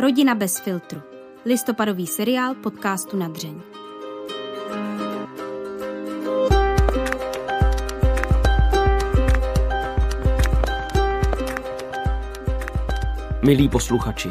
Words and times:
Rodina 0.00 0.34
bez 0.34 0.58
filtru. 0.58 1.00
Listopadový 1.44 2.06
seriál 2.06 2.54
podcastu 2.54 3.16
na 3.16 3.28
dřeň. 3.28 3.60
Milí 13.44 13.68
posluchači, 13.68 14.28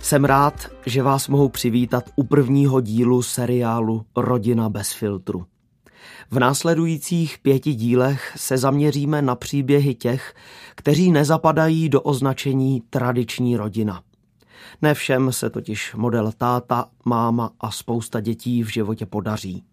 jsem 0.00 0.24
rád, 0.24 0.66
že 0.86 1.02
vás 1.02 1.28
mohu 1.28 1.48
přivítat 1.48 2.10
u 2.16 2.24
prvního 2.24 2.80
dílu 2.80 3.22
seriálu 3.22 4.04
Rodina 4.16 4.68
bez 4.68 4.92
filtru. 4.92 5.46
V 6.30 6.38
následujících 6.38 7.38
pěti 7.38 7.74
dílech 7.74 8.32
se 8.36 8.58
zaměříme 8.58 9.22
na 9.22 9.34
příběhy 9.34 9.94
těch, 9.94 10.34
kteří 10.74 11.10
nezapadají 11.10 11.88
do 11.88 12.02
označení 12.02 12.82
tradiční 12.90 13.56
rodina. 13.56 14.02
Ne 14.82 14.94
všem 14.94 15.32
se 15.32 15.50
totiž 15.50 15.94
model 15.94 16.32
táta, 16.38 16.88
máma 17.04 17.50
a 17.60 17.70
spousta 17.70 18.20
dětí 18.20 18.62
v 18.62 18.68
životě 18.68 19.06
podaří. 19.06 19.64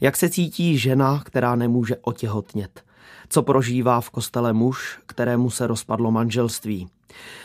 Jak 0.00 0.16
se 0.16 0.28
cítí 0.28 0.78
žena, 0.78 1.22
která 1.24 1.56
nemůže 1.56 1.96
otěhotnět? 1.96 2.84
Co 3.28 3.42
prožívá 3.42 4.00
v 4.00 4.10
kostele 4.10 4.52
muž, 4.52 4.98
kterému 5.06 5.50
se 5.50 5.66
rozpadlo 5.66 6.10
manželství? 6.10 6.88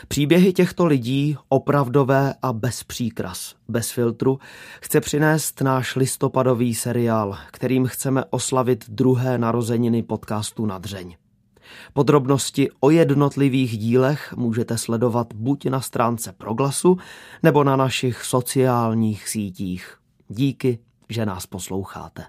Příběhy 0.07 0.53
těchto 0.53 0.85
lidí, 0.85 1.37
opravdové 1.49 2.33
a 2.41 2.53
bez 2.53 2.83
příkras, 2.83 3.55
bez 3.67 3.91
filtru, 3.91 4.39
chce 4.81 5.01
přinést 5.01 5.61
náš 5.61 5.95
listopadový 5.95 6.75
seriál, 6.75 7.37
kterým 7.51 7.85
chceme 7.85 8.23
oslavit 8.29 8.89
druhé 8.89 9.37
narozeniny 9.37 10.03
podcastu 10.03 10.65
Nadřeň. 10.65 11.15
Podrobnosti 11.93 12.69
o 12.79 12.89
jednotlivých 12.89 13.77
dílech 13.77 14.33
můžete 14.37 14.77
sledovat 14.77 15.33
buď 15.33 15.65
na 15.65 15.81
stránce 15.81 16.31
Proglasu 16.31 16.97
nebo 17.43 17.63
na 17.63 17.75
našich 17.75 18.23
sociálních 18.23 19.29
sítích. 19.29 19.97
Díky, 20.27 20.79
že 21.09 21.25
nás 21.25 21.45
posloucháte. 21.45 22.25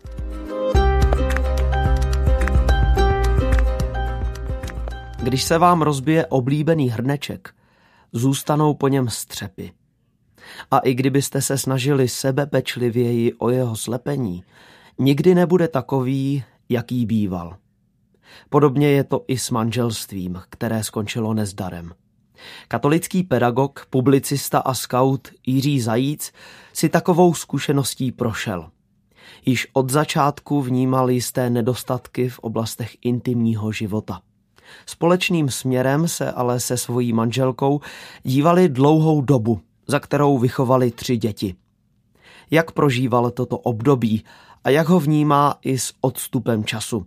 Když 5.22 5.42
se 5.42 5.58
vám 5.58 5.82
rozbije 5.82 6.26
oblíbený 6.26 6.90
hrneček, 6.90 7.54
zůstanou 8.12 8.74
po 8.74 8.88
něm 8.88 9.08
střepy. 9.08 9.72
A 10.70 10.78
i 10.78 10.94
kdybyste 10.94 11.42
se 11.42 11.58
snažili 11.58 12.08
sebepečlivěji 12.08 13.34
o 13.34 13.50
jeho 13.50 13.76
slepení, 13.76 14.44
nikdy 14.98 15.34
nebude 15.34 15.68
takový, 15.68 16.44
jaký 16.68 17.06
býval. 17.06 17.56
Podobně 18.48 18.88
je 18.88 19.04
to 19.04 19.24
i 19.28 19.38
s 19.38 19.50
manželstvím, 19.50 20.42
které 20.50 20.84
skončilo 20.84 21.34
nezdarem. 21.34 21.92
Katolický 22.68 23.22
pedagog, 23.22 23.86
publicista 23.90 24.58
a 24.58 24.74
scout 24.74 25.28
Jiří 25.46 25.80
Zajíc 25.80 26.32
si 26.72 26.88
takovou 26.88 27.34
zkušeností 27.34 28.12
prošel. 28.12 28.70
Již 29.46 29.68
od 29.72 29.90
začátku 29.90 30.62
vnímal 30.62 31.10
jisté 31.10 31.50
nedostatky 31.50 32.28
v 32.28 32.38
oblastech 32.38 32.96
intimního 33.02 33.72
života. 33.72 34.20
Společným 34.86 35.48
směrem 35.48 36.08
se 36.08 36.32
ale 36.32 36.60
se 36.60 36.76
svojí 36.76 37.12
manželkou 37.12 37.80
dívali 38.22 38.68
dlouhou 38.68 39.20
dobu, 39.20 39.60
za 39.86 40.00
kterou 40.00 40.38
vychovali 40.38 40.90
tři 40.90 41.16
děti. 41.16 41.54
Jak 42.50 42.72
prožíval 42.72 43.30
toto 43.30 43.58
období 43.58 44.24
a 44.64 44.70
jak 44.70 44.88
ho 44.88 45.00
vnímá 45.00 45.58
i 45.62 45.78
s 45.78 45.92
odstupem 46.00 46.64
času. 46.64 47.06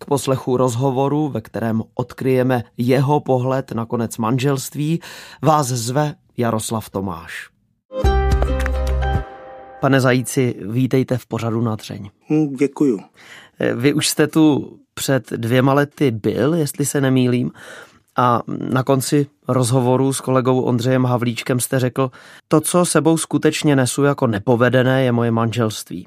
K 0.00 0.04
poslechu 0.04 0.56
rozhovoru, 0.56 1.28
ve 1.28 1.40
kterém 1.40 1.82
odkryjeme 1.94 2.64
jeho 2.76 3.20
pohled 3.20 3.72
na 3.72 3.86
konec 3.86 4.18
manželství, 4.18 5.00
vás 5.42 5.66
zve 5.66 6.14
Jaroslav 6.36 6.90
Tomáš. 6.90 7.48
Pane 9.80 10.00
Zajíci, 10.00 10.54
vítejte 10.68 11.18
v 11.18 11.26
pořadu 11.26 11.60
na 11.60 11.76
dřeň. 11.76 12.10
Hm, 12.30 12.56
děkuju. 12.56 13.00
Vy 13.74 13.94
už 13.94 14.08
jste 14.08 14.26
tu 14.26 14.76
před 14.94 15.30
dvěma 15.30 15.72
lety 15.72 16.10
byl, 16.10 16.54
jestli 16.54 16.86
se 16.86 17.00
nemýlím, 17.00 17.52
a 18.16 18.42
na 18.46 18.82
konci 18.82 19.26
rozhovoru 19.48 20.12
s 20.12 20.20
kolegou 20.20 20.60
Ondřejem 20.60 21.04
Havlíčkem 21.04 21.60
jste 21.60 21.78
řekl, 21.78 22.10
to, 22.48 22.60
co 22.60 22.84
sebou 22.84 23.16
skutečně 23.16 23.76
nesu 23.76 24.02
jako 24.02 24.26
nepovedené, 24.26 25.04
je 25.04 25.12
moje 25.12 25.30
manželství. 25.30 26.06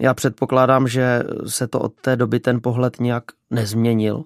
Já 0.00 0.14
předpokládám, 0.14 0.88
že 0.88 1.22
se 1.46 1.68
to 1.68 1.80
od 1.80 1.92
té 2.00 2.16
doby 2.16 2.40
ten 2.40 2.60
pohled 2.60 3.00
nějak 3.00 3.24
nezměnil. 3.50 4.24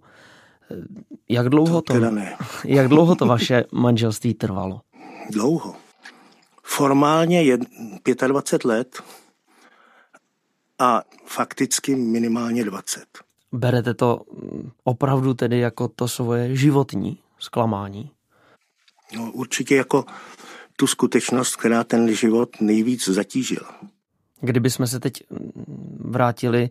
Jak 1.29 1.49
dlouho 1.49 1.83
to, 1.83 1.93
to 1.93 2.11
ne. 2.11 2.37
jak 2.65 2.89
dlouho 2.89 3.15
to 3.15 3.27
vaše 3.27 3.65
manželství 3.73 4.35
trvalo? 4.35 4.81
Dlouho. 5.31 5.75
Formálně 6.63 7.43
je 7.43 7.59
25 8.27 8.65
let 8.65 9.03
a 10.79 11.03
fakticky 11.27 11.95
minimálně 11.95 12.65
20. 12.65 13.05
Berete 13.53 13.95
to 13.95 14.21
opravdu 14.85 15.35
tedy 15.35 15.59
jako 15.59 15.89
to 15.89 16.09
svoje 16.09 16.57
životní 16.57 17.19
zklamání? 17.39 18.11
No, 19.17 19.33
určitě 19.33 19.77
jako 19.77 20.05
tu 20.77 20.87
skutečnost, 20.87 21.57
která 21.57 21.85
ten 21.85 22.15
život 22.15 22.61
nejvíc 22.61 23.09
zatížila. 23.09 23.81
Kdyby 24.45 24.71
jsme 24.71 24.87
se 24.87 25.01
teď 25.01 25.23
vrátili 26.01 26.71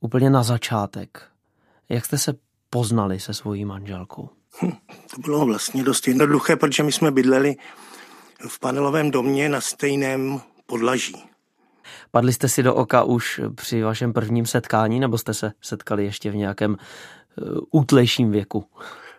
úplně 0.00 0.30
na 0.30 0.42
začátek, 0.42 1.22
jak 1.88 2.04
jste 2.04 2.18
se 2.18 2.34
poznali 2.70 3.20
se 3.20 3.34
svojí 3.34 3.64
manželkou? 3.64 4.28
Hm, 4.62 4.72
to 5.14 5.20
bylo 5.20 5.46
vlastně 5.46 5.84
dost 5.84 6.08
jednoduché, 6.08 6.56
protože 6.56 6.82
my 6.82 6.92
jsme 6.92 7.10
bydleli 7.10 7.56
v 8.48 8.60
panelovém 8.60 9.10
domě 9.10 9.48
na 9.48 9.60
stejném 9.60 10.40
podlaží. 10.66 11.24
Padli 12.10 12.32
jste 12.32 12.48
si 12.48 12.62
do 12.62 12.74
oka 12.74 13.02
už 13.02 13.40
při 13.54 13.82
vašem 13.82 14.12
prvním 14.12 14.46
setkání, 14.46 15.00
nebo 15.00 15.18
jste 15.18 15.34
se 15.34 15.52
setkali 15.60 16.04
ještě 16.04 16.30
v 16.30 16.36
nějakém 16.36 16.70
uh, 16.70 17.58
útlejším 17.70 18.30
věku? 18.30 18.64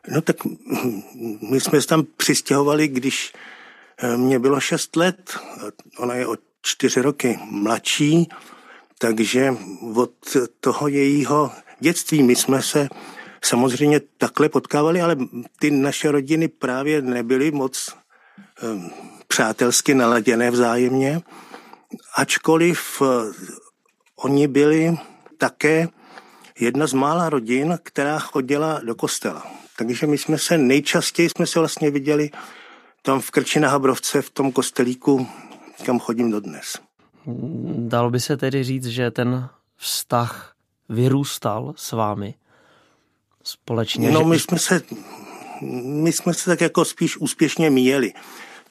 No 0.08 0.22
tak 0.22 0.36
my 1.52 1.60
jsme 1.60 1.82
se 1.82 1.88
tam 1.88 2.04
přistěhovali, 2.18 2.88
když 2.88 3.34
eh, 3.98 4.18
mě 4.18 4.40
bylo 4.40 4.60
6 4.60 4.96
let. 4.96 5.40
Ona 5.98 6.16
je 6.16 6.28
o 6.28 6.36
čtyři 6.68 7.02
roky 7.02 7.40
mladší, 7.52 8.30
takže 9.00 9.54
od 9.96 10.12
toho 10.60 10.88
jejího 10.88 11.52
dětství 11.80 12.24
my 12.24 12.36
jsme 12.36 12.62
se 12.62 12.90
samozřejmě 13.42 14.02
takhle 14.18 14.50
potkávali, 14.50 15.02
ale 15.02 15.16
ty 15.60 15.72
naše 15.72 16.12
rodiny 16.12 16.48
právě 16.48 17.02
nebyly 17.02 17.52
moc 17.52 17.96
přátelsky 19.28 19.94
naladěné 19.94 20.52
vzájemně 20.52 21.22
ačkoliv 22.16 23.02
eh, 23.02 23.34
oni 24.16 24.48
byli 24.48 24.98
také 25.38 25.88
jedna 26.60 26.88
z 26.88 26.94
mála 26.94 27.30
rodin, 27.30 27.80
která 27.84 28.20
chodila 28.20 28.80
do 28.84 28.96
kostela. 28.96 29.46
Takže 29.78 30.08
my 30.08 30.18
jsme 30.18 30.38
se 30.38 30.58
nejčastěji 30.58 31.30
jsme 31.30 31.48
se 31.48 31.60
vlastně 31.60 31.92
viděli 31.92 32.30
tam 33.02 33.22
v 33.22 33.32
Krči 33.32 33.60
na 33.60 33.70
Habrovce, 33.70 34.22
v 34.22 34.30
tom 34.30 34.52
kostelíku, 34.52 35.28
kam 35.86 36.00
chodím 36.00 36.32
dodnes. 36.32 36.78
Dalo 37.78 38.10
by 38.10 38.20
se 38.20 38.38
tedy 38.38 38.64
říct, 38.64 38.86
že 38.86 39.12
ten 39.12 39.50
vztah 39.76 40.54
vyrůstal 40.90 41.74
s 41.78 41.92
vámi 41.92 42.34
společně? 43.44 44.12
No, 44.12 44.24
my 44.24 44.40
jsme 44.40 44.60
se, 44.60 44.82
my 45.84 46.14
jsme 46.14 46.34
se 46.34 46.46
tak 46.46 46.62
jako 46.62 46.86
spíš 46.86 47.18
úspěšně 47.18 47.70
míjeli. 47.70 48.14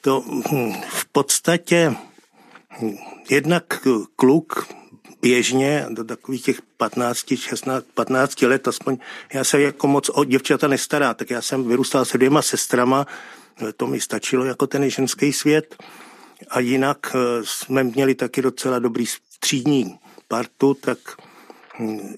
To 0.01 0.23
hm, 0.51 0.73
v 0.89 1.05
podstatě 1.11 1.95
jednak 3.29 3.87
kluk 4.15 4.67
běžně 5.21 5.85
do 5.89 6.03
takových 6.03 6.43
těch 6.43 6.61
15, 6.77 7.25
16, 7.35 7.85
15 7.93 8.41
let 8.41 8.67
aspoň, 8.67 8.97
já 9.33 9.43
se 9.43 9.61
jako 9.61 9.87
moc 9.87 10.09
o 10.09 10.23
děvčata 10.23 10.67
nestará, 10.67 11.13
tak 11.13 11.29
já 11.29 11.41
jsem 11.41 11.67
vyrůstal 11.67 12.05
se 12.05 12.17
dvěma 12.17 12.41
sestrama, 12.41 13.07
to 13.77 13.87
mi 13.87 13.99
stačilo 13.99 14.45
jako 14.45 14.67
ten 14.67 14.89
ženský 14.89 15.33
svět 15.33 15.75
a 16.49 16.59
jinak 16.59 17.15
eh, 17.15 17.17
jsme 17.43 17.83
měli 17.83 18.15
taky 18.15 18.41
docela 18.41 18.79
dobrý 18.79 19.05
střídní 19.05 19.99
partu, 20.27 20.73
tak 20.73 20.97
hm, 21.79 22.15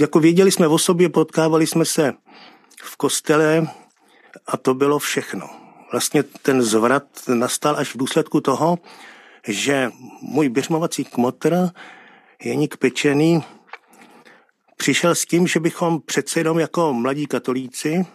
jako 0.00 0.20
věděli 0.20 0.52
jsme 0.52 0.68
o 0.68 0.78
sobě, 0.78 1.08
potkávali 1.08 1.66
jsme 1.66 1.84
se 1.84 2.12
v 2.82 2.96
kostele 2.96 3.68
a 4.46 4.56
to 4.56 4.74
bylo 4.74 4.98
všechno. 4.98 5.50
Vlastně 5.92 6.22
ten 6.22 6.62
zvrat 6.62 7.04
nastal 7.28 7.76
až 7.76 7.94
v 7.94 7.98
důsledku 7.98 8.40
toho, 8.40 8.78
že 9.48 9.90
můj 10.22 10.48
běžmovací 10.48 11.04
kmotr, 11.04 11.68
Jeník 12.44 12.76
Pečený, 12.76 13.42
přišel 14.76 15.14
s 15.14 15.26
tím, 15.26 15.46
že 15.46 15.60
bychom 15.60 16.00
přece 16.00 16.40
jenom 16.40 16.58
jako 16.58 16.92
mladí 16.92 17.26
katolíci 17.26 18.06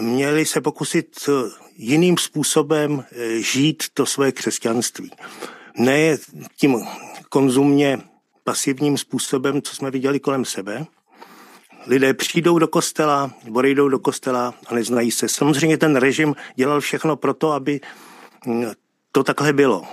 měli 0.00 0.46
se 0.46 0.60
pokusit 0.60 1.28
jiným 1.76 2.18
způsobem 2.18 3.04
eh, 3.12 3.40
žít 3.40 3.82
to 3.94 4.06
své 4.06 4.32
křesťanství. 4.32 5.10
Ne 5.78 6.16
tím 6.56 6.86
konzumně 7.28 7.98
pasivním 8.44 8.98
způsobem, 8.98 9.62
co 9.62 9.74
jsme 9.74 9.90
viděli 9.90 10.20
kolem 10.20 10.44
sebe. 10.44 10.86
lidé 11.86 12.14
přijdou 12.14 12.58
do 12.58 12.68
kostela, 12.68 13.30
odejdou 13.52 13.88
do 13.88 13.98
kostela 13.98 14.54
a 14.66 14.74
neznají 14.74 15.10
se. 15.10 15.28
Samozřejmě 15.28 15.78
ten 15.78 15.96
režim 15.96 16.34
dělal 16.56 16.80
všechno 16.80 17.16
pro 17.16 17.34
to, 17.34 17.52
aby 17.52 17.80
hm, 18.46 18.66
to 19.12 19.24
takhle 19.24 19.52
bylo. 19.52 19.84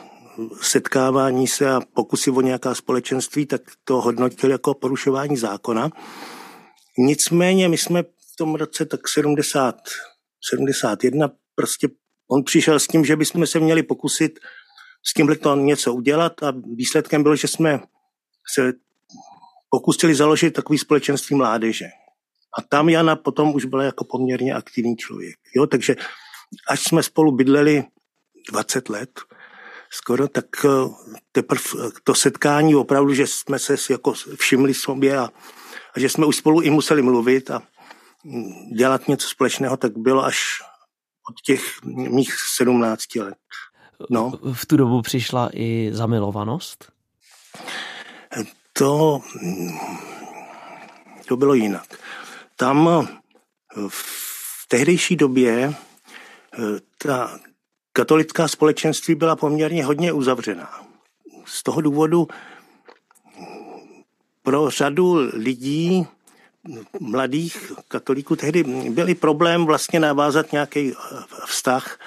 Setkávání 0.61 1.47
se 1.47 1.71
a 1.71 1.81
pokusy 1.93 2.31
o 2.31 2.41
nějaká 2.41 2.75
společenství, 2.75 3.45
tak 3.45 3.61
to 3.83 4.01
hodnotil 4.01 4.51
jako 4.51 4.73
porušování 4.73 5.37
zákona. 5.37 5.89
Nicméně 6.97 7.69
my 7.69 7.77
jsme 7.77 8.03
tom 8.35 8.55
roce 8.55 8.85
tak 8.85 9.07
70, 9.07 9.75
71 10.51 11.29
prostě 11.55 11.87
on 12.31 12.43
přišel 12.43 12.79
s 12.79 12.87
tím, 12.87 13.05
že 13.05 13.15
bychom 13.15 13.47
se 13.47 13.59
měli 13.59 13.83
pokusit 13.83 14.39
s 15.07 15.13
tímhle 15.13 15.35
to 15.35 15.55
něco 15.55 15.93
udělat 15.93 16.43
a 16.43 16.53
výsledkem 16.75 17.23
bylo, 17.23 17.35
že 17.35 17.47
jsme 17.47 17.79
se 18.53 18.73
pokusili 19.69 20.15
založit 20.15 20.51
takový 20.51 20.79
společenství 20.79 21.35
mládeže. 21.35 21.85
A 22.57 22.61
tam 22.61 22.89
Jana 22.89 23.15
potom 23.15 23.55
už 23.55 23.65
byla 23.65 23.83
jako 23.83 24.05
poměrně 24.05 24.53
aktivní 24.53 24.95
člověk. 24.95 25.35
Jo? 25.55 25.67
Takže 25.67 25.95
až 26.69 26.83
jsme 26.83 27.03
spolu 27.03 27.31
bydleli 27.31 27.83
20 28.51 28.89
let, 28.89 29.09
skoro, 29.89 30.27
tak 30.27 30.45
eh, 30.65 30.69
teprve 31.31 31.61
to 32.03 32.15
setkání 32.15 32.75
opravdu, 32.75 33.13
že 33.13 33.27
jsme 33.27 33.59
se 33.59 33.75
jako 33.89 34.13
všimli 34.35 34.73
sobě 34.73 35.17
a, 35.17 35.29
a 35.95 35.99
že 35.99 36.09
jsme 36.09 36.25
už 36.25 36.35
spolu 36.35 36.61
i 36.61 36.69
museli 36.69 37.01
mluvit 37.01 37.51
a 37.51 37.61
dělat 38.75 39.07
něco 39.07 39.27
společného, 39.27 39.77
tak 39.77 39.97
bylo 39.97 40.25
až 40.25 40.37
od 41.29 41.41
těch 41.41 41.83
mých 41.85 42.33
17 42.55 43.15
let. 43.15 43.37
No. 44.09 44.31
V 44.53 44.65
tu 44.65 44.77
dobu 44.77 45.01
přišla 45.01 45.49
i 45.53 45.89
zamilovanost? 45.93 46.91
To, 48.73 49.19
to 51.27 51.37
bylo 51.37 51.53
jinak. 51.53 51.99
Tam 52.55 53.07
v 53.87 54.67
tehdejší 54.67 55.15
době 55.15 55.73
ta 56.97 57.39
katolická 57.93 58.47
společenství 58.47 59.15
byla 59.15 59.35
poměrně 59.35 59.85
hodně 59.85 60.13
uzavřená. 60.13 60.87
Z 61.45 61.63
toho 61.63 61.81
důvodu 61.81 62.27
pro 64.43 64.69
řadu 64.69 65.13
lidí, 65.33 66.07
mladých 66.99 67.71
katolíků, 67.87 68.35
tehdy 68.35 68.63
byl 68.89 69.15
problém 69.15 69.65
vlastně 69.65 69.99
navázat 69.99 70.51
nějaký 70.51 70.93
vztah 71.45 71.97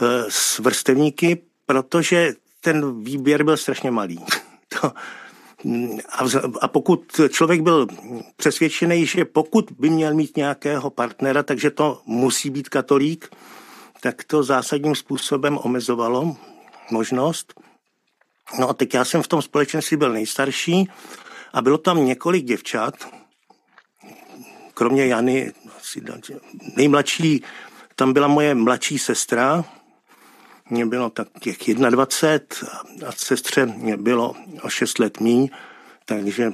Eh, 0.00 0.24
s 0.28 0.58
vrstevníky, 0.58 1.42
protože 1.66 2.34
ten 2.60 3.04
výběr 3.04 3.42
byl 3.42 3.56
strašně 3.56 3.90
malý. 3.90 4.24
A, 6.12 6.24
a 6.60 6.68
pokud 6.68 7.20
člověk 7.28 7.60
byl 7.60 7.86
přesvědčený, 8.36 9.06
že 9.06 9.24
pokud 9.24 9.72
by 9.78 9.90
měl 9.90 10.14
mít 10.14 10.36
nějakého 10.36 10.90
partnera, 10.90 11.42
takže 11.42 11.70
to 11.70 12.02
musí 12.06 12.50
být 12.50 12.68
katolík, 12.68 13.30
tak 14.00 14.24
to 14.24 14.42
zásadním 14.42 14.94
způsobem 14.94 15.58
omezovalo 15.62 16.36
možnost. 16.90 17.60
No 18.58 18.68
a 18.68 18.74
teď 18.74 18.94
já 18.94 19.04
jsem 19.04 19.22
v 19.22 19.28
tom 19.28 19.42
společenství 19.42 19.96
byl 19.96 20.12
nejstarší 20.12 20.90
a 21.52 21.62
bylo 21.62 21.78
tam 21.78 22.04
několik 22.04 22.44
děvčat, 22.44 22.94
kromě 24.76 25.06
Jany, 25.06 25.52
nejmladší, 26.76 27.42
tam 27.94 28.12
byla 28.12 28.28
moje 28.28 28.54
mladší 28.54 28.98
sestra, 28.98 29.64
mě 30.70 30.86
bylo 30.86 31.10
tak 31.10 31.28
těch 31.40 31.58
21 31.74 33.08
a 33.08 33.12
sestře 33.12 33.66
mě 33.66 33.96
bylo 33.96 34.34
o 34.62 34.68
6 34.68 34.98
let 34.98 35.20
míň, 35.20 35.48
takže 36.04 36.52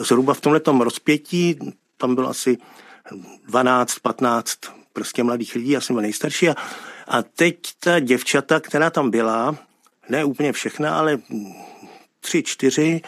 zhruba 0.00 0.34
v 0.34 0.40
tomhle 0.40 0.60
rozpětí 0.84 1.58
tam 1.96 2.14
bylo 2.14 2.28
asi 2.28 2.58
12, 3.46 3.98
15 3.98 4.58
prostě 4.92 5.22
mladých 5.22 5.54
lidí, 5.54 5.70
já 5.70 5.80
jsem 5.80 5.94
byl 5.96 6.02
nejstarší 6.02 6.48
a, 6.48 6.54
a 7.08 7.22
teď 7.22 7.56
ta 7.80 8.00
děvčata, 8.00 8.60
která 8.60 8.90
tam 8.90 9.10
byla, 9.10 9.56
ne 10.08 10.24
úplně 10.24 10.52
všechna, 10.52 10.98
ale 10.98 11.18
tři, 12.20 12.42
čtyři, 12.42 13.00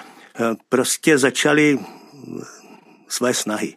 prostě 0.69 1.19
začaly 1.19 1.79
své 3.09 3.35
snahy. 3.35 3.75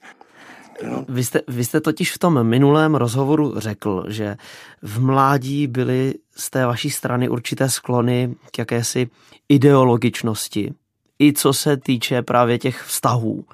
No. 0.84 1.06
Vy, 1.10 1.24
jste, 1.24 1.42
vy 1.48 1.66
jste 1.66 1.82
totiž 1.82 2.14
v 2.14 2.20
tom 2.20 2.44
minulém 2.44 2.96
rozhovoru 2.96 3.54
řekl, 3.58 4.06
že 4.08 4.38
v 4.82 5.02
mládí 5.02 5.68
byly 5.68 6.14
z 6.36 6.50
té 6.50 6.66
vaší 6.66 6.90
strany 6.90 7.30
určité 7.30 7.70
sklony 7.70 8.36
k 8.52 8.58
jakési 8.60 9.10
ideologičnosti, 9.50 10.74
i 11.22 11.34
co 11.34 11.54
se 11.54 11.78
týče 11.78 12.22
právě 12.22 12.58
těch 12.58 12.84
vztahů. 12.84 13.46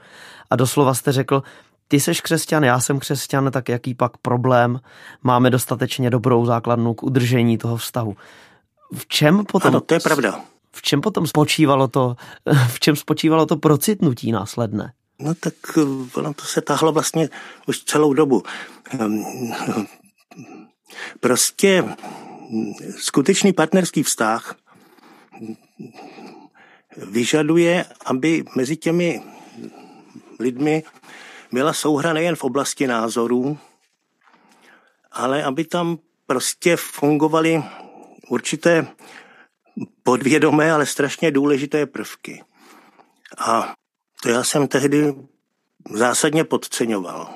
A 0.49 0.55
doslova 0.55 0.93
jste 0.93 1.11
řekl, 1.11 1.43
ty 1.87 1.99
seš 1.99 2.21
křesťan, 2.21 2.63
já 2.63 2.79
jsem 2.79 2.99
křesťan, 2.99 3.51
tak 3.51 3.69
jaký 3.69 3.93
pak 3.93 4.17
problém? 4.17 4.79
Máme 5.23 5.49
dostatečně 5.49 6.09
dobrou 6.09 6.45
základnu 6.45 6.93
k 6.93 7.03
udržení 7.03 7.57
toho 7.57 7.77
vztahu. 7.77 8.15
V 8.95 9.07
čem 9.07 9.45
potom... 9.45 9.67
Ano, 9.67 9.81
to 9.81 9.93
je 9.93 9.99
pravda. 9.99 10.39
V 10.75 10.81
čem 10.81 11.01
potom 11.01 11.27
spočívalo 11.27 11.87
to, 11.87 12.15
v 12.67 12.79
čem 12.79 12.95
spočívalo 12.95 13.45
to 13.45 13.57
procitnutí 13.57 14.31
následné? 14.31 14.93
No 15.23 15.35
tak 15.35 15.53
eh, 15.77 16.19
ono 16.19 16.33
to 16.33 16.45
se 16.45 16.61
tahlo 16.61 16.91
vlastně 16.91 17.29
už 17.67 17.83
celou 17.83 18.13
dobu. 18.13 18.43
Ehm, 18.99 19.23
prostě 21.19 21.81
hm, 21.81 22.73
skutečný 22.97 23.53
partnerský 23.53 24.03
vztah 24.03 24.55
vyžaduje, 26.97 27.85
aby 28.05 28.43
mezi 28.55 28.77
těmi 28.77 29.23
lidmi 30.39 30.83
byla 31.51 31.73
souhra 31.73 32.13
nejen 32.13 32.35
v 32.35 32.43
oblasti 32.43 32.87
názorů, 32.87 33.57
ale 35.11 35.43
aby 35.43 35.65
tam 35.65 35.97
prostě 36.25 36.75
fungovaly 36.75 37.63
určité 38.29 38.87
podvědomé, 40.03 40.71
ale 40.71 40.85
strašně 40.85 41.31
důležité 41.31 41.85
prvky. 41.85 42.43
A 43.37 43.73
to 44.23 44.29
já 44.29 44.43
jsem 44.43 44.67
tehdy 44.67 45.13
zásadně 45.93 46.43
podceňoval. 46.43 47.29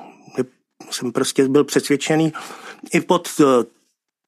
Jsem 0.90 1.12
prostě 1.12 1.48
byl 1.48 1.64
přesvědčený 1.64 2.32
i 2.92 3.00
pod 3.00 3.28
eh, 3.40 3.44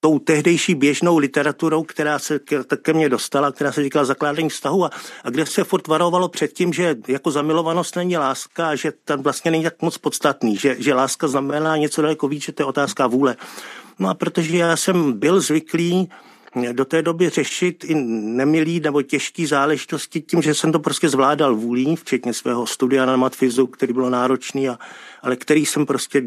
tou 0.01 0.19
tehdejší 0.19 0.75
běžnou 0.75 1.19
literaturou, 1.19 1.83
která 1.83 2.19
se 2.19 2.39
ke, 2.83 2.93
mně 2.93 3.09
dostala, 3.09 3.53
která 3.53 3.73
se 3.73 3.83
říkala 3.83 4.05
zakládání 4.05 4.49
vztahu 4.49 4.85
a, 4.85 4.91
a 5.25 5.31
kde 5.31 5.47
se 5.47 5.65
furt 5.65 5.87
varovalo 5.87 6.29
před 6.29 6.53
tím, 6.53 6.73
že 6.73 6.97
jako 7.09 7.31
zamilovanost 7.31 7.97
není 7.97 8.17
láska 8.17 8.69
a 8.69 8.75
že 8.75 8.93
tam 9.05 9.23
vlastně 9.23 9.51
není 9.51 9.65
tak 9.65 9.83
moc 9.83 9.99
podstatný, 9.99 10.57
že, 10.57 10.77
že 10.79 10.95
láska 10.95 11.29
znamená 11.29 11.77
něco 11.77 12.03
daleko 12.03 12.29
víc, 12.29 12.43
že 12.45 12.53
to 12.53 12.63
je 12.63 12.67
otázka 12.67 13.07
vůle. 13.07 13.37
No 13.99 14.09
a 14.09 14.15
protože 14.15 14.57
já 14.57 14.77
jsem 14.77 15.13
byl 15.13 15.41
zvyklý 15.41 16.11
do 16.73 16.85
té 16.85 17.03
doby 17.03 17.29
řešit 17.29 17.85
i 17.85 17.95
nemilý 17.95 18.81
nebo 18.81 19.03
těžký 19.03 19.47
záležitosti 19.47 20.21
tím, 20.21 20.43
že 20.43 20.55
jsem 20.55 20.73
to 20.73 20.79
prostě 20.79 21.09
zvládal 21.09 21.55
vůlí, 21.55 21.97
včetně 21.97 22.35
svého 22.35 22.67
studia 22.67 23.07
na 23.07 23.17
matfizu, 23.17 23.67
který 23.67 23.93
bylo 23.93 24.11
náročný, 24.11 24.69
a, 24.69 24.79
ale 25.23 25.37
který 25.37 25.67
jsem 25.67 25.87
prostě 25.87 26.23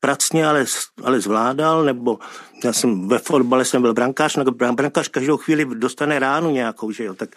pracně, 0.00 0.46
ale, 0.46 0.64
ale 1.04 1.20
zvládal, 1.20 1.84
nebo 1.84 2.18
já 2.64 2.72
jsem 2.72 3.08
ve 3.08 3.18
fotbale 3.18 3.64
jsem 3.64 3.82
byl 3.82 3.94
brankář, 3.94 4.36
no 4.36 4.44
brankář 4.52 5.08
každou 5.08 5.36
chvíli 5.36 5.64
dostane 5.74 6.18
ránu 6.18 6.50
nějakou, 6.50 6.92
že 6.92 7.04
jo, 7.04 7.14
tak 7.14 7.30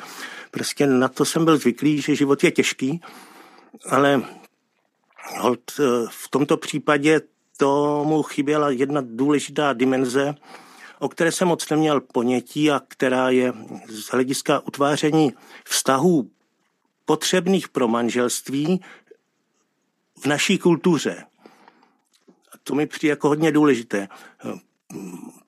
prostě 0.52 0.88
na 0.88 1.08
to 1.08 1.26
jsem 1.26 1.46
byl 1.46 1.58
zvyklý, 1.58 2.02
že 2.02 2.16
život 2.16 2.44
je 2.44 2.52
těžký, 2.52 3.02
ale 3.90 4.22
hold, 5.38 5.60
eh, 5.80 5.84
v 6.10 6.30
tomto 6.30 6.58
případě 6.58 7.22
tomu 7.58 8.24
chyběla 8.24 8.70
jedna 8.70 9.02
důležitá 9.06 9.74
dimenze, 9.74 10.36
o 11.02 11.10
které 11.10 11.32
jsem 11.32 11.48
moc 11.48 11.70
neměl 11.70 12.02
ponětí 12.02 12.72
a 12.72 12.82
která 12.88 13.30
je 13.30 13.54
z 13.88 14.12
hlediska 14.12 14.60
utváření 14.60 15.34
vztahů 15.66 16.30
potřebných 17.06 17.70
pro 17.70 17.88
manželství 17.88 18.82
v 20.20 20.26
naší 20.26 20.58
kultuře. 20.58 21.24
A 22.54 22.58
to 22.64 22.76
mi 22.76 22.86
přijde 22.86 23.10
jako 23.10 23.28
hodně 23.28 23.52
důležité. 23.52 24.08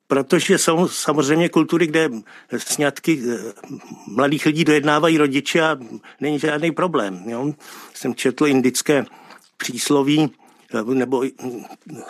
Protože 0.08 0.58
jsou 0.58 0.88
samozřejmě 0.88 1.50
kultury, 1.50 1.88
kde 1.88 2.10
sňatky 2.58 3.22
eh, 3.22 3.54
mladých 4.08 4.46
lidí 4.46 4.64
dojednávají 4.64 5.18
rodiče 5.18 5.62
a 5.62 5.78
není 6.22 6.40
žádný 6.40 6.72
problém. 6.72 7.24
Jo? 7.26 7.54
Jsem 7.94 8.16
četl 8.16 8.48
indické 8.48 9.06
přísloví, 9.58 10.32
eh, 10.74 10.94
nebo 10.94 11.24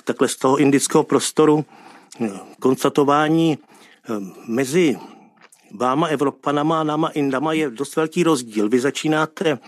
takhle 0.04 0.28
z 0.28 0.36
toho 0.36 0.58
indického 0.58 1.04
prostoru, 1.04 1.66
konstatování 2.60 3.58
eh, 3.58 4.14
mezi 4.48 4.98
váma 5.72 6.08
Evropanama 6.08 6.80
a 6.80 6.84
náma 6.84 7.10
Indama 7.10 7.54
je 7.54 7.70
dost 7.70 7.96
velký 7.96 8.24
rozdíl. 8.24 8.70
Vy 8.70 8.80
začínáte 8.80 9.60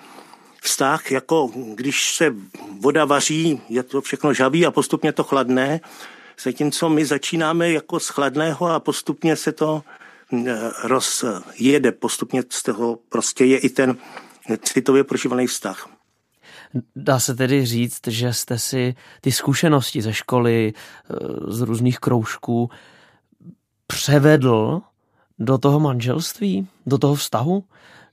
vztah, 0.61 1.11
jako 1.11 1.51
když 1.75 2.15
se 2.15 2.35
voda 2.79 3.05
vaří, 3.05 3.61
je 3.69 3.83
to 3.83 4.01
všechno 4.01 4.33
žavý 4.33 4.65
a 4.65 4.71
postupně 4.71 5.11
to 5.11 5.23
chladné, 5.23 5.81
zatímco 6.43 6.89
my 6.89 7.05
začínáme 7.05 7.71
jako 7.71 7.99
z 7.99 8.07
chladného 8.07 8.65
a 8.65 8.79
postupně 8.79 9.35
se 9.35 9.51
to 9.51 9.83
eh, 10.33 10.71
rozjede, 10.83 11.91
postupně 11.91 12.43
z 12.49 12.63
toho 12.63 12.99
prostě 13.09 13.45
je 13.45 13.57
i 13.57 13.69
ten 13.69 13.97
citově 14.63 15.03
prožívaný 15.03 15.47
vztah. 15.47 15.94
Dá 16.95 17.19
se 17.19 17.35
tedy 17.35 17.65
říct, 17.65 18.07
že 18.07 18.33
jste 18.33 18.59
si 18.59 18.95
ty 19.21 19.31
zkušenosti 19.31 20.01
ze 20.01 20.13
školy, 20.13 20.73
eh, 20.73 21.15
z 21.47 21.61
různých 21.61 21.99
kroužků 21.99 22.69
převedl 23.87 24.81
do 25.39 25.57
toho 25.57 25.79
manželství, 25.79 26.67
do 26.85 26.97
toho 26.97 27.15
vztahu? 27.15 27.63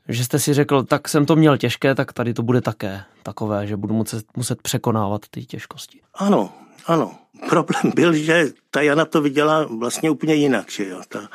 Že 0.09 0.25
jste 0.25 0.39
si 0.39 0.55
řekl, 0.55 0.83
tak 0.83 1.09
jsem 1.09 1.27
to 1.27 1.37
měl 1.37 1.57
těžké, 1.57 1.95
tak 1.95 2.13
tady 2.13 2.35
to 2.35 2.43
bude 2.43 2.61
také 2.61 3.05
takové, 3.23 3.67
že 3.67 3.77
budu 3.77 3.95
muset, 3.95 4.37
muset 4.37 4.63
překonávat 4.63 5.21
ty 5.31 5.45
těžkosti. 5.45 6.01
Ano, 6.15 6.53
ano. 6.87 7.15
Problém 7.49 7.93
byl, 7.95 8.13
že 8.15 8.45
ta 8.71 8.81
Jana 8.81 9.05
to 9.05 9.21
viděla 9.21 9.67
vlastně 9.79 10.11
úplně 10.11 10.35
jinak, 10.35 10.71
že 10.71 10.89
jo. 10.89 11.03
Ta, 11.09 11.29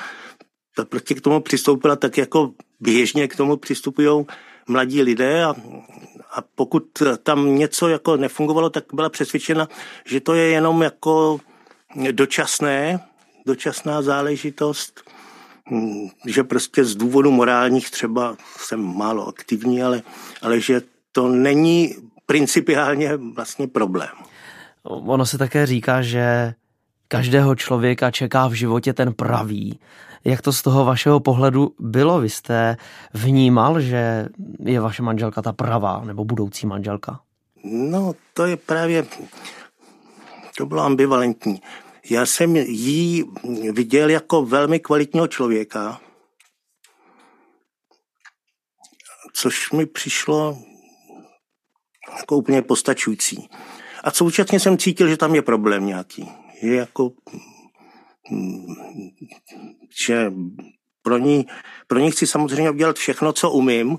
ta 0.75 0.85
prostě 0.85 1.15
k 1.15 1.21
tomu 1.21 1.41
přistoupila 1.41 1.95
tak 1.95 2.17
jako 2.17 2.51
běžně 2.79 3.27
k 3.27 3.35
tomu 3.35 3.57
přistupují 3.57 4.25
mladí 4.67 5.01
lidé 5.01 5.43
a, 5.43 5.55
a 6.31 6.41
pokud 6.55 6.83
tam 7.23 7.55
něco 7.55 7.87
jako 7.87 8.17
nefungovalo, 8.17 8.69
tak 8.69 8.83
byla 8.93 9.09
přesvědčena, 9.09 9.67
že 10.05 10.19
to 10.19 10.33
je 10.33 10.49
jenom 10.49 10.81
jako 10.81 11.39
dočasné, 12.11 12.99
dočasná 13.45 14.01
záležitost, 14.01 15.01
hm, 15.71 16.07
že 16.25 16.43
prostě 16.43 16.85
z 16.85 16.95
důvodu 16.95 17.31
morálních 17.31 17.91
třeba 17.91 18.35
jsem 18.57 18.97
málo 18.97 19.27
aktivní, 19.27 19.83
ale, 19.83 20.01
ale 20.41 20.61
že 20.61 20.81
to 21.11 21.27
není 21.27 21.95
principiálně 22.25 23.17
vlastně 23.17 23.67
problém. 23.67 24.09
Ono 24.83 25.25
se 25.25 25.37
také 25.37 25.65
říká, 25.65 26.01
že 26.01 26.53
každého 27.07 27.55
člověka 27.55 28.11
čeká 28.11 28.47
v 28.47 28.53
životě 28.53 28.93
ten 28.93 29.13
pravý. 29.13 29.79
Jak 30.25 30.41
to 30.41 30.53
z 30.53 30.61
toho 30.61 30.85
vašeho 30.85 31.19
pohledu 31.19 31.75
bylo? 31.79 32.19
Vy 32.19 32.29
jste 32.29 32.77
vnímal, 33.13 33.81
že 33.81 34.29
je 34.59 34.79
vaše 34.79 35.03
manželka 35.03 35.41
ta 35.41 35.53
pravá 35.53 36.03
nebo 36.05 36.25
budoucí 36.25 36.67
manželka? 36.67 37.19
No, 37.63 38.13
to 38.33 38.45
je 38.45 38.57
právě, 38.57 39.05
to 40.57 40.65
bylo 40.65 40.81
ambivalentní. 40.81 41.61
Já 42.09 42.25
jsem 42.25 42.55
jí 42.55 43.23
viděl 43.71 44.09
jako 44.09 44.45
velmi 44.45 44.79
kvalitního 44.79 45.27
člověka, 45.27 45.99
což 49.33 49.71
mi 49.71 49.85
přišlo 49.85 50.57
jako 52.17 52.37
úplně 52.37 52.61
postačující. 52.61 53.49
A 54.03 54.11
současně 54.11 54.59
jsem 54.59 54.77
cítil, 54.77 55.07
že 55.07 55.17
tam 55.17 55.35
je 55.35 55.41
problém 55.41 55.85
nějaký. 55.85 56.31
Je 56.61 56.75
jako, 56.75 57.11
že 60.07 60.33
pro 61.01 61.17
ní, 61.17 61.45
pro 61.87 61.99
ní 61.99 62.11
chci 62.11 62.27
samozřejmě 62.27 62.71
udělat 62.71 62.95
všechno, 62.95 63.33
co 63.33 63.51
umím, 63.51 63.97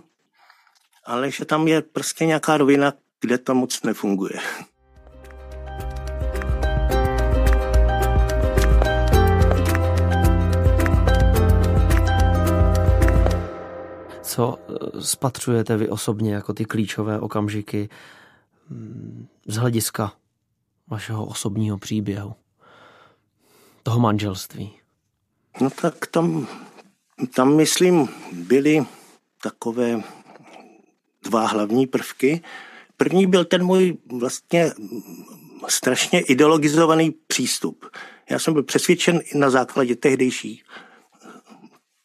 ale 1.04 1.30
že 1.30 1.44
tam 1.44 1.68
je 1.68 1.82
prostě 1.82 2.26
nějaká 2.26 2.56
rovina, 2.56 2.92
kde 3.20 3.38
to 3.38 3.54
moc 3.54 3.82
nefunguje. 3.82 4.40
Co 14.22 14.58
eh, 14.58 15.02
spatřujete 15.02 15.76
vy 15.76 15.88
osobně 15.88 16.34
jako 16.34 16.54
ty 16.54 16.64
klíčové 16.64 17.20
okamžiky 17.20 17.88
mm, 18.70 19.26
z 19.46 19.56
hlediska 19.56 20.12
vašeho 20.86 21.26
osobního 21.26 21.78
příběhu, 21.78 22.34
toho 23.82 24.00
manželství? 24.00 24.72
No 25.60 25.70
tak 25.70 26.06
tam, 26.06 26.46
tam 27.34 27.56
myslím, 27.56 28.08
byly 28.32 28.86
takové 29.42 30.02
dva 31.22 31.46
hlavní 31.46 31.86
prvky. 31.86 32.42
První 32.96 33.26
byl 33.26 33.44
ten 33.44 33.64
můj 33.64 33.96
vlastně 34.18 34.72
strašně 35.68 36.20
ideologizovaný 36.20 37.10
přístup. 37.10 37.86
Já 38.30 38.38
jsem 38.38 38.54
byl 38.54 38.62
přesvědčen 38.62 39.20
na 39.34 39.50
základě 39.50 39.96
tehdejší 39.96 40.62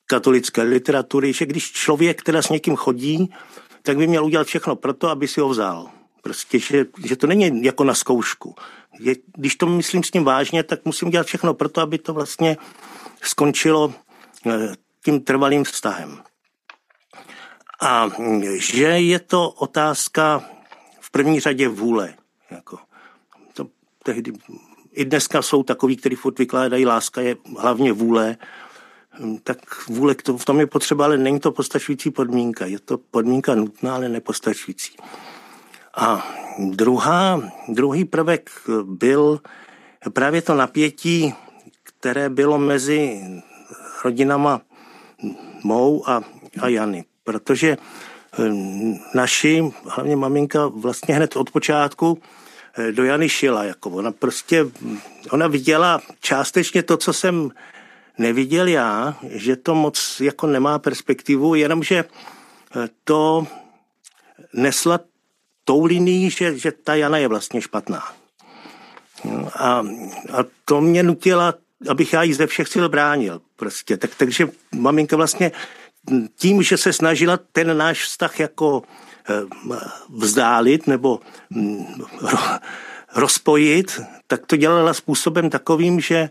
katolické 0.05 0.61
literatury, 0.61 1.33
že 1.33 1.45
když 1.45 1.71
člověk 1.71 2.23
teda 2.23 2.41
s 2.41 2.49
někým 2.49 2.75
chodí, 2.75 3.33
tak 3.81 3.97
by 3.97 4.07
měl 4.07 4.25
udělat 4.25 4.47
všechno 4.47 4.75
pro 4.75 4.93
to, 4.93 5.09
aby 5.09 5.27
si 5.27 5.41
ho 5.41 5.49
vzal. 5.49 5.89
Prostě, 6.23 6.59
že, 6.59 6.85
že 7.05 7.15
to 7.15 7.27
není 7.27 7.63
jako 7.63 7.83
na 7.83 7.93
zkoušku. 7.93 8.55
Je, 8.99 9.15
když 9.35 9.55
to 9.55 9.65
myslím 9.65 10.03
s 10.03 10.13
ním 10.13 10.23
vážně, 10.23 10.63
tak 10.63 10.85
musím 10.85 11.09
dělat 11.09 11.27
všechno 11.27 11.53
pro 11.53 11.69
to, 11.69 11.81
aby 11.81 11.97
to 11.97 12.13
vlastně 12.13 12.57
skončilo 13.21 13.93
eh, 14.45 14.75
tím 15.03 15.21
trvalým 15.21 15.63
vztahem. 15.63 16.23
A 17.81 18.09
že 18.57 18.83
je 18.83 19.19
to 19.19 19.49
otázka 19.49 20.43
v 20.99 21.11
první 21.11 21.39
řadě 21.39 21.67
vůle. 21.67 22.13
Jako, 22.51 22.79
to 23.53 23.67
tehdy, 24.03 24.33
I 24.91 25.05
dneska 25.05 25.41
jsou 25.41 25.63
takový, 25.63 25.95
kteří 25.95 26.15
furt 26.15 26.39
vykládají, 26.39 26.85
láska 26.85 27.21
je 27.21 27.35
hlavně 27.59 27.93
vůle, 27.93 28.37
hm, 29.19 29.37
tak 29.43 29.87
vůle 29.87 30.15
k 30.15 30.21
tomu, 30.21 30.37
v 30.37 30.45
tom 30.45 30.59
je 30.59 30.67
potřeba, 30.67 31.05
ale 31.05 31.17
není 31.17 31.39
to 31.39 31.51
postačující 31.51 32.11
podmínka. 32.11 32.65
Je 32.65 32.79
to 32.79 32.97
podmínka 32.97 33.55
nutná, 33.55 33.95
ale 33.95 34.09
nepostačující. 34.09 34.95
A 35.93 36.27
druhá, 36.59 37.41
druhý 37.67 38.05
prvek 38.05 38.49
byl 38.83 39.39
právě 40.13 40.41
to 40.41 40.55
napětí, 40.55 41.33
které 41.83 42.29
bylo 42.29 42.57
mezi 42.57 43.21
rodinama 44.03 44.61
mou 45.63 46.09
a, 46.09 46.21
a 46.61 46.67
Jany. 46.67 47.05
Protože 47.23 47.77
hm, 48.37 48.95
naši, 49.15 49.63
hlavně 49.89 50.15
maminka, 50.15 50.67
vlastně 50.67 51.15
hned 51.15 51.35
od 51.35 51.51
počátku 51.51 52.21
eh, 52.77 52.91
do 52.91 53.03
Jany 53.03 53.29
šila. 53.29 53.63
Jako 53.63 53.89
ona 53.89 54.11
prostě, 54.11 54.65
ona 55.31 55.47
viděla 55.47 56.01
částečně 56.19 56.83
to, 56.83 56.97
co 56.97 57.13
jsem 57.13 57.49
neviděl 58.17 58.67
já, 58.67 59.17
že 59.29 59.55
to 59.55 59.75
moc 59.75 60.21
jako 60.21 60.47
nemá 60.47 60.79
perspektivu, 60.79 61.55
jenomže 61.55 62.05
eh, 62.75 62.89
to 63.03 63.47
nesla 64.53 64.99
tou 65.65 65.85
linií, 65.85 66.29
že, 66.29 66.57
že 66.57 66.71
ta 66.71 66.95
Jana 66.95 67.17
je 67.17 67.27
vlastně 67.27 67.61
špatná. 67.61 68.03
A, 69.55 69.83
a 70.33 70.43
to 70.65 70.81
mě 70.81 71.03
nutila, 71.03 71.53
abych 71.89 72.13
já 72.13 72.23
jí 72.23 72.33
ze 72.33 72.47
všech 72.47 72.67
sil 72.73 72.85
bránil. 72.89 73.41
Prostě. 73.55 73.97
Tak, 73.97 74.15
takže 74.17 74.49
maminka 74.75 75.15
vlastně 75.15 75.51
tím, 76.35 76.63
že 76.63 76.77
se 76.77 76.93
snažila 76.93 77.39
ten 77.51 77.77
náš 77.77 78.03
vztah 78.03 78.39
jako 78.39 78.83
eh, 79.29 79.33
vzdálit 80.09 80.87
nebo 80.87 81.19
hm, 81.55 81.85
rozpojit, 83.15 84.01
tak 84.27 84.45
to 84.45 84.55
dělala 84.55 84.93
způsobem 84.93 85.49
takovým, 85.49 85.99
že, 85.99 86.29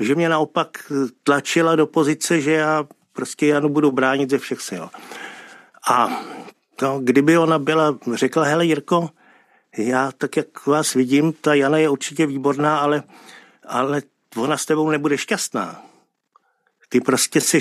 že 0.00 0.14
mě 0.14 0.28
naopak 0.28 0.92
tlačila 1.22 1.76
do 1.76 1.86
pozice, 1.86 2.40
že 2.40 2.52
já 2.52 2.84
prostě 3.12 3.46
Janu 3.46 3.68
budu 3.68 3.92
bránit 3.92 4.30
ze 4.30 4.38
všech 4.38 4.60
sil. 4.68 4.84
A 5.88 6.22
No, 6.82 7.00
kdyby 7.00 7.38
ona 7.38 7.58
byla, 7.58 7.98
řekla, 8.14 8.44
hele 8.44 8.66
Jirko, 8.66 9.10
já 9.78 10.12
tak, 10.18 10.36
jak 10.36 10.66
vás 10.66 10.94
vidím, 10.94 11.32
ta 11.32 11.54
Jana 11.54 11.78
je 11.78 11.88
určitě 11.88 12.26
výborná, 12.26 12.78
ale, 12.78 13.02
ale 13.66 14.02
ona 14.36 14.56
s 14.56 14.66
tebou 14.66 14.90
nebude 14.90 15.18
šťastná. 15.18 15.82
Ty 16.88 17.00
prostě 17.00 17.40
jsi 17.40 17.58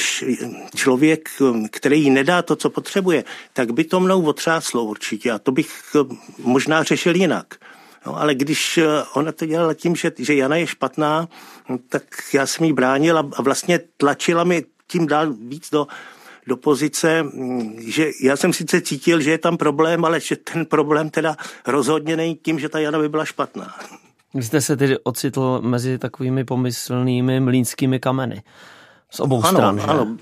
člověk, 0.76 1.30
který 1.72 2.04
jí 2.04 2.10
nedá 2.10 2.42
to, 2.42 2.56
co 2.56 2.70
potřebuje, 2.70 3.24
tak 3.54 3.72
by 3.72 3.84
to 3.84 4.00
mnou 4.00 4.26
otřáslo 4.26 4.84
určitě 4.84 5.32
a 5.32 5.40
to 5.40 5.52
bych 5.52 5.96
eh, 5.96 6.16
možná 6.40 6.84
řešil 6.84 7.16
jinak. 7.16 7.56
No, 8.06 8.22
ale 8.22 8.36
když 8.36 8.78
eh, 8.78 8.86
ona 9.14 9.32
to 9.32 9.46
dělala 9.46 9.74
tím, 9.74 9.96
že, 9.96 10.12
že 10.18 10.36
Jana 10.36 10.56
je 10.56 10.68
špatná, 10.68 11.28
tak 11.90 12.04
já 12.34 12.48
jsem 12.48 12.66
jí 12.66 12.74
bránil 12.74 13.18
a, 13.18 13.30
a 13.34 13.42
vlastně 13.42 13.80
tlačila 13.98 14.44
mi 14.44 14.66
tím 14.88 15.08
dál 15.08 15.34
víc 15.34 15.70
do, 15.70 15.88
do 16.48 16.58
pozice, 16.58 17.24
mm, 17.24 17.76
že 17.80 18.12
já 18.24 18.38
jsem 18.38 18.54
sice 18.54 18.82
cítil, 18.82 19.22
že 19.22 19.32
je 19.32 19.38
tam 19.38 19.58
problém, 19.58 20.06
ale 20.06 20.20
že 20.20 20.36
ten 20.36 20.66
problém 20.66 21.10
teda 21.10 21.36
rozhodně 21.68 22.18
není 22.18 22.36
tím, 22.36 22.60
že 22.60 22.70
ta 22.70 22.80
Jana 22.80 23.00
by 23.00 23.10
byla 23.10 23.26
špatná. 23.26 23.76
Vy 24.34 24.44
jste 24.44 24.62
se 24.62 24.78
tedy 24.78 24.98
ocitl 25.04 25.62
mezi 25.62 25.98
takovými 25.98 26.44
pomyslnými 26.44 27.40
mlínskými 27.40 28.00
kameny. 28.00 28.44
Z 29.12 29.20
obou 29.20 29.44
ano, 29.44 29.58
stran, 29.58 29.80
že? 29.80 29.86
Ano, 29.86 30.18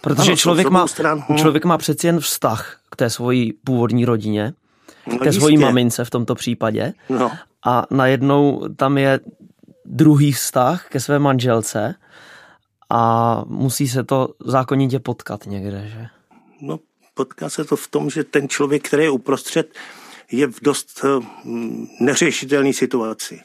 Protože 0.00 0.30
ano, 0.30 0.36
člověk, 0.36 0.68
má, 0.68 0.86
stran, 0.86 1.24
hm. 1.28 1.36
člověk 1.36 1.64
má 1.64 1.78
přeci 1.78 2.06
jen 2.06 2.20
vztah 2.20 2.76
k 2.90 2.96
té 2.96 3.10
svojí 3.10 3.52
původní 3.52 4.04
rodině, 4.04 4.52
no, 5.06 5.18
té 5.18 5.32
svojí 5.32 5.56
mamince 5.56 6.04
v 6.04 6.10
tomto 6.10 6.34
případě. 6.34 6.92
No. 7.08 7.30
A 7.66 7.86
najednou 7.90 8.68
tam 8.76 8.98
je 8.98 9.20
druhý 9.84 10.32
vztah 10.32 10.88
ke 10.88 11.00
své 11.00 11.18
manželce 11.18 11.94
a 12.90 13.42
musí 13.46 13.88
se 13.88 14.04
to 14.04 14.28
zákonitě 14.44 14.98
potkat 14.98 15.46
někde, 15.46 15.88
že? 15.92 16.06
No, 16.60 16.78
potká 17.14 17.48
se 17.48 17.64
to 17.64 17.76
v 17.76 17.88
tom, 17.88 18.10
že 18.10 18.24
ten 18.24 18.48
člověk, 18.48 18.88
který 18.88 19.02
je 19.02 19.10
uprostřed, 19.10 19.74
je 20.32 20.46
v 20.46 20.60
dost 20.62 21.04
uh, 21.04 21.24
neřešitelné 22.00 22.72
situaci. 22.72 23.40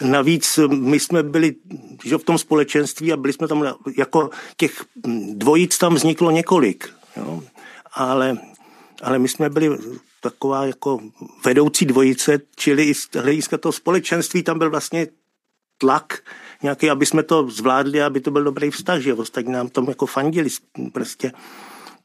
Navíc 0.00 0.58
eh, 0.58 0.68
my 0.68 1.00
jsme 1.00 1.22
byli 1.22 1.54
že 2.04 2.18
v 2.18 2.24
tom 2.24 2.38
společenství 2.38 3.12
a 3.12 3.16
byli 3.16 3.32
jsme 3.32 3.48
tam 3.48 3.64
jako 3.96 4.30
těch 4.56 4.84
hm, 5.06 5.38
dvojic 5.38 5.78
tam 5.78 5.94
vzniklo 5.94 6.30
několik. 6.30 6.90
Jo? 7.16 7.42
Ale, 7.92 8.38
ale 9.02 9.18
my 9.18 9.28
jsme 9.28 9.50
byli 9.50 9.78
taková 10.20 10.66
jako 10.66 11.00
vedoucí 11.44 11.86
dvojice, 11.86 12.38
čili 12.56 12.84
i 12.84 12.94
z 12.94 13.08
hlediska 13.14 13.58
toho 13.58 13.72
společenství 13.72 14.42
tam 14.42 14.58
byl 14.58 14.70
vlastně 14.70 15.06
tlak 15.78 16.22
nějaký, 16.62 16.90
aby 16.90 17.06
jsme 17.06 17.22
to 17.22 17.50
zvládli, 17.50 18.02
aby 18.02 18.20
to 18.20 18.30
byl 18.30 18.44
dobrý 18.44 18.70
vztah, 18.70 19.00
že 19.00 19.14
ostatní 19.14 19.52
nám 19.52 19.68
tom 19.68 19.88
jako 19.88 20.06
fandili. 20.06 20.50
Prostě 20.92 21.32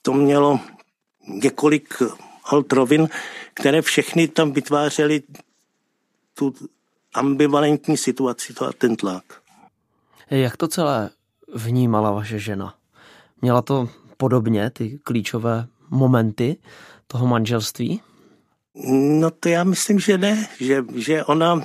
to 0.02 0.14
mělo 0.14 0.60
několik 1.28 1.94
altrovin, 2.46 3.10
které 3.54 3.82
všechny 3.82 4.28
tam 4.28 4.52
vytvářely 4.52 5.24
tu 6.34 6.54
ambivalentní 7.14 7.98
situaci, 7.98 8.54
to 8.54 8.66
a 8.66 8.72
ten 8.74 8.96
tlak. 8.96 9.24
Jak 10.30 10.58
to 10.58 10.68
celé 10.68 11.10
vnímala 11.54 12.12
vaše 12.12 12.40
žena? 12.40 12.74
Měla 13.42 13.62
to 13.62 13.90
podobně, 14.18 14.70
ty 14.70 15.00
klíčové 15.04 15.68
momenty 15.90 16.58
toho 17.08 17.28
manželství? 17.28 18.02
No 19.20 19.32
to 19.32 19.50
já 19.50 19.64
myslím, 19.64 20.00
že 20.00 20.18
ne, 20.18 20.48
že, 20.60 20.86
že 20.96 21.24
ona, 21.24 21.62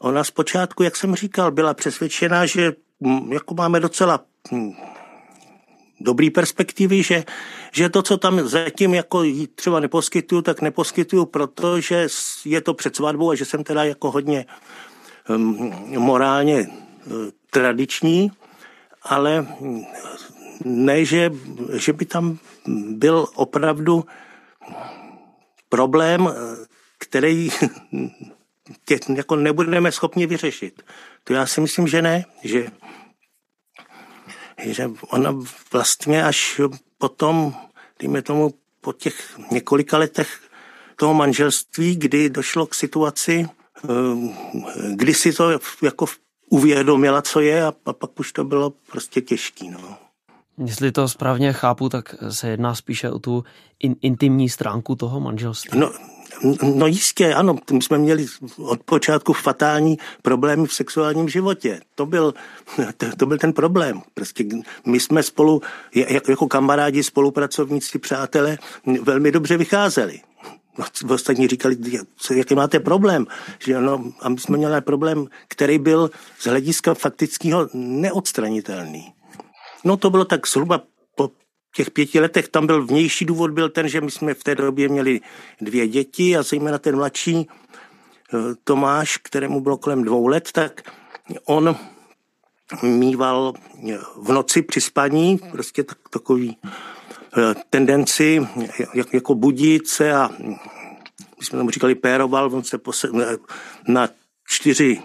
ona 0.00 0.24
zpočátku, 0.24 0.82
jak 0.82 0.96
jsem 0.96 1.14
říkal, 1.14 1.50
byla 1.50 1.74
přesvědčená, 1.74 2.46
že 2.46 2.72
mm, 3.00 3.32
jako 3.32 3.54
máme 3.54 3.80
docela 3.80 4.20
mm, 4.50 4.72
dobrý 6.00 6.30
perspektivy, 6.30 7.02
že, 7.02 7.24
že 7.72 7.88
to, 7.88 8.02
co 8.02 8.16
tam 8.16 8.48
zatím 8.48 8.94
jako 8.94 9.22
třeba 9.54 9.80
neposkytuju, 9.80 10.42
tak 10.42 10.60
neposkytuju, 10.62 11.24
protože 11.24 12.06
je 12.44 12.60
to 12.60 12.74
před 12.74 12.96
svatbou 12.96 13.30
a 13.30 13.34
že 13.34 13.44
jsem 13.44 13.64
teda 13.64 13.84
jako 13.84 14.10
hodně 14.10 14.46
um, 15.28 15.74
morálně 15.98 16.66
uh, 16.66 17.12
tradiční, 17.50 18.30
ale 19.02 19.46
ne, 20.64 21.04
že, 21.04 21.30
že 21.72 21.92
by 21.92 22.04
tam 22.04 22.38
byl 22.88 23.26
opravdu 23.34 24.04
problém, 25.68 26.28
který 26.98 27.48
tě, 28.84 28.98
jako 29.16 29.36
nebudeme 29.36 29.92
schopni 29.92 30.26
vyřešit. 30.26 30.82
To 31.24 31.32
já 31.32 31.46
si 31.46 31.60
myslím, 31.60 31.88
že 31.88 32.02
ne, 32.02 32.24
že, 32.44 32.66
že 34.62 34.90
ona 35.10 35.34
vlastně 35.72 36.24
až 36.24 36.60
potom, 36.98 37.54
dejme 38.00 38.22
tomu, 38.22 38.54
po 38.80 38.92
těch 38.92 39.38
několika 39.50 39.98
letech 39.98 40.40
toho 40.96 41.14
manželství, 41.14 41.96
kdy 41.96 42.30
došlo 42.30 42.66
k 42.66 42.74
situaci, 42.74 43.48
eh, 43.84 43.88
kdy 44.94 45.14
si 45.14 45.32
to 45.32 45.50
jako 45.82 46.06
uvědomila, 46.50 47.22
co 47.22 47.40
je 47.40 47.64
a, 47.64 47.72
a 47.86 47.92
pak 47.92 48.20
už 48.20 48.32
to 48.32 48.44
bylo 48.44 48.70
prostě 48.70 49.20
těžký. 49.20 49.70
No. 49.70 49.98
Jestli 50.66 50.92
to 50.92 51.08
správně 51.08 51.52
chápu, 51.52 51.88
tak 51.88 52.14
se 52.30 52.48
jedná 52.48 52.74
spíše 52.74 53.10
o 53.10 53.18
tu 53.18 53.44
in, 53.78 53.96
intimní 54.02 54.48
stránku 54.48 54.94
toho 54.94 55.20
manželství. 55.20 55.78
No, 55.78 55.92
no 56.62 56.86
jistě, 56.86 57.34
ano. 57.34 57.56
My 57.72 57.82
jsme 57.82 57.98
měli 57.98 58.26
od 58.58 58.82
počátku 58.82 59.32
fatální 59.32 59.98
problémy 60.22 60.66
v 60.66 60.74
sexuálním 60.74 61.28
životě. 61.28 61.80
To 61.94 62.06
byl, 62.06 62.34
to, 62.96 63.06
to 63.16 63.26
byl 63.26 63.38
ten 63.38 63.52
problém. 63.52 64.02
Prostě 64.14 64.44
my 64.86 65.00
jsme 65.00 65.22
spolu, 65.22 65.62
jako 66.28 66.46
kamarádi, 66.46 67.02
spolupracovníci, 67.02 67.98
přátelé, 67.98 68.58
velmi 69.02 69.32
dobře 69.32 69.56
vycházeli. 69.56 70.20
Ostatní 71.10 71.48
říkali, 71.48 71.76
jaký 72.34 72.54
máte 72.54 72.80
problém. 72.80 73.26
Že 73.58 73.80
no, 73.80 74.04
a 74.20 74.28
my 74.28 74.38
jsme 74.38 74.56
měli 74.56 74.80
problém, 74.80 75.26
který 75.48 75.78
byl 75.78 76.10
z 76.38 76.46
hlediska 76.46 76.94
faktického 76.94 77.68
neodstranitelný. 77.74 79.12
No 79.84 79.96
to 79.96 80.10
bylo 80.10 80.24
tak 80.24 80.48
zhruba 80.48 80.82
těch 81.76 81.90
pěti 81.90 82.20
letech. 82.20 82.48
Tam 82.48 82.66
byl 82.66 82.86
vnější 82.86 83.24
důvod, 83.24 83.50
byl 83.50 83.68
ten, 83.68 83.88
že 83.88 84.00
my 84.00 84.10
jsme 84.10 84.34
v 84.34 84.44
té 84.44 84.54
době 84.54 84.88
měli 84.88 85.20
dvě 85.60 85.88
děti 85.88 86.36
a 86.36 86.42
zejména 86.42 86.78
ten 86.78 86.96
mladší 86.96 87.46
eh, 87.46 88.38
Tomáš, 88.64 89.16
kterému 89.16 89.60
bylo 89.60 89.76
kolem 89.76 90.02
dvou 90.02 90.26
let, 90.26 90.52
tak 90.52 90.82
on 91.44 91.76
mýval 92.82 93.52
eh, 93.90 93.98
v 94.16 94.32
noci 94.32 94.62
při 94.62 94.80
spaní 94.80 95.38
prostě 95.38 95.84
tak, 95.84 95.98
takový 96.10 96.56
eh, 97.38 97.54
tendenci 97.70 98.48
jak, 98.94 99.14
jako 99.14 99.34
budit 99.34 99.88
se 99.88 100.12
a 100.12 100.30
my 101.38 101.44
jsme 101.44 101.58
tomu 101.58 101.70
říkali 101.70 101.94
péroval, 101.94 102.54
on 102.54 102.64
se 102.64 102.78
pose, 102.78 103.08
na 103.88 104.08
čtyři 104.48 105.02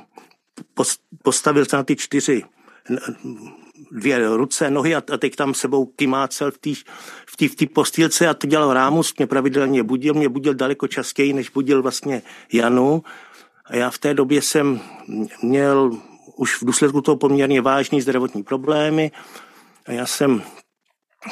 postavil 1.23 1.65
se 1.65 1.75
na 1.75 1.83
ty 1.83 1.95
čtyři 1.95 2.43
dvě 3.91 4.37
ruce, 4.37 4.69
nohy 4.69 4.95
a 4.95 5.01
teď 5.01 5.35
tam 5.35 5.53
sebou 5.53 5.85
kymácel 5.85 6.51
v 6.51 6.57
té 6.57 6.73
v 7.25 7.35
tý, 7.37 7.47
v 7.47 7.55
tý 7.55 7.67
postýlce 7.67 8.27
a 8.27 8.33
to 8.33 8.47
dělal 8.47 8.73
Rámus, 8.73 9.13
mě 9.17 9.27
pravidelně 9.27 9.83
budil, 9.83 10.13
mě 10.13 10.29
budil 10.29 10.53
daleko 10.53 10.87
častěji, 10.87 11.33
než 11.33 11.49
budil 11.49 11.81
vlastně 11.81 12.21
Janu. 12.53 13.03
A 13.65 13.75
já 13.75 13.89
v 13.89 13.97
té 13.97 14.13
době 14.13 14.41
jsem 14.41 14.81
měl 15.41 15.97
už 16.35 16.61
v 16.61 16.65
důsledku 16.65 17.01
toho 17.01 17.15
poměrně 17.15 17.61
vážný 17.61 18.01
zdravotní 18.01 18.43
problémy 18.43 19.11
a 19.85 19.91
já 19.91 20.05
jsem 20.05 20.43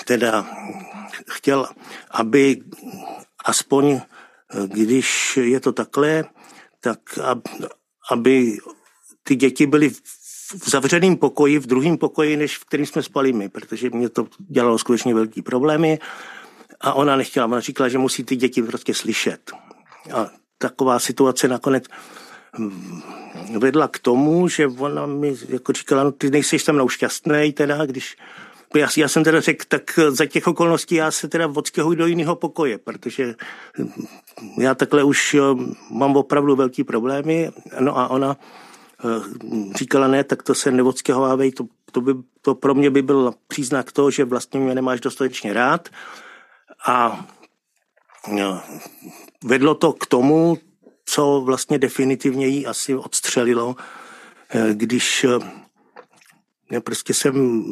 teda 0.05 0.45
chtěl, 1.29 1.67
aby 2.11 2.61
aspoň, 3.45 4.01
když 4.65 5.37
je 5.37 5.59
to 5.59 5.71
takhle, 5.71 6.25
tak 6.79 6.99
aby 8.11 8.57
ty 9.23 9.35
děti 9.35 9.67
byly 9.67 9.91
v 10.57 10.69
zavřeném 10.69 11.17
pokoji, 11.17 11.59
v 11.59 11.67
druhém 11.67 11.97
pokoji, 11.97 12.37
než 12.37 12.57
v 12.57 12.65
kterým 12.65 12.85
jsme 12.85 13.03
spali 13.03 13.33
my, 13.33 13.49
protože 13.49 13.89
mě 13.89 14.09
to 14.09 14.27
dělalo 14.37 14.77
skutečně 14.77 15.13
velký 15.13 15.41
problémy 15.41 15.99
a 16.81 16.93
ona 16.93 17.15
nechtěla, 17.15 17.45
ona 17.45 17.59
říkala, 17.59 17.89
že 17.89 17.97
musí 17.97 18.23
ty 18.23 18.35
děti 18.35 18.63
prostě 18.63 18.93
slyšet. 18.93 19.51
A 20.13 20.27
taková 20.57 20.99
situace 20.99 21.47
nakonec 21.47 21.83
hm, 22.57 23.01
vedla 23.57 23.87
k 23.87 23.99
tomu, 23.99 24.47
že 24.47 24.67
ona 24.67 25.05
mi 25.05 25.35
jako 25.49 25.73
říkala, 25.73 26.03
no 26.03 26.11
ty 26.11 26.29
nejsi 26.29 26.59
se 26.59 26.71
mnou 26.71 26.89
šťastný, 26.89 27.53
teda, 27.53 27.85
když 27.85 28.17
já, 28.75 28.87
já 28.97 29.07
jsem 29.07 29.23
teda 29.23 29.41
řekl, 29.41 29.65
tak 29.67 29.99
za 30.09 30.25
těch 30.25 30.47
okolností 30.47 30.95
já 30.95 31.11
se 31.11 31.27
teda 31.27 31.47
odstěhuji 31.47 31.97
do 31.97 32.07
jiného 32.07 32.35
pokoje, 32.35 32.77
protože 32.77 33.35
hm, 33.77 33.91
já 34.59 34.75
takhle 34.75 35.03
už 35.03 35.35
mám 35.91 36.15
opravdu 36.15 36.55
velký 36.55 36.83
problémy. 36.83 37.51
No 37.79 37.97
a 37.97 38.07
ona 38.07 38.37
říkala, 39.75 40.07
ne, 40.07 40.23
tak 40.23 40.43
to 40.43 40.55
se 40.55 40.71
neodstěhovávej, 40.71 41.51
to, 41.51 41.65
to, 41.91 42.01
by, 42.01 42.13
to 42.41 42.55
pro 42.55 42.75
mě 42.75 42.89
by 42.89 43.01
byl 43.01 43.33
příznak 43.47 43.91
toho, 43.91 44.11
že 44.11 44.25
vlastně 44.25 44.59
mě 44.59 44.75
nemáš 44.75 45.01
dostatečně 45.01 45.53
rád. 45.53 45.89
A 46.87 47.27
no, 48.27 48.61
vedlo 49.43 49.75
to 49.75 49.93
k 49.93 50.05
tomu, 50.05 50.57
co 51.05 51.41
vlastně 51.45 51.79
definitivně 51.79 52.47
jí 52.47 52.67
asi 52.67 52.95
odstřelilo, 52.95 53.75
eh, 54.49 54.69
když 54.73 55.25
prostě 56.83 57.13
jsem 57.13 57.63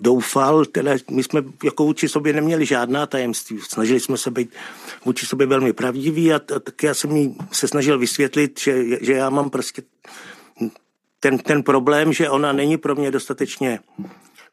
doufal, 0.00 0.64
teda 0.64 0.92
my 1.10 1.22
jsme 1.22 1.42
jako 1.64 1.84
vůči 1.84 2.08
sobě 2.08 2.32
neměli 2.32 2.66
žádná 2.66 3.06
tajemství. 3.06 3.58
Snažili 3.60 4.00
jsme 4.00 4.16
se 4.16 4.30
být 4.30 4.50
vůči 5.04 5.26
sobě 5.26 5.46
velmi 5.46 5.72
pravdiví 5.72 6.32
a, 6.32 6.36
a 6.36 6.58
tak 6.60 6.82
já 6.82 6.94
jsem 6.94 7.16
jí 7.16 7.36
se 7.52 7.68
snažil 7.68 7.98
vysvětlit, 7.98 8.60
že, 8.60 9.04
že 9.04 9.12
já 9.12 9.30
mám 9.30 9.50
prostě 9.50 9.82
ten, 11.20 11.38
ten 11.38 11.62
problém, 11.62 12.12
že 12.12 12.30
ona 12.30 12.52
není 12.52 12.76
pro 12.76 12.94
mě 12.94 13.10
dostatečně, 13.10 13.80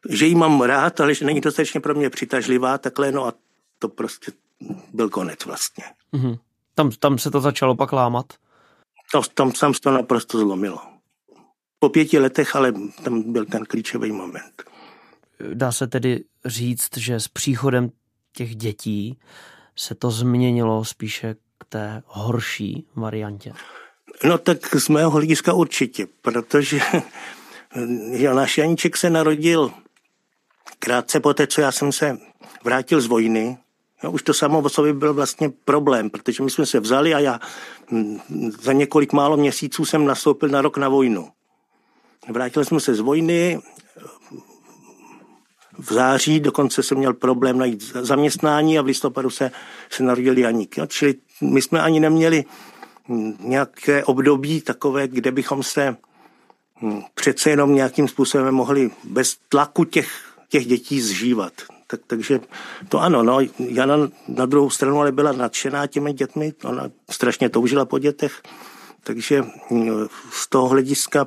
že 0.08 0.26
jí 0.26 0.34
mám 0.34 0.60
rád, 0.60 1.00
ale 1.00 1.14
že 1.14 1.24
není 1.24 1.40
dostatečně 1.40 1.80
pro 1.80 1.94
mě 1.94 2.10
přitažlivá, 2.10 2.78
takhle, 2.78 3.12
no 3.12 3.26
a 3.26 3.32
to 3.78 3.88
prostě 3.88 4.32
byl 4.92 5.08
konec 5.08 5.44
vlastně. 5.44 5.84
Mm-hmm. 6.14 6.38
Tam, 6.74 6.90
tam 6.90 7.18
se 7.18 7.30
to 7.30 7.40
začalo 7.40 7.76
pak 7.76 7.92
lámat? 7.92 8.26
To, 9.12 9.22
tam, 9.34 9.52
tam 9.52 9.74
se 9.74 9.80
to 9.80 9.90
naprosto 9.90 10.38
zlomilo. 10.38 10.78
Po 11.78 11.88
pěti 11.88 12.18
letech, 12.18 12.56
ale 12.56 12.72
tam 13.04 13.32
byl 13.32 13.44
ten 13.44 13.64
klíčový 13.64 14.12
moment. 14.12 14.62
Dá 15.54 15.72
se 15.72 15.86
tedy 15.86 16.24
říct, 16.44 16.96
že 16.96 17.20
s 17.20 17.28
příchodem 17.28 17.90
těch 18.32 18.56
dětí 18.56 19.18
se 19.76 19.94
to 19.94 20.10
změnilo 20.10 20.84
spíše 20.84 21.34
k 21.58 21.64
té 21.68 22.02
horší 22.06 22.86
variantě? 22.94 23.52
No 24.24 24.38
tak 24.38 24.74
z 24.74 24.88
mého 24.88 25.10
hlediska 25.10 25.52
určitě, 25.52 26.06
protože 26.22 26.80
náš 28.34 28.58
Janíček 28.58 28.96
se 28.96 29.10
narodil 29.10 29.72
krátce 30.78 31.20
po 31.20 31.34
té, 31.34 31.46
co 31.46 31.60
já 31.60 31.72
jsem 31.72 31.92
se 31.92 32.18
vrátil 32.64 33.00
z 33.00 33.06
vojny. 33.06 33.58
No, 34.04 34.12
už 34.12 34.22
to 34.22 34.34
samo 34.34 34.58
o 34.58 34.68
sobě 34.68 34.92
byl 34.92 35.14
vlastně 35.14 35.50
problém, 35.64 36.10
protože 36.10 36.42
my 36.42 36.50
jsme 36.50 36.66
se 36.66 36.80
vzali 36.80 37.14
a 37.14 37.18
já 37.18 37.40
hm, 37.90 38.18
za 38.60 38.72
několik 38.72 39.12
málo 39.12 39.36
měsíců 39.36 39.84
jsem 39.84 40.04
nastoupil 40.04 40.48
na 40.48 40.62
rok 40.62 40.76
na 40.76 40.88
vojnu. 40.88 41.28
Vrátil 42.28 42.64
jsme 42.64 42.80
se 42.80 42.94
z 42.94 43.00
vojny, 43.00 43.60
v 45.78 45.92
září 45.92 46.40
dokonce 46.40 46.82
jsem 46.82 46.98
měl 46.98 47.14
problém 47.14 47.58
najít 47.58 47.82
zaměstnání 48.00 48.78
a 48.78 48.82
v 48.82 48.86
listopadu 48.86 49.30
se, 49.30 49.50
se 49.90 50.02
narodil 50.02 50.38
Janík. 50.38 50.78
Jo? 50.78 50.86
Čili 50.86 51.14
my 51.40 51.62
jsme 51.62 51.80
ani 51.80 52.00
neměli 52.00 52.44
nějaké 53.40 54.04
období 54.04 54.60
takové, 54.60 55.08
kde 55.08 55.32
bychom 55.32 55.62
se 55.62 55.96
hm, 56.82 57.02
přece 57.14 57.50
jenom 57.50 57.74
nějakým 57.74 58.08
způsobem 58.08 58.54
mohli 58.54 58.90
bez 59.04 59.36
tlaku 59.48 59.84
těch, 59.84 60.08
těch 60.48 60.66
dětí 60.66 61.00
zžívat. 61.00 61.52
Tak, 61.86 62.00
takže 62.06 62.40
to 62.88 63.00
ano, 63.00 63.22
no, 63.22 63.38
Jana 63.58 63.96
na 64.28 64.46
druhou 64.46 64.70
stranu 64.70 65.00
ale 65.00 65.12
byla 65.12 65.32
nadšená 65.32 65.86
těmi 65.86 66.12
dětmi, 66.12 66.52
ona 66.64 66.90
strašně 67.10 67.48
toužila 67.48 67.84
po 67.84 67.98
dětech, 67.98 68.42
takže 69.04 69.42
mm, 69.70 70.06
z 70.30 70.48
toho 70.48 70.68
hlediska 70.68 71.26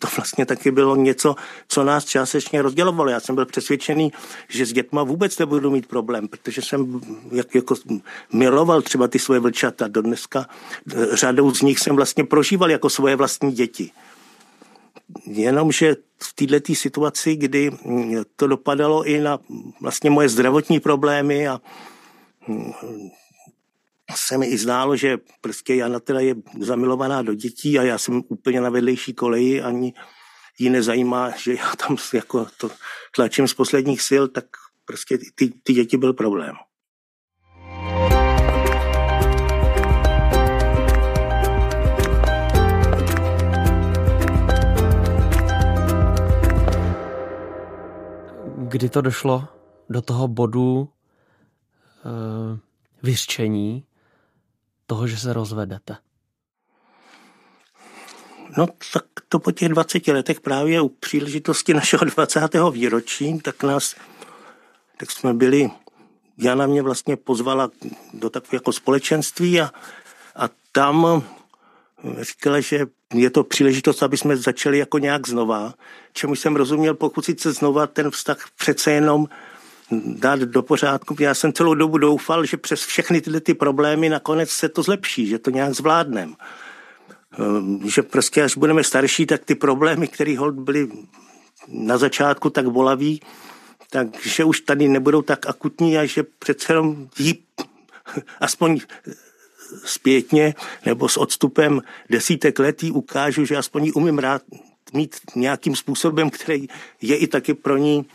to 0.00 0.08
vlastně 0.16 0.46
taky 0.46 0.70
bylo 0.70 0.96
něco, 0.96 1.34
co 1.68 1.84
nás 1.84 2.04
částečně 2.04 2.62
rozdělovalo. 2.62 3.10
Já 3.10 3.20
jsem 3.20 3.34
byl 3.34 3.46
přesvědčený, 3.46 4.12
že 4.48 4.66
s 4.66 4.72
dětma 4.72 5.02
vůbec 5.02 5.38
nebudu 5.38 5.70
mít 5.70 5.86
problém, 5.86 6.28
protože 6.28 6.62
jsem 6.62 7.00
jak, 7.32 7.54
jako 7.54 7.74
miloval 8.32 8.82
třeba 8.82 9.08
ty 9.08 9.18
svoje 9.18 9.40
vlčata. 9.40 9.88
Do 9.88 10.02
dneska 10.02 10.46
eh, 10.92 11.16
řadou 11.16 11.54
z 11.54 11.62
nich 11.62 11.78
jsem 11.78 11.96
vlastně 11.96 12.24
prožíval 12.24 12.70
jako 12.70 12.90
svoje 12.90 13.16
vlastní 13.16 13.52
děti. 13.52 13.90
Jenomže 15.26 15.96
v 16.22 16.32
této 16.34 16.74
situaci, 16.74 17.36
kdy 17.36 17.70
mm, 17.70 18.22
to 18.36 18.46
dopadalo 18.46 19.04
i 19.04 19.20
na 19.20 19.38
vlastně 19.80 20.10
moje 20.10 20.28
zdravotní 20.28 20.80
problémy 20.80 21.48
a 21.48 21.60
mm, 22.48 22.72
se 24.14 24.38
mi 24.38 24.46
i 24.46 24.58
zdálo, 24.58 24.96
že 24.96 25.18
prostě 25.40 25.74
Jana 25.74 26.00
teda 26.00 26.20
je 26.20 26.34
zamilovaná 26.60 27.22
do 27.22 27.34
dětí 27.34 27.78
a 27.78 27.82
já 27.82 27.98
jsem 27.98 28.22
úplně 28.28 28.60
na 28.60 28.70
vedlejší 28.70 29.14
koleji, 29.14 29.62
ani 29.62 29.94
ji 30.58 30.70
nezajímá, 30.70 31.30
že 31.30 31.54
já 31.54 31.72
tam 31.76 31.96
jako 32.14 32.46
to 32.56 32.70
tlačím 33.14 33.48
z 33.48 33.54
posledních 33.54 34.02
sil, 34.08 34.24
tak 34.28 34.44
prostě 34.84 35.18
ty, 35.34 35.52
ty 35.62 35.72
děti 35.72 35.96
byl 35.96 36.12
problém. 36.12 36.54
Kdy 48.68 48.88
to 48.88 49.00
došlo 49.00 49.48
do 49.88 50.02
toho 50.02 50.28
bodu 50.28 50.88
e, 50.88 52.58
vyřčení, 53.02 53.84
toho, 54.90 55.06
že 55.06 55.16
se 55.16 55.32
rozvedete? 55.32 55.96
No 58.56 58.66
tak 58.92 59.04
to 59.28 59.38
po 59.38 59.52
těch 59.52 59.68
20 59.68 60.08
letech 60.08 60.40
právě 60.40 60.80
u 60.80 60.88
příležitosti 60.88 61.74
našeho 61.74 62.04
20. 62.04 62.40
výročí, 62.72 63.38
tak 63.38 63.62
nás, 63.62 63.94
tak 64.96 65.10
jsme 65.10 65.34
byli, 65.34 65.70
Jana 66.38 66.66
mě 66.66 66.82
vlastně 66.82 67.16
pozvala 67.16 67.70
do 68.14 68.30
takové 68.30 68.56
jako 68.56 68.72
společenství 68.72 69.60
a, 69.60 69.70
a 70.36 70.48
tam 70.72 71.22
říkala, 72.20 72.60
že 72.60 72.86
je 73.14 73.30
to 73.30 73.44
příležitost, 73.44 74.02
aby 74.02 74.16
jsme 74.16 74.36
začali 74.36 74.78
jako 74.78 74.98
nějak 74.98 75.28
znova, 75.28 75.74
čemu 76.12 76.34
jsem 76.34 76.56
rozuměl 76.56 76.94
pokusit 76.94 77.40
se 77.40 77.52
znova 77.52 77.86
ten 77.86 78.10
vztah 78.10 78.38
přece 78.58 78.92
jenom 78.92 79.28
dát 79.92 80.40
do 80.40 80.62
pořádku. 80.62 81.16
Já 81.20 81.34
jsem 81.34 81.52
celou 81.52 81.74
dobu 81.74 81.98
doufal, 81.98 82.44
že 82.44 82.56
přes 82.56 82.84
všechny 82.84 83.20
tyhle 83.20 83.40
ty 83.40 83.54
problémy 83.54 84.08
nakonec 84.08 84.50
se 84.50 84.68
to 84.68 84.82
zlepší, 84.82 85.26
že 85.26 85.38
to 85.38 85.50
nějak 85.50 85.74
zvládneme. 85.74 86.32
Ehm, 87.38 87.80
že 87.84 88.02
prostě 88.02 88.42
až 88.42 88.56
budeme 88.56 88.84
starší, 88.84 89.26
tak 89.26 89.44
ty 89.44 89.54
problémy, 89.54 90.08
které 90.08 90.36
byly 90.50 90.88
na 91.68 91.98
začátku 91.98 92.50
tak 92.50 92.68
bolaví, 92.68 93.20
takže 93.90 94.44
už 94.44 94.60
tady 94.60 94.88
nebudou 94.88 95.22
tak 95.22 95.46
akutní 95.46 95.98
a 95.98 96.06
že 96.06 96.22
přece 96.22 96.72
jenom 96.72 97.08
jí 97.18 97.42
aspoň 98.40 98.80
zpětně 99.84 100.54
nebo 100.86 101.08
s 101.08 101.16
odstupem 101.16 101.82
desítek 102.10 102.58
let 102.58 102.82
jí 102.82 102.90
ukážu, 102.90 103.44
že 103.44 103.56
aspoň 103.56 103.92
umím 103.94 104.18
rád 104.18 104.42
mít 104.92 105.16
nějakým 105.36 105.76
způsobem, 105.76 106.30
který 106.30 106.66
je 107.02 107.16
i 107.16 107.26
taky 107.26 107.54
pro 107.54 107.76
ní 107.76 108.06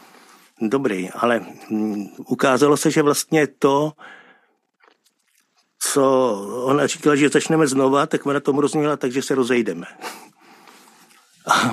dobrý, 0.61 1.09
ale 1.09 1.45
mm, 1.69 2.07
ukázalo 2.17 2.77
se, 2.77 2.91
že 2.91 3.01
vlastně 3.01 3.47
to, 3.47 3.91
co 5.79 6.31
ona 6.65 6.87
říkala, 6.87 7.15
že 7.15 7.29
začneme 7.29 7.67
znova, 7.67 8.05
tak 8.05 8.25
ona 8.25 8.39
tomu 8.39 8.61
rozuměla, 8.61 8.97
takže 8.97 9.21
se 9.21 9.35
rozejdeme. 9.35 9.85
A 11.47 11.71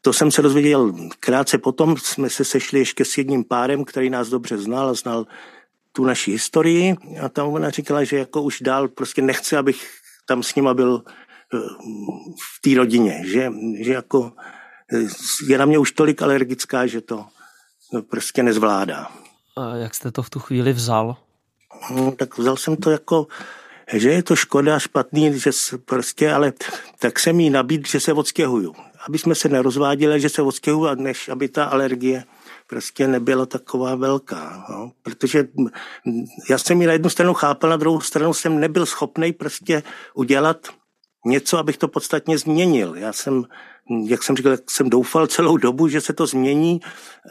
to 0.00 0.12
jsem 0.12 0.30
se 0.30 0.42
dozvěděl 0.42 0.92
krátce 1.20 1.58
potom, 1.58 1.96
jsme 1.96 2.30
se 2.30 2.44
sešli 2.44 2.78
ještě 2.78 3.04
s 3.04 3.18
jedním 3.18 3.44
párem, 3.44 3.84
který 3.84 4.10
nás 4.10 4.28
dobře 4.28 4.58
znal 4.58 4.88
a 4.88 4.94
znal 4.94 5.26
tu 5.92 6.04
naši 6.04 6.30
historii 6.30 6.96
a 7.22 7.28
tam 7.28 7.48
ona 7.48 7.70
říkala, 7.70 8.04
že 8.04 8.18
jako 8.18 8.42
už 8.42 8.60
dál 8.60 8.88
prostě 8.88 9.22
nechce, 9.22 9.56
abych 9.56 9.90
tam 10.26 10.42
s 10.42 10.54
nima 10.54 10.74
byl 10.74 11.04
eh, 11.06 11.58
v 12.40 12.60
té 12.60 12.74
rodině, 12.76 13.22
že, 13.24 13.52
že 13.80 13.92
jako 13.92 14.32
je 15.48 15.58
na 15.58 15.64
mě 15.64 15.78
už 15.78 15.92
tolik 15.92 16.22
alergická, 16.22 16.86
že 16.86 17.00
to 17.00 17.26
no, 17.92 18.02
prostě 18.02 18.42
nezvládá. 18.42 19.10
A 19.56 19.76
jak 19.76 19.94
jste 19.94 20.10
to 20.10 20.22
v 20.22 20.30
tu 20.30 20.40
chvíli 20.40 20.72
vzal? 20.72 21.16
No, 21.90 22.12
tak 22.12 22.38
vzal 22.38 22.56
jsem 22.56 22.76
to 22.76 22.90
jako, 22.90 23.26
že 23.92 24.10
je 24.10 24.22
to 24.22 24.36
škoda, 24.36 24.78
špatný, 24.78 25.38
že 25.38 25.50
prostě, 25.84 26.32
ale 26.32 26.52
tak 26.98 27.18
jsem 27.18 27.40
jí 27.40 27.50
nabít, 27.50 27.88
že 27.88 28.00
se 28.00 28.12
odstěhuju. 28.12 28.74
Aby 29.08 29.18
jsme 29.18 29.34
se 29.34 29.48
nerozváděli, 29.48 30.20
že 30.20 30.28
se 30.28 30.42
odstěhuju, 30.42 30.94
než 30.94 31.28
aby 31.28 31.48
ta 31.48 31.64
alergie 31.64 32.24
prostě 32.66 33.08
nebyla 33.08 33.46
taková 33.46 33.94
velká. 33.94 34.66
No? 34.70 34.92
Protože 35.02 35.48
já 36.50 36.58
jsem 36.58 36.80
ji 36.80 36.86
na 36.86 36.92
jednu 36.92 37.10
stranu 37.10 37.34
chápal, 37.34 37.70
na 37.70 37.76
druhou 37.76 38.00
stranu 38.00 38.34
jsem 38.34 38.60
nebyl 38.60 38.86
schopný 38.86 39.32
prostě 39.32 39.82
udělat 40.14 40.68
něco, 41.26 41.58
abych 41.58 41.78
to 41.78 41.88
podstatně 41.88 42.38
změnil. 42.38 42.94
Já 42.94 43.12
jsem 43.12 43.44
jak 44.06 44.22
jsem 44.22 44.36
říkal, 44.36 44.56
jsem 44.70 44.90
doufal 44.90 45.26
celou 45.26 45.56
dobu, 45.56 45.88
že 45.88 46.00
se 46.00 46.12
to 46.12 46.26
změní 46.26 46.80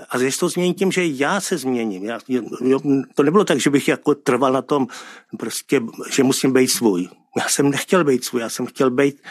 a 0.09 0.19
že 0.19 0.31
se 0.31 0.39
to 0.39 0.49
změní 0.49 0.73
tím, 0.73 0.91
že 0.91 1.05
já 1.05 1.41
se 1.41 1.57
změním. 1.57 2.03
Já, 2.03 2.19
jo, 2.61 2.79
to 3.15 3.23
nebylo 3.23 3.43
tak, 3.43 3.59
že 3.59 3.69
bych 3.69 3.87
jako 3.87 4.15
trval 4.15 4.53
na 4.53 4.61
tom, 4.61 4.87
prostě, 5.39 5.81
že 6.11 6.23
musím 6.23 6.53
být 6.53 6.67
svůj. 6.67 7.09
Já 7.37 7.49
jsem 7.49 7.69
nechtěl 7.69 8.03
být 8.03 8.25
svůj, 8.25 8.41
já 8.41 8.49
jsem 8.49 8.65
chtěl 8.65 8.91
být, 8.91 9.21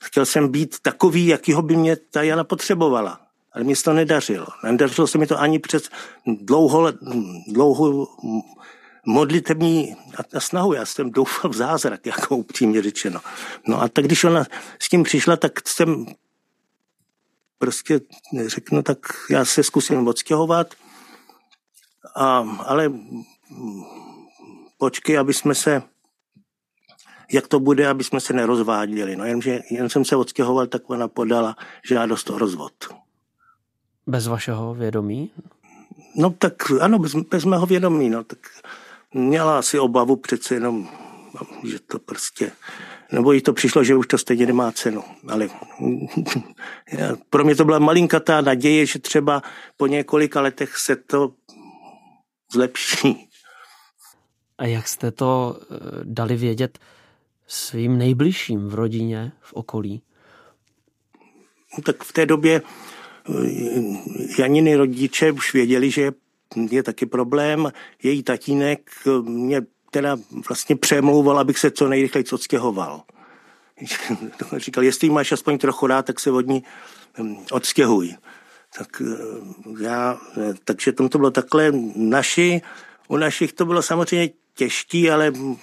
chtěl 0.00 0.26
jsem 0.26 0.48
být 0.48 0.76
takový, 0.82 1.26
jakýho 1.26 1.62
by 1.62 1.76
mě 1.76 1.96
ta 1.96 2.22
Jana 2.22 2.44
potřebovala. 2.44 3.20
Ale 3.52 3.64
mi 3.64 3.76
se 3.76 3.84
to 3.84 3.92
nedařilo. 3.92 4.46
Nedařilo 4.64 5.06
se 5.06 5.18
mi 5.18 5.26
to 5.26 5.40
ani 5.40 5.58
přes 5.58 5.88
dlouho, 6.26 6.92
dlouhou 7.48 8.08
modlitební 9.06 9.96
a 10.34 10.40
snahu. 10.40 10.72
Já 10.72 10.86
jsem 10.86 11.10
doufal 11.10 11.50
v 11.50 11.54
zázrak, 11.54 12.06
jako 12.06 12.36
upřímně 12.36 12.82
řečeno. 12.82 13.20
No 13.66 13.82
a 13.82 13.88
tak 13.88 14.04
když 14.04 14.24
ona 14.24 14.44
s 14.78 14.88
tím 14.88 15.02
přišla, 15.02 15.36
tak 15.36 15.68
jsem 15.68 16.06
prostě 17.60 18.00
řeknu, 18.46 18.82
tak 18.82 18.98
já 19.30 19.44
se 19.44 19.62
zkusím 19.62 20.08
odstěhovat, 20.08 20.74
a, 22.16 22.38
ale 22.66 22.92
počkej, 24.78 25.18
aby 25.18 25.34
jsme 25.34 25.54
se, 25.54 25.82
jak 27.32 27.48
to 27.48 27.60
bude, 27.60 27.88
aby 27.88 28.04
jsme 28.04 28.20
se 28.20 28.32
nerozváděli. 28.32 29.16
No 29.16 29.24
jenže 29.24 29.60
jen 29.70 29.88
jsem 29.88 30.04
se 30.04 30.16
odstěhoval, 30.16 30.66
tak 30.66 30.90
ona 30.90 31.08
podala 31.08 31.56
žádost 31.84 32.30
o 32.30 32.38
rozvod. 32.38 32.72
Bez 34.06 34.26
vašeho 34.26 34.74
vědomí? 34.74 35.30
No 36.16 36.30
tak 36.30 36.70
ano, 36.80 36.98
bez, 36.98 37.14
bez 37.14 37.44
mého 37.44 37.66
vědomí. 37.66 38.10
No, 38.10 38.24
tak 38.24 38.38
měla 39.14 39.58
asi 39.58 39.78
obavu 39.78 40.16
přece 40.16 40.54
jenom, 40.54 40.88
že 41.64 41.78
to 41.78 41.98
prostě 41.98 42.52
nebo 43.12 43.32
jí 43.32 43.40
to 43.40 43.52
přišlo, 43.52 43.84
že 43.84 43.94
už 43.96 44.06
to 44.06 44.18
stejně 44.18 44.46
nemá 44.46 44.72
cenu. 44.72 45.02
Ale 45.28 45.48
pro 47.30 47.44
mě 47.44 47.56
to 47.56 47.64
byla 47.64 47.78
malinkatá 47.78 48.40
naděje, 48.40 48.86
že 48.86 48.98
třeba 48.98 49.42
po 49.76 49.86
několika 49.86 50.40
letech 50.40 50.76
se 50.76 50.96
to 50.96 51.32
zlepší. 52.52 53.28
A 54.58 54.66
jak 54.66 54.88
jste 54.88 55.10
to 55.10 55.60
eh, 55.60 55.76
dali 56.04 56.36
vědět 56.36 56.78
svým 57.46 57.98
nejbližším 57.98 58.68
v 58.68 58.74
rodině, 58.74 59.32
v 59.40 59.52
okolí? 59.52 60.02
No, 61.78 61.82
tak 61.82 62.04
v 62.04 62.12
té 62.12 62.26
době 62.26 62.62
eh, 62.62 63.32
Janiny 64.38 64.76
rodiče 64.76 65.32
už 65.32 65.54
věděli, 65.54 65.90
že 65.90 66.12
je 66.70 66.82
taky 66.82 67.06
problém. 67.06 67.72
Její 68.02 68.22
tatínek 68.22 68.90
mě 69.22 69.62
teda 69.90 70.16
vlastně 70.48 70.76
přemlouval, 70.76 71.38
abych 71.38 71.58
se 71.58 71.70
co 71.70 71.88
nejrychleji 71.88 72.24
odstěhoval. 72.32 73.02
Říkal, 74.56 74.84
jestli 74.84 75.10
máš 75.10 75.32
aspoň 75.32 75.58
trochu 75.58 75.86
rád, 75.86 76.06
tak 76.06 76.20
se 76.20 76.30
od 76.30 76.46
ní 76.46 76.64
odstěhuj. 77.50 78.14
Tak 78.78 79.02
eh, 79.02 79.14
já, 79.80 80.20
eh, 80.36 80.54
takže 80.64 80.92
tam 80.92 81.08
to 81.08 81.18
bylo 81.18 81.30
takhle. 81.30 81.72
Naši, 81.96 82.62
u 83.08 83.16
našich 83.16 83.52
to 83.52 83.66
bylo 83.66 83.82
samozřejmě 83.82 84.30
těžký, 84.54 85.10
ale 85.10 85.30
hm, 85.30 85.56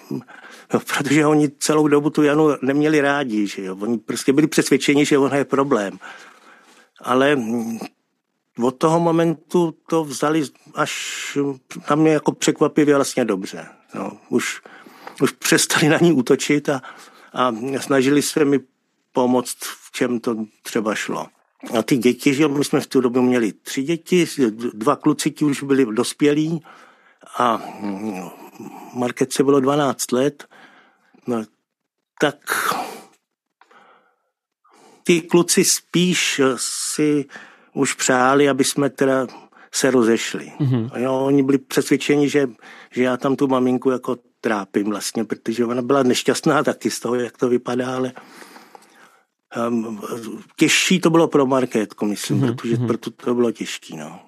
no, 0.73 0.79
protože 0.79 1.25
oni 1.25 1.49
celou 1.49 1.87
dobu 1.87 2.09
tu 2.09 2.23
Janu 2.23 2.47
neměli 2.61 3.01
rádi, 3.01 3.47
že 3.47 3.63
jo. 3.63 3.77
Oni 3.79 3.97
prostě 3.97 4.33
byli 4.33 4.47
přesvědčeni, 4.47 5.05
že 5.05 5.17
ona 5.17 5.35
je 5.35 5.45
problém. 5.45 5.99
Ale 7.01 7.35
hm, 7.35 7.79
od 8.63 8.71
toho 8.71 8.99
momentu 8.99 9.75
to 9.89 10.03
vzali 10.03 10.43
až 10.75 11.37
na 11.89 11.95
mě 11.95 12.11
jako 12.11 12.31
překvapivě 12.31 12.95
vlastně 12.95 13.25
dobře. 13.25 13.76
No, 13.93 14.19
už, 14.29 14.61
už 15.21 15.31
přestali 15.31 15.89
na 15.89 15.97
ní 16.01 16.13
útočit 16.13 16.69
a, 16.69 16.81
a 17.33 17.53
snažili 17.79 18.21
se 18.21 18.45
mi 18.45 18.59
pomoct, 19.11 19.57
v 19.59 19.91
čem 19.91 20.19
to 20.19 20.35
třeba 20.63 20.95
šlo. 20.95 21.27
a 21.79 21.81
ty 21.81 21.97
děti, 21.97 22.33
že 22.33 22.47
my 22.47 22.63
jsme 22.63 22.79
v 22.79 22.87
tu 22.87 23.01
dobu 23.01 23.21
měli 23.21 23.53
tři 23.53 23.83
děti, 23.83 24.27
dva 24.73 24.95
kluci 24.95 25.31
ti 25.31 25.45
už 25.45 25.63
byli 25.63 25.85
dospělí 25.85 26.63
a 27.37 27.57
mm, 27.79 28.29
Marketce 28.93 29.43
bylo 29.43 29.59
12 29.59 30.11
let, 30.11 30.45
no, 31.27 31.43
tak 32.19 32.35
ty 35.03 35.21
kluci 35.21 35.65
spíš 35.65 36.41
si 36.55 37.25
už 37.73 37.93
přáli, 37.93 38.49
aby 38.49 38.63
jsme 38.63 38.89
teda 38.89 39.27
se 39.73 39.91
rozešli. 39.91 40.51
Mm-hmm. 40.59 40.89
A 40.93 40.99
jo, 40.99 41.13
oni 41.13 41.43
byli 41.43 41.57
přesvědčeni, 41.57 42.29
že, 42.29 42.49
že 42.91 43.03
já 43.03 43.17
tam 43.17 43.35
tu 43.35 43.47
maminku 43.47 43.89
jako 43.89 44.17
trápím 44.41 44.89
vlastně, 44.89 45.23
protože 45.23 45.65
ona 45.65 45.81
byla 45.81 46.03
nešťastná 46.03 46.63
taky 46.63 46.91
z 46.91 46.99
toho, 46.99 47.15
jak 47.15 47.37
to 47.37 47.49
vypadá, 47.49 47.95
ale 47.95 48.11
um, 49.69 50.01
těžší 50.55 50.99
to 50.99 51.09
bylo 51.09 51.27
pro 51.27 51.45
marketku, 51.45 52.05
myslím, 52.05 52.41
mm-hmm. 52.41 52.55
protože 52.55 52.75
mhm. 52.75 52.87
proto 52.87 53.11
to 53.11 53.35
bylo 53.35 53.51
těžké. 53.51 53.95
No. 53.95 54.19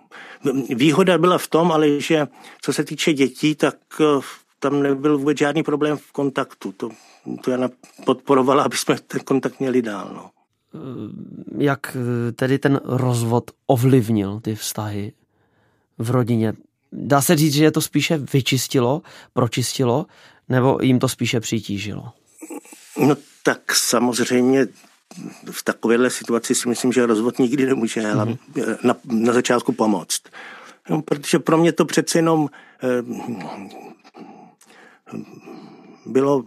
Výhoda 0.70 1.18
byla 1.18 1.38
v 1.38 1.48
tom, 1.48 1.72
ale 1.72 2.00
že 2.00 2.28
co 2.62 2.74
se 2.74 2.84
týče 2.84 3.14
dětí, 3.14 3.56
tak 3.56 3.76
uh, 4.00 4.24
tam 4.60 4.84
nebyl 4.84 5.18
vůbec 5.18 5.38
žádný 5.38 5.64
problém 5.64 5.98
v 5.98 6.12
kontaktu. 6.12 6.72
To, 6.72 6.90
to 7.44 7.52
Jana 7.52 7.70
podporovala, 8.06 8.64
aby 8.64 8.78
jsme 8.78 8.96
ten 9.08 9.22
kontakt 9.22 9.60
měli 9.60 9.82
dál. 9.82 10.12
No. 10.14 10.30
Jak 11.58 11.96
uh, 11.96 12.32
tedy 12.32 12.60
ten 12.60 12.80
rozvod 12.84 13.52
ovlivnil 13.68 14.40
ty 14.40 14.56
vztahy 14.56 15.14
v 16.00 16.12
rodině? 16.12 16.54
Dá 16.92 17.22
se 17.22 17.36
říct, 17.36 17.54
že 17.54 17.64
je 17.64 17.72
to 17.72 17.82
spíše 17.82 18.18
vyčistilo, 18.18 19.02
pročistilo, 19.34 20.06
nebo 20.50 20.78
jim 20.82 21.00
to 21.00 21.08
spíše 21.08 21.40
přitížilo? 21.40 22.12
No 22.98 23.16
tak 23.44 23.76
samozřejmě 23.76 24.68
v 25.52 25.64
takovéhle 25.64 26.10
situaci 26.10 26.56
si 26.56 26.70
myslím, 26.70 26.92
že 26.92 27.06
rozvod 27.06 27.40
nikdy 27.40 27.66
nemůže 27.66 28.02
mm-hmm. 28.02 28.38
na, 28.84 28.96
na 29.06 29.34
začátku 29.34 29.72
pomoct. 29.72 30.22
No, 30.90 31.02
protože 31.02 31.40
pro 31.40 31.58
mě 31.58 31.72
to 31.72 31.86
přece 31.86 32.18
jenom 32.18 32.50
eh, 32.84 32.88
bylo 36.06 36.44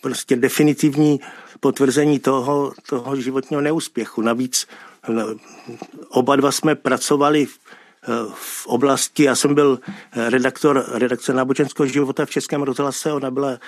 prostě 0.00 0.36
definitivní 0.36 1.20
potvrzení 1.60 2.18
toho, 2.18 2.72
toho 2.88 3.16
životního 3.16 3.62
neúspěchu. 3.62 4.22
Navíc 4.22 4.66
eh, 5.08 5.22
oba 6.08 6.36
dva 6.36 6.52
jsme 6.52 6.74
pracovali 6.74 7.46
v, 7.46 7.58
v 8.34 8.66
oblasti, 8.66 9.22
já 9.22 9.34
jsem 9.34 9.54
byl 9.54 9.80
redaktor 10.16 10.84
redakce 10.92 11.32
náboženského 11.32 11.86
života 11.86 12.26
v 12.26 12.30
Českém 12.30 12.62
rozhlase, 12.62 13.12
ona 13.12 13.30
byla 13.30 13.58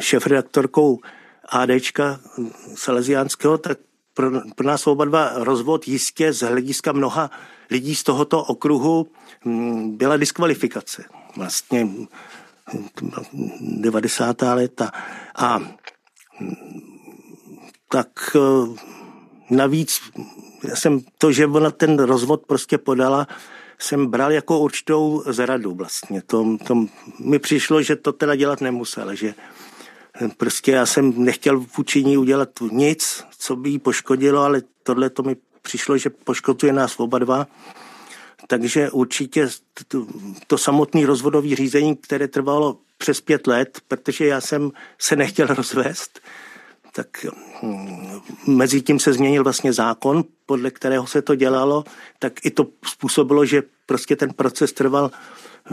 šéf-redaktorkou 0.00 1.00
ADčka 1.48 2.20
Salesiánského, 2.74 3.58
tak 3.58 3.78
pro, 4.14 4.30
pro 4.54 4.66
nás 4.66 4.86
oba 4.86 5.04
dva 5.04 5.30
rozvod 5.34 5.88
jistě 5.88 6.32
z 6.32 6.40
hlediska 6.40 6.92
mnoha 6.92 7.30
lidí 7.70 7.94
z 7.94 8.02
tohoto 8.02 8.44
okruhu 8.44 9.06
mm, 9.44 9.96
byla 9.96 10.16
diskvalifikace. 10.16 11.04
Vlastně 11.36 11.88
90. 13.60 14.42
léta. 14.42 14.90
A 15.34 15.58
mm, 15.58 15.66
tak 17.88 18.36
e, 18.36 18.38
navíc 19.56 20.00
jsem 20.74 21.00
to, 21.18 21.32
že 21.32 21.46
ona 21.46 21.70
ten 21.70 21.98
rozvod 21.98 22.46
prostě 22.46 22.78
podala, 22.78 23.26
jsem 23.78 24.06
bral 24.06 24.32
jako 24.32 24.58
určitou 24.58 25.22
zradu 25.26 25.74
vlastně. 25.74 26.22
To, 26.26 26.56
to 26.66 26.74
mi 27.18 27.38
přišlo, 27.38 27.82
že 27.82 27.96
to 27.96 28.12
teda 28.12 28.34
dělat 28.34 28.60
nemusela, 28.60 29.14
že 29.14 29.34
Prostě 30.36 30.72
já 30.72 30.86
jsem 30.86 31.24
nechtěl 31.24 31.66
vůči 31.76 32.04
ní 32.04 32.16
udělat 32.16 32.48
nic, 32.70 33.24
co 33.38 33.56
by 33.56 33.70
jí 33.70 33.78
poškodilo, 33.78 34.42
ale 34.42 34.62
tohle 34.82 35.10
to 35.10 35.22
mi 35.22 35.36
přišlo, 35.62 35.98
že 35.98 36.10
poškoduje 36.10 36.72
nás 36.72 37.00
oba 37.00 37.18
dva. 37.18 37.46
Takže 38.46 38.90
určitě 38.90 39.48
to, 39.88 40.06
to 40.46 40.58
samotné 40.58 41.06
rozvodové 41.06 41.56
řízení, 41.56 41.96
které 41.96 42.28
trvalo 42.28 42.78
přes 42.98 43.20
pět 43.20 43.46
let, 43.46 43.80
protože 43.88 44.26
já 44.26 44.40
jsem 44.40 44.70
se 44.98 45.16
nechtěl 45.16 45.46
rozvést, 45.50 46.20
tak 46.92 47.26
hm, 47.62 48.20
mezi 48.46 48.82
tím 48.82 48.98
se 48.98 49.12
změnil 49.12 49.44
vlastně 49.44 49.72
zákon, 49.72 50.24
podle 50.46 50.70
kterého 50.70 51.06
se 51.06 51.22
to 51.22 51.34
dělalo, 51.34 51.84
tak 52.18 52.32
i 52.44 52.50
to 52.50 52.66
způsobilo, 52.86 53.44
že 53.44 53.62
prostě 53.86 54.16
ten 54.16 54.32
proces 54.32 54.72
trval 54.72 55.10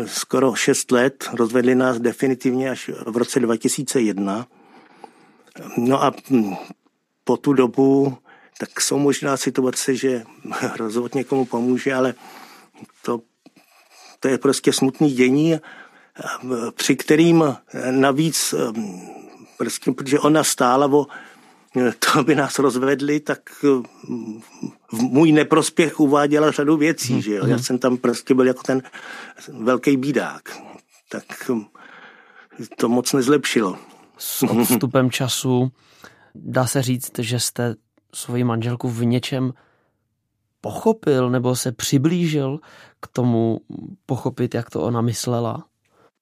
skoro 0.06 0.56
6 0.56 0.92
let, 0.92 1.30
rozvedli 1.34 1.76
nás 1.76 2.00
definitivně 2.00 2.70
až 2.70 2.92
v 3.06 3.18
roce 3.18 3.40
2001. 3.40 4.48
No 5.78 6.04
a 6.04 6.14
hm, 6.30 6.56
po 7.24 7.38
tu 7.38 7.54
dobu 7.54 8.18
tak 8.60 8.82
jsou 8.82 9.00
možná 9.00 9.38
situace, 9.38 9.96
že 9.96 10.24
rozvod 10.78 11.16
někomu 11.16 11.46
pomůže, 11.46 11.94
ale 11.94 12.14
to, 13.02 13.22
to 14.20 14.28
je 14.28 14.38
prostě 14.38 14.74
smutný 14.74 15.12
dění, 15.12 15.60
při 16.76 16.96
kterým 16.96 17.56
navíc, 17.92 18.54
hm, 18.78 19.19
prostě, 19.60 19.92
protože 19.92 20.20
ona 20.20 20.44
stála 20.44 20.86
o 20.86 21.08
to, 22.00 22.20
aby 22.20 22.36
nás 22.36 22.60
rozvedli, 22.60 23.20
tak 23.20 23.40
v 24.92 25.02
můj 25.02 25.32
neprospěch 25.32 26.00
uváděla 26.00 26.52
řadu 26.52 26.78
věcí, 26.78 27.14
hmm. 27.14 27.22
že 27.22 27.34
jo. 27.34 27.48
Já 27.48 27.56
mhm. 27.56 27.64
jsem 27.64 27.78
tam 27.78 27.98
prostě 27.98 28.34
byl 28.34 28.48
jako 28.48 28.64
ten 28.64 28.82
velký 29.54 29.98
bídák. 29.98 30.42
Tak 31.10 31.52
to 32.78 32.90
moc 32.90 33.14
nezlepšilo. 33.14 33.78
S 34.18 34.44
odstupem 34.44 35.12
času 35.20 35.72
dá 36.36 36.68
se 36.68 36.82
říct, 36.82 37.20
že 37.20 37.40
jste 37.40 37.76
svoji 38.14 38.44
manželku 38.44 38.90
v 38.90 39.06
něčem 39.06 39.54
pochopil 40.62 41.30
nebo 41.30 41.56
se 41.56 41.72
přiblížil 41.72 42.60
k 43.00 43.08
tomu 43.08 43.60
pochopit, 44.06 44.54
jak 44.54 44.70
to 44.70 44.82
ona 44.82 45.02
myslela? 45.02 45.66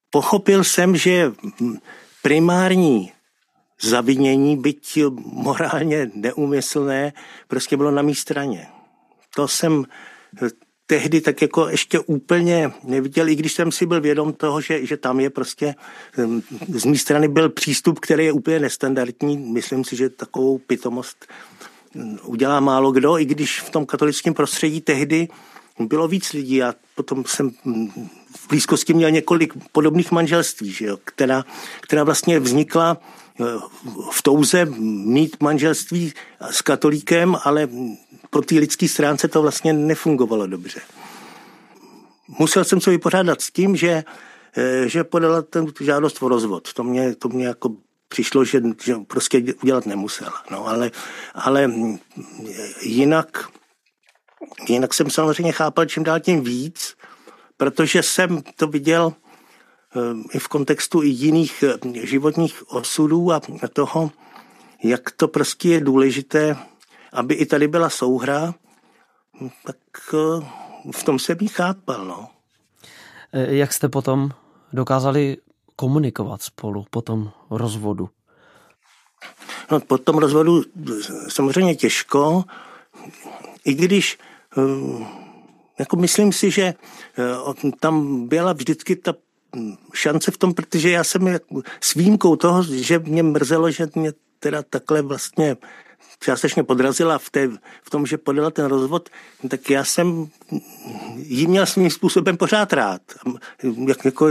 Pochopil 0.10 0.64
jsem, 0.64 0.96
že 0.96 1.32
primární 2.22 3.12
zavinění, 3.82 4.58
byť 4.58 5.00
morálně 5.26 6.12
neumyslné, 6.14 7.14
prostě 7.48 7.78
bylo 7.78 7.92
na 7.92 8.02
mé 8.02 8.16
straně. 8.16 8.68
To 9.36 9.48
jsem 9.48 9.86
tehdy 10.88 11.22
tak 11.22 11.42
jako 11.42 11.68
ještě 11.68 12.00
úplně 12.00 12.72
neviděl, 12.84 13.30
i 13.30 13.36
když 13.36 13.54
jsem 13.54 13.72
si 13.72 13.86
byl 13.86 14.02
vědom 14.02 14.34
toho, 14.34 14.62
že, 14.62 14.86
že 14.86 14.98
tam 14.98 15.20
je 15.20 15.30
prostě, 15.30 15.76
z 16.70 16.86
mé 16.86 16.98
strany 16.98 17.28
byl 17.28 17.50
přístup, 17.50 18.00
který 18.00 18.26
je 18.26 18.32
úplně 18.32 18.60
nestandardní. 18.60 19.38
Myslím 19.38 19.84
si, 19.84 19.96
že 19.96 20.10
takovou 20.10 20.58
pitomost 20.58 21.26
udělá 22.24 22.60
málo 22.60 22.92
kdo, 22.92 23.20
i 23.20 23.26
když 23.26 23.62
v 23.62 23.70
tom 23.70 23.86
katolickém 23.86 24.34
prostředí 24.34 24.82
tehdy 24.82 25.28
bylo 25.80 26.08
víc 26.08 26.34
lidí. 26.34 26.56
Já 26.56 26.74
potom 26.96 27.24
jsem 27.28 27.52
v 28.36 28.48
blízkosti 28.50 28.94
měl 28.94 29.12
několik 29.12 29.54
podobných 29.72 30.12
manželství, 30.12 30.72
že 30.72 30.86
jo, 30.86 30.98
která, 31.04 31.46
která 31.82 32.04
vlastně 32.04 32.40
vznikla 32.40 32.98
v 34.12 34.22
touze 34.22 34.66
mít 34.66 35.42
manželství 35.42 36.14
s 36.52 36.62
katolíkem, 36.62 37.38
ale 37.44 37.70
po 38.30 38.42
té 38.42 38.56
lidské 38.56 38.88
stránce 38.88 39.28
to 39.28 39.42
vlastně 39.42 39.74
nefungovalo 39.74 40.48
dobře. 40.48 40.82
Musel 42.40 42.64
jsem 42.64 42.82
se 42.82 42.90
vypořádat 42.90 43.42
s 43.42 43.52
tím, 43.52 43.76
že, 43.76 44.04
eh, 44.58 44.90
že 44.90 45.04
podala 45.04 45.42
ten 45.42 45.66
žádost 45.82 46.24
o 46.24 46.28
rozvod. 46.28 46.74
To 46.74 46.84
mě, 46.84 47.16
to 47.16 47.30
mě 47.30 47.48
jako 47.48 47.70
přišlo, 48.08 48.46
že, 48.46 48.62
že 48.84 48.96
prostě 49.08 49.44
udělat 49.64 49.86
nemusela. 49.86 50.44
No, 50.52 50.68
ale, 50.68 50.92
ale 51.34 51.72
jinak, 52.82 53.50
jinak 54.70 54.94
jsem 54.94 55.10
samozřejmě 55.10 55.52
chápal 55.52 55.86
čím 55.86 56.04
dál 56.04 56.20
tím 56.20 56.44
víc, 56.44 56.96
protože 57.58 58.04
jsem 58.04 58.42
to 58.56 58.68
viděl 58.68 59.14
Eh, 59.14 59.27
i 60.34 60.40
v 60.40 60.48
kontextu 60.48 61.04
i 61.04 61.08
jiných 61.08 61.64
eh, 61.64 62.08
životních 62.08 62.72
osudů 62.72 63.32
a 63.32 63.42
toho, 63.74 64.12
jak 64.84 65.12
to 65.12 65.28
prostě 65.28 65.70
je 65.70 65.82
důležité, 65.82 66.56
aby 67.14 67.34
i 67.34 67.46
tady 67.46 67.68
byla 67.68 67.90
souhra, 67.90 68.54
tak 69.64 69.78
eh, 70.14 70.46
v 70.92 71.04
tom 71.04 71.20
se 71.20 71.36
bych 71.36 71.52
chápal. 71.52 72.06
No. 72.06 72.28
Jak 73.34 73.74
jste 73.74 73.90
potom 73.90 74.30
dokázali 74.74 75.38
komunikovat 75.76 76.42
spolu 76.42 76.86
po 76.90 77.02
tom 77.02 77.32
rozvodu? 77.50 78.10
No, 79.72 79.80
po 79.80 79.98
tom 79.98 80.18
rozvodu 80.18 80.62
samozřejmě 81.28 81.76
těžko, 81.76 82.44
i 83.66 83.74
když 83.74 84.18
jako 85.80 85.96
myslím 85.96 86.34
si, 86.34 86.52
že 86.52 86.74
tam 87.80 88.28
byla 88.28 88.54
vždycky 88.54 88.96
ta 88.96 89.14
šance 89.94 90.32
v 90.32 90.38
tom, 90.38 90.54
protože 90.54 90.90
já 90.90 91.04
jsem 91.04 91.40
s 91.82 91.94
výjimkou 91.94 92.36
toho, 92.36 92.64
že 92.64 93.00
mě 93.00 93.24
mrzelo, 93.24 93.72
že 93.72 93.88
mě 93.96 94.14
teda 94.40 94.64
takhle 94.64 95.02
vlastně 95.02 95.58
částečně 96.20 96.64
podrazila 96.64 97.18
v, 97.18 97.30
té, 97.30 97.48
v 97.84 97.90
tom, 97.90 98.06
že 98.06 98.18
podala 98.18 98.52
ten 98.52 98.66
rozvod, 98.66 99.10
tak 99.50 99.70
já 99.70 99.84
jsem 99.84 100.28
jí 101.16 101.48
měl 101.48 101.66
svým 101.66 101.90
způsobem 101.90 102.38
pořád 102.38 102.74
rád. 102.74 103.02
Jak, 103.88 104.06
jako, 104.06 104.28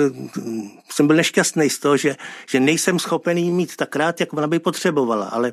jsem 0.90 1.07
byl 1.07 1.16
nešťastný 1.16 1.70
z 1.70 1.79
toho, 1.79 1.96
že, 1.96 2.16
že 2.48 2.61
nejsem 2.61 2.98
schopen 2.98 3.38
jí 3.38 3.50
mít 3.50 3.76
tak 3.76 3.96
rád, 3.96 4.20
jak 4.20 4.33
ona 4.33 4.46
by 4.46 4.59
potřebovala, 4.59 5.26
ale 5.26 5.52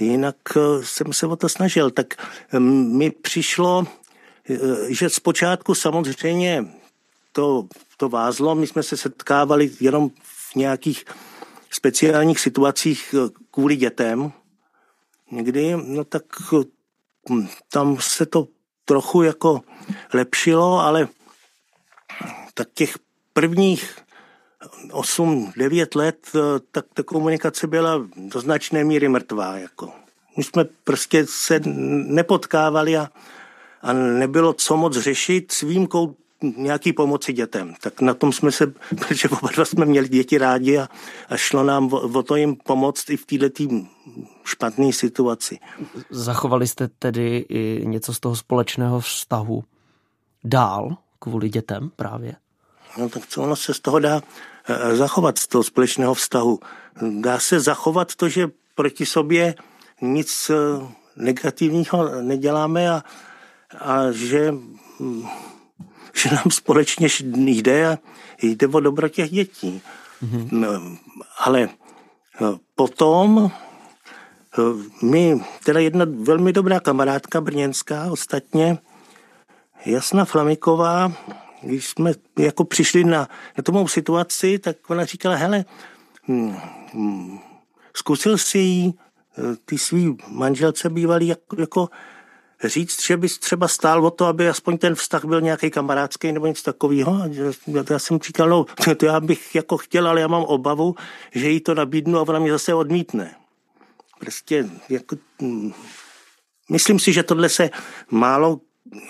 jinak 0.00 0.36
jsem 0.82 1.12
se 1.12 1.26
o 1.26 1.36
to 1.36 1.48
snažil. 1.48 1.90
Tak 1.90 2.14
mi 2.58 3.10
přišlo, 3.10 3.86
že 4.88 5.10
zpočátku 5.10 5.74
samozřejmě 5.74 6.64
to, 7.36 7.66
to 7.96 8.08
vázlo, 8.08 8.54
my 8.54 8.66
jsme 8.66 8.82
se 8.82 8.96
setkávali 8.96 9.70
jenom 9.80 10.10
v 10.22 10.56
nějakých 10.56 11.04
speciálních 11.70 12.40
situacích 12.40 13.14
kvůli 13.50 13.76
dětem 13.76 14.32
někdy, 15.30 15.76
no 15.76 16.04
tak 16.04 16.22
hm, 17.30 17.48
tam 17.72 17.96
se 18.00 18.26
to 18.26 18.48
trochu 18.84 19.22
jako 19.22 19.60
lepšilo, 20.14 20.80
ale 20.80 21.08
tak 22.54 22.68
těch 22.74 22.98
prvních 23.32 23.96
8-9 24.90 25.86
let, 25.96 26.28
eh, 26.34 26.38
tak 26.70 26.84
ta 26.94 27.02
komunikace 27.02 27.66
byla 27.66 28.08
do 28.16 28.40
značné 28.40 28.84
míry 28.84 29.08
mrtvá. 29.08 29.56
Jako. 29.56 29.92
My 30.36 30.44
jsme 30.44 30.64
prostě 30.64 31.26
se 31.28 31.60
nepotkávali 31.64 32.96
a, 32.96 33.08
a 33.82 33.92
nebylo 33.92 34.52
co 34.52 34.76
moc 34.76 34.96
řešit 34.96 35.52
s 35.52 35.62
výjimkou 35.62 36.16
nějaký 36.42 36.92
pomoci 36.92 37.32
dětem. 37.32 37.74
Tak 37.80 38.00
na 38.00 38.14
tom 38.14 38.32
jsme 38.32 38.52
se, 38.52 38.66
protože 38.88 39.28
oba 39.28 39.48
dva 39.54 39.64
jsme 39.64 39.84
měli 39.84 40.08
děti 40.08 40.38
rádi 40.38 40.78
a, 40.78 40.88
a 41.28 41.36
šlo 41.36 41.62
nám 41.62 41.92
o, 41.92 42.00
o 42.00 42.22
to 42.22 42.36
jim 42.36 42.56
pomoct 42.56 43.10
i 43.10 43.16
v 43.16 43.26
této 43.26 43.64
špatné 44.44 44.92
situaci. 44.92 45.58
Zachovali 46.10 46.66
jste 46.66 46.88
tedy 46.88 47.46
i 47.48 47.82
něco 47.86 48.14
z 48.14 48.20
toho 48.20 48.36
společného 48.36 49.00
vztahu 49.00 49.64
dál 50.44 50.96
kvůli 51.18 51.48
dětem 51.48 51.90
právě? 51.96 52.36
No 52.98 53.08
tak 53.08 53.26
co 53.26 53.42
ono 53.42 53.56
se 53.56 53.74
z 53.74 53.80
toho 53.80 53.98
dá 53.98 54.22
eh, 54.68 54.96
zachovat, 54.96 55.38
z 55.38 55.46
toho 55.46 55.64
společného 55.64 56.14
vztahu? 56.14 56.60
Dá 57.20 57.38
se 57.38 57.60
zachovat 57.60 58.14
to, 58.14 58.28
že 58.28 58.48
proti 58.74 59.06
sobě 59.06 59.54
nic 60.00 60.50
eh, 60.50 60.86
negativního 61.16 62.22
neděláme 62.22 62.90
a, 62.90 63.04
a 63.78 64.10
že, 64.12 64.52
hm, 65.00 65.26
že 66.16 66.34
nám 66.34 66.50
společně 66.50 67.08
jde 67.20 67.88
a 67.88 67.98
jde 68.42 68.66
o 68.66 68.80
dobro 68.80 69.08
těch 69.08 69.30
dětí. 69.30 69.82
Mm-hmm. 70.22 70.98
Ale 71.38 71.62
eh, 71.62 72.58
potom 72.74 73.50
my, 75.02 75.40
teda 75.64 75.80
jedna 75.80 76.06
velmi 76.08 76.52
dobrá 76.52 76.80
kamarádka 76.80 77.40
brněnská 77.40 78.10
ostatně, 78.10 78.78
Jasna 79.86 80.24
Flamiková, 80.24 81.12
když 81.62 81.88
jsme 81.88 82.12
jako 82.38 82.64
přišli 82.64 83.04
na, 83.04 83.28
na 83.58 83.62
tu 83.62 83.72
mou 83.72 83.88
situaci, 83.88 84.58
tak 84.58 84.76
ona 84.88 85.04
říkala, 85.04 85.34
hele, 85.34 85.64
hm, 86.28 86.56
hm, 86.94 87.38
zkusil 87.94 88.38
si 88.38 88.58
jí 88.58 88.94
eh, 89.38 89.56
ty 89.64 89.78
svý 89.78 90.16
manželce 90.28 90.90
bývalý 90.90 91.26
jako, 91.26 91.60
jako 91.60 91.88
říct, 92.64 93.06
že 93.06 93.16
bys 93.16 93.38
třeba 93.38 93.68
stál 93.68 94.06
o 94.06 94.10
to, 94.10 94.26
aby 94.26 94.48
aspoň 94.48 94.78
ten 94.78 94.94
vztah 94.94 95.24
byl 95.24 95.40
nějaký 95.40 95.70
kamarádský 95.70 96.32
nebo 96.32 96.46
něco 96.46 96.62
takového. 96.62 97.22
Já 97.90 97.98
jsem 97.98 98.18
říkal, 98.18 98.48
no 98.48 98.66
to 98.96 99.06
já 99.06 99.20
bych 99.20 99.54
jako 99.54 99.76
chtěl, 99.76 100.08
ale 100.08 100.20
já 100.20 100.28
mám 100.28 100.42
obavu, 100.42 100.94
že 101.32 101.50
jí 101.50 101.60
to 101.60 101.74
nabídnu 101.74 102.18
a 102.18 102.22
ona 102.22 102.38
mě 102.38 102.52
zase 102.52 102.74
odmítne. 102.74 103.34
Prostě 104.18 104.68
jako, 104.88 105.16
hm, 105.42 105.72
myslím 106.70 106.98
si, 106.98 107.12
že 107.12 107.22
tohle 107.22 107.48
se 107.48 107.70
málo 108.10 108.60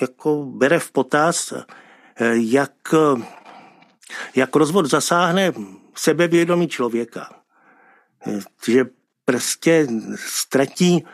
jako 0.00 0.44
bere 0.44 0.78
v 0.78 0.90
potaz, 0.90 1.52
jak, 2.32 2.94
jak 4.34 4.56
rozvod 4.56 4.86
zasáhne 4.86 5.52
sebevědomí 5.94 6.68
člověka. 6.68 7.28
Že 8.66 8.84
prostě 9.24 9.86
ztratí 10.16 11.04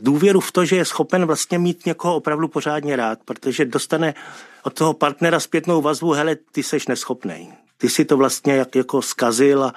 důvěru 0.00 0.40
v 0.40 0.52
to, 0.52 0.64
že 0.64 0.76
je 0.76 0.84
schopen 0.84 1.26
vlastně 1.26 1.58
mít 1.58 1.86
někoho 1.86 2.16
opravdu 2.16 2.48
pořádně 2.48 2.96
rád, 2.96 3.18
protože 3.24 3.64
dostane 3.64 4.14
od 4.62 4.74
toho 4.74 4.94
partnera 4.94 5.40
zpětnou 5.40 5.82
vazbu, 5.82 6.12
hele, 6.12 6.36
ty 6.52 6.62
seš 6.62 6.86
neschopnej. 6.86 7.48
Ty 7.78 7.88
si 7.88 8.04
to 8.04 8.16
vlastně 8.16 8.52
jak, 8.52 8.74
jako 8.74 9.02
skazil 9.02 9.64
a, 9.64 9.74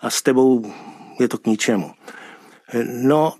a 0.00 0.10
s 0.10 0.22
tebou 0.22 0.72
je 1.20 1.28
to 1.28 1.38
k 1.38 1.46
ničemu. 1.46 1.90
No, 3.02 3.34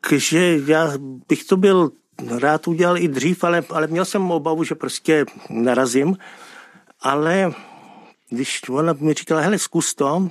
takže 0.00 0.58
já 0.66 0.92
bych 1.28 1.44
to 1.44 1.56
byl 1.56 1.90
rád 2.38 2.68
udělal 2.68 2.98
i 2.98 3.08
dřív, 3.08 3.44
ale, 3.44 3.64
ale 3.70 3.86
měl 3.86 4.04
jsem 4.04 4.30
obavu, 4.30 4.64
že 4.64 4.74
prostě 4.74 5.24
narazím. 5.50 6.16
Ale 7.00 7.52
když 8.30 8.68
ona 8.68 8.92
mi 8.92 9.14
říkala, 9.14 9.40
hele, 9.40 9.58
zkus 9.58 9.94
to, 9.94 10.30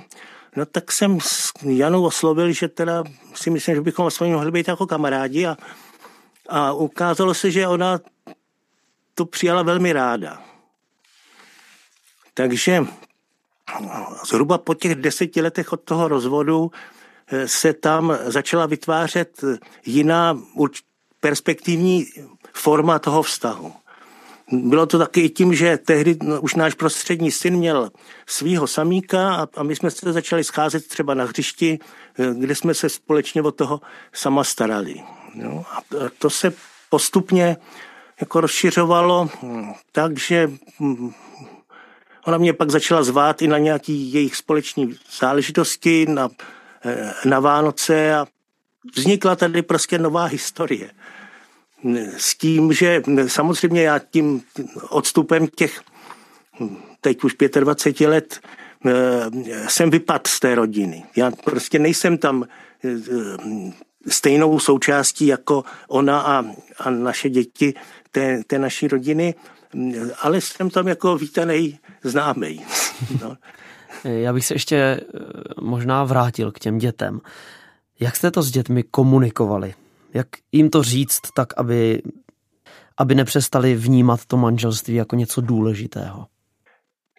no 0.56 0.66
tak 0.66 0.92
jsem 0.92 1.20
s 1.20 1.52
Janou 1.62 2.04
oslovil, 2.04 2.52
že 2.52 2.68
teda 2.68 3.04
si 3.34 3.50
myslím, 3.50 3.74
že 3.74 3.80
bychom 3.80 4.06
aspoň 4.06 4.32
mohli 4.32 4.50
být 4.50 4.68
jako 4.68 4.86
kamarádi 4.86 5.46
a, 5.46 5.56
a 6.48 6.72
ukázalo 6.72 7.34
se, 7.34 7.50
že 7.50 7.66
ona 7.66 8.00
to 9.14 9.24
přijala 9.24 9.62
velmi 9.62 9.92
ráda. 9.92 10.42
Takže 12.34 12.86
zhruba 14.26 14.58
po 14.58 14.74
těch 14.74 14.94
deseti 14.94 15.40
letech 15.40 15.72
od 15.72 15.80
toho 15.80 16.08
rozvodu 16.08 16.70
eh, 17.26 17.48
se 17.48 17.72
tam 17.72 18.18
začala 18.24 18.66
vytvářet 18.66 19.44
jiná 19.86 20.38
perspektivní 21.20 22.06
forma 22.52 22.98
toho 22.98 23.22
vztahu. 23.22 23.72
Bylo 24.52 24.86
to 24.86 24.98
taky 24.98 25.20
i 25.20 25.28
tím, 25.28 25.54
že 25.54 25.76
tehdy 25.76 26.16
no, 26.22 26.40
už 26.40 26.54
náš 26.54 26.74
prostřední 26.74 27.30
syn 27.30 27.56
měl 27.56 27.90
svýho 28.26 28.66
samíka 28.66 29.34
a, 29.34 29.48
a 29.56 29.62
my 29.62 29.76
jsme 29.76 29.90
se 29.90 30.12
začali 30.12 30.44
scházet 30.44 30.88
třeba 30.88 31.14
na 31.14 31.24
hřišti, 31.24 31.78
eh, 32.18 32.34
kde 32.38 32.54
jsme 32.54 32.74
se 32.74 32.88
společně 32.88 33.42
o 33.42 33.52
toho 33.52 33.80
sama 34.12 34.44
starali. 34.44 34.94
No, 35.34 35.64
a 35.70 35.82
to 36.18 36.30
se 36.30 36.52
postupně 36.90 37.56
jako 38.20 38.40
rozšiřovalo 38.40 39.28
tak, 39.92 40.18
že 40.18 40.50
hm, 40.80 41.12
ona 42.26 42.38
mě 42.38 42.52
pak 42.52 42.70
začala 42.70 43.02
zvát 43.02 43.42
i 43.42 43.48
na 43.48 43.58
nějaký 43.58 44.12
jejich 44.12 44.36
společné 44.36 44.86
záležitosti, 45.20 46.06
na, 46.08 46.28
eh, 46.84 47.14
na 47.24 47.40
Vánoce 47.40 48.14
a 48.14 48.26
vznikla 48.96 49.36
tady 49.36 49.62
prostě 49.62 49.98
nová 49.98 50.24
historie 50.24 50.90
s 52.16 52.34
tím, 52.34 52.72
že 52.72 53.02
samozřejmě 53.26 53.82
já 53.82 53.98
tím 53.98 54.42
odstupem 54.90 55.46
těch 55.46 55.82
teď 57.00 57.24
už 57.24 57.34
25 57.60 58.08
let 58.08 58.40
eh, 58.86 58.92
jsem 59.68 59.90
vypad 59.90 60.26
z 60.26 60.40
té 60.40 60.54
rodiny. 60.54 61.04
Já 61.16 61.30
prostě 61.30 61.78
nejsem 61.78 62.18
tam 62.18 62.44
eh, 62.84 62.88
stejnou 64.08 64.58
součástí 64.58 65.26
jako 65.26 65.64
ona 65.88 66.20
a, 66.20 66.44
a 66.78 66.90
naše 66.90 67.30
děti 67.30 67.74
té, 68.10 68.44
té 68.46 68.58
naší 68.58 68.88
rodiny, 68.88 69.34
ale 70.22 70.40
jsem 70.40 70.70
tam 70.70 70.88
jako 70.88 71.16
vítaný 71.16 71.78
známý. 72.02 72.64
No. 73.22 73.36
Já 74.04 74.32
bych 74.32 74.46
se 74.46 74.54
ještě 74.54 74.76
eh, 74.76 75.00
možná 75.60 76.04
vrátil 76.04 76.52
k 76.52 76.58
těm 76.58 76.78
dětem. 76.78 77.20
Jak 78.00 78.16
jste 78.16 78.30
to 78.30 78.42
s 78.42 78.50
dětmi 78.50 78.82
komunikovali? 78.82 79.74
Jak 80.14 80.26
jim 80.52 80.70
to 80.70 80.82
říct 80.82 81.20
tak, 81.34 81.48
aby, 81.56 82.02
aby 82.98 83.14
nepřestali 83.14 83.74
vnímat 83.74 84.24
to 84.24 84.36
manželství 84.36 84.94
jako 84.94 85.16
něco 85.16 85.40
důležitého? 85.40 86.26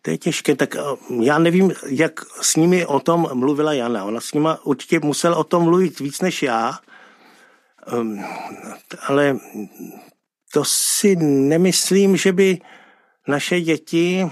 To 0.02 0.12
je 0.12 0.18
těžké, 0.18 0.56
tak 0.56 0.76
eh, 0.76 0.80
já 1.22 1.40
nevím, 1.40 1.74
jak 1.88 2.20
s 2.42 2.56
nimi 2.56 2.86
o 2.86 3.00
tom 3.00 3.30
mluvila 3.34 3.74
Jana. 3.74 4.04
Ona 4.04 4.22
s 4.22 4.34
nima 4.34 4.66
určitě 4.66 5.00
musel 5.00 5.34
o 5.34 5.44
tom 5.44 5.64
mluvit 5.64 6.00
víc 6.00 6.22
než 6.22 6.44
já, 6.44 6.80
ehm, 7.88 8.26
ale 9.08 9.38
to 10.54 10.64
si 10.66 11.16
nemyslím, 11.16 12.18
že 12.18 12.34
by 12.34 12.60
naše 13.28 13.62
děti 13.62 14.32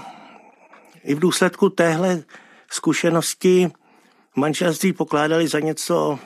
i 1.04 1.14
v 1.14 1.18
důsledku 1.18 1.68
téhle 1.68 2.22
zkušenosti 2.70 3.70
manželství 4.36 4.92
pokládali 4.92 5.48
za 5.48 5.60
něco 5.60 6.18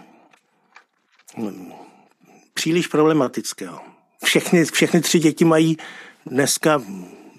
příliš 2.58 2.86
problematického. 2.86 3.80
Všechny, 4.24 4.64
všechny 4.64 5.00
tři 5.00 5.18
děti 5.18 5.44
mají 5.44 5.76
dneska 6.26 6.82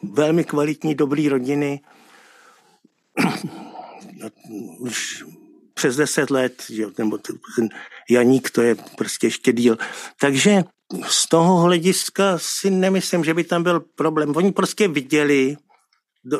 velmi 0.04 0.44
kvalitní, 0.44 0.96
dobrý 0.96 1.30
rodiny. 1.30 1.82
Už 4.80 5.24
přes 5.74 5.96
deset 5.96 6.30
let, 6.30 6.64
že, 6.70 6.86
nebo 6.98 7.18
ten 7.18 7.70
Janík, 8.10 8.50
to 8.50 8.62
je 8.62 8.76
prostě 8.96 9.28
ještě 9.28 9.54
díl. 9.54 9.78
Takže 10.20 10.64
z 11.08 11.28
toho 11.28 11.56
hlediska 11.56 12.38
si 12.38 12.72
nemyslím, 12.72 13.24
že 13.24 13.34
by 13.34 13.44
tam 13.44 13.64
byl 13.64 13.80
problém. 13.80 14.36
Oni 14.36 14.52
prostě 14.52 14.88
viděli 14.88 15.58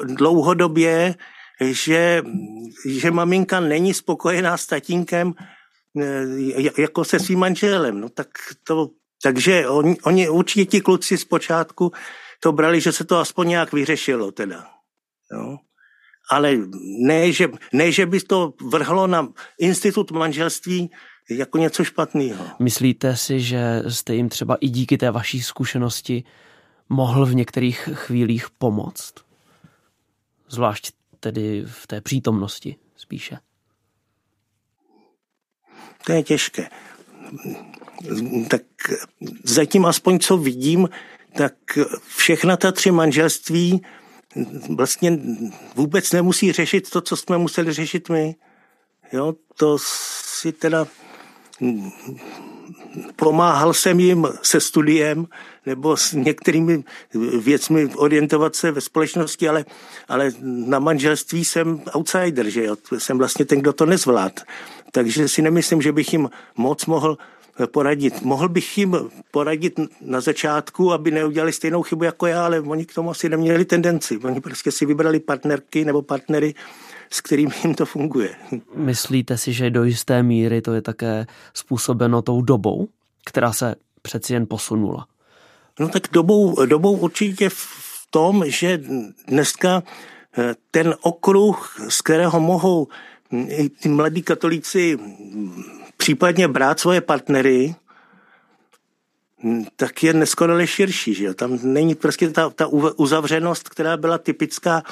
dlouhodobě, 0.04 1.16
že, 1.62 2.24
že 2.86 3.12
maminka 3.12 3.60
není 3.60 3.94
spokojená 3.94 4.58
s 4.58 4.66
tatínkem, 4.66 5.34
jako 6.78 7.06
se 7.06 7.20
svým 7.20 7.40
manželem. 7.40 8.00
No 8.00 8.10
tak 8.10 8.28
to, 8.64 8.90
takže 9.24 9.68
oni, 9.68 9.98
oni 10.02 10.30
určitě 10.30 10.66
ti 10.66 10.82
kluci 10.82 11.18
zpočátku 11.18 11.92
to 12.40 12.52
brali, 12.52 12.82
že 12.82 12.92
se 12.92 13.04
to 13.04 13.18
aspoň 13.18 13.48
nějak 13.48 13.74
vyřešilo 13.74 14.32
teda. 14.32 14.66
Jo. 15.34 15.58
Ale 16.32 16.58
ne 17.06 17.32
že, 17.32 17.48
ne, 17.74 17.92
že 17.92 18.06
by 18.06 18.20
to 18.20 18.54
vrhlo 18.62 19.08
na 19.08 19.28
institut 19.60 20.12
manželství 20.12 20.92
jako 21.30 21.58
něco 21.58 21.84
špatného. 21.84 22.46
Myslíte 22.60 23.16
si, 23.16 23.40
že 23.40 23.84
jste 23.88 24.16
jim 24.16 24.30
třeba 24.30 24.56
i 24.56 24.70
díky 24.70 24.98
té 24.98 25.12
vaší 25.12 25.42
zkušenosti 25.42 26.24
mohl 26.90 27.26
v 27.26 27.36
některých 27.36 27.90
chvílích 27.94 28.50
pomoct? 28.50 29.14
Zvlášť 30.50 30.92
tedy 31.20 31.64
v 31.68 31.88
té 31.88 32.02
přítomnosti 32.02 32.76
spíše. 32.96 33.38
To 36.06 36.12
je 36.12 36.24
těžké. 36.24 36.70
Tak 38.48 38.62
zatím 39.44 39.86
aspoň 39.86 40.20
co 40.20 40.38
vidím, 40.38 40.90
tak 41.34 41.54
všechna 42.18 42.58
ta 42.58 42.72
tři 42.72 42.92
manželství 42.92 43.82
vlastně 44.76 45.20
vůbec 45.76 46.12
nemusí 46.12 46.52
řešit 46.52 46.90
to, 46.90 47.02
co 47.02 47.18
jsme 47.18 47.38
museli 47.38 47.74
řešit 47.74 48.10
my. 48.10 48.36
Jo, 49.14 49.36
to 49.58 49.78
si 49.80 50.52
teda 50.52 50.88
pomáhal 53.16 53.74
jsem 53.74 54.00
jim 54.00 54.28
se 54.44 54.60
studiem 54.60 55.28
nebo 55.66 55.98
s 55.98 56.14
některými 56.14 56.84
věcmi 57.40 57.90
orientovat 57.96 58.56
se 58.56 58.72
ve 58.72 58.82
společnosti, 58.82 59.50
ale, 59.50 59.66
ale 60.08 60.32
na 60.44 60.80
manželství 60.80 61.46
jsem 61.46 61.82
outsider, 61.96 62.50
že 62.50 62.64
jo? 62.64 62.76
Jsem 62.98 63.18
vlastně 63.18 63.46
ten, 63.46 63.60
kdo 63.60 63.74
to 63.74 63.86
nezvlád. 63.86 64.40
Takže 64.92 65.28
si 65.28 65.42
nemyslím, 65.42 65.82
že 65.82 65.92
bych 65.92 66.14
jim 66.14 66.30
moc 66.58 66.86
mohl 66.86 67.18
poradit. 67.68 68.22
Mohl 68.22 68.50
bych 68.50 68.78
jim 68.78 68.98
poradit 69.32 69.80
na 70.02 70.22
začátku, 70.22 70.94
aby 70.94 71.12
neudělali 71.12 71.54
stejnou 71.54 71.84
chybu 71.84 72.04
jako 72.04 72.28
já, 72.28 72.46
ale 72.46 72.60
oni 72.60 72.86
k 72.86 72.94
tomu 72.94 73.10
asi 73.10 73.30
neměli 73.30 73.66
tendenci. 73.66 74.18
Oni 74.18 74.42
prostě 74.42 74.72
si 74.72 74.86
vybrali 74.86 75.20
partnerky 75.20 75.86
nebo 75.86 76.02
partnery, 76.02 76.54
s 77.12 77.22
kterým 77.22 77.52
jim 77.64 77.76
to 77.76 77.86
funguje. 77.86 78.36
Myslíte 78.76 79.38
si, 79.38 79.54
že 79.54 79.70
do 79.70 79.84
jisté 79.84 80.24
míry 80.24 80.62
to 80.62 80.74
je 80.74 80.82
také 80.82 81.28
způsobeno 81.54 82.22
tou 82.22 82.42
dobou, 82.42 82.88
která 83.26 83.54
se 83.54 83.76
přeci 84.02 84.34
jen 84.34 84.48
posunula? 84.48 85.08
No 85.80 85.90
tak 85.90 86.04
dobou, 86.12 86.66
dobou 86.66 86.98
určitě 86.98 87.50
v 87.50 88.08
tom, 88.10 88.44
že 88.48 88.82
dneska 89.28 89.84
eh, 90.38 90.56
ten 90.72 90.96
okruh, 91.02 91.76
z 91.90 92.02
kterého 92.02 92.40
mohou 92.40 92.88
ty 93.80 93.90
mladí 93.90 94.22
katolíci 94.22 94.98
případně 95.98 96.48
brát 96.48 96.80
svoje 96.80 97.02
partnery, 97.02 97.76
hm, 99.44 99.66
tak 99.76 100.04
je 100.04 100.14
neskonale 100.14 100.68
širší. 100.68 101.14
Že 101.14 101.26
jo? 101.26 101.34
Tam 101.34 101.60
není 101.64 101.96
prostě 101.96 102.30
ta, 102.30 102.50
ta 102.50 102.68
uzavřenost, 102.98 103.70
která 103.70 103.98
byla 103.98 104.18
typická 104.18 104.84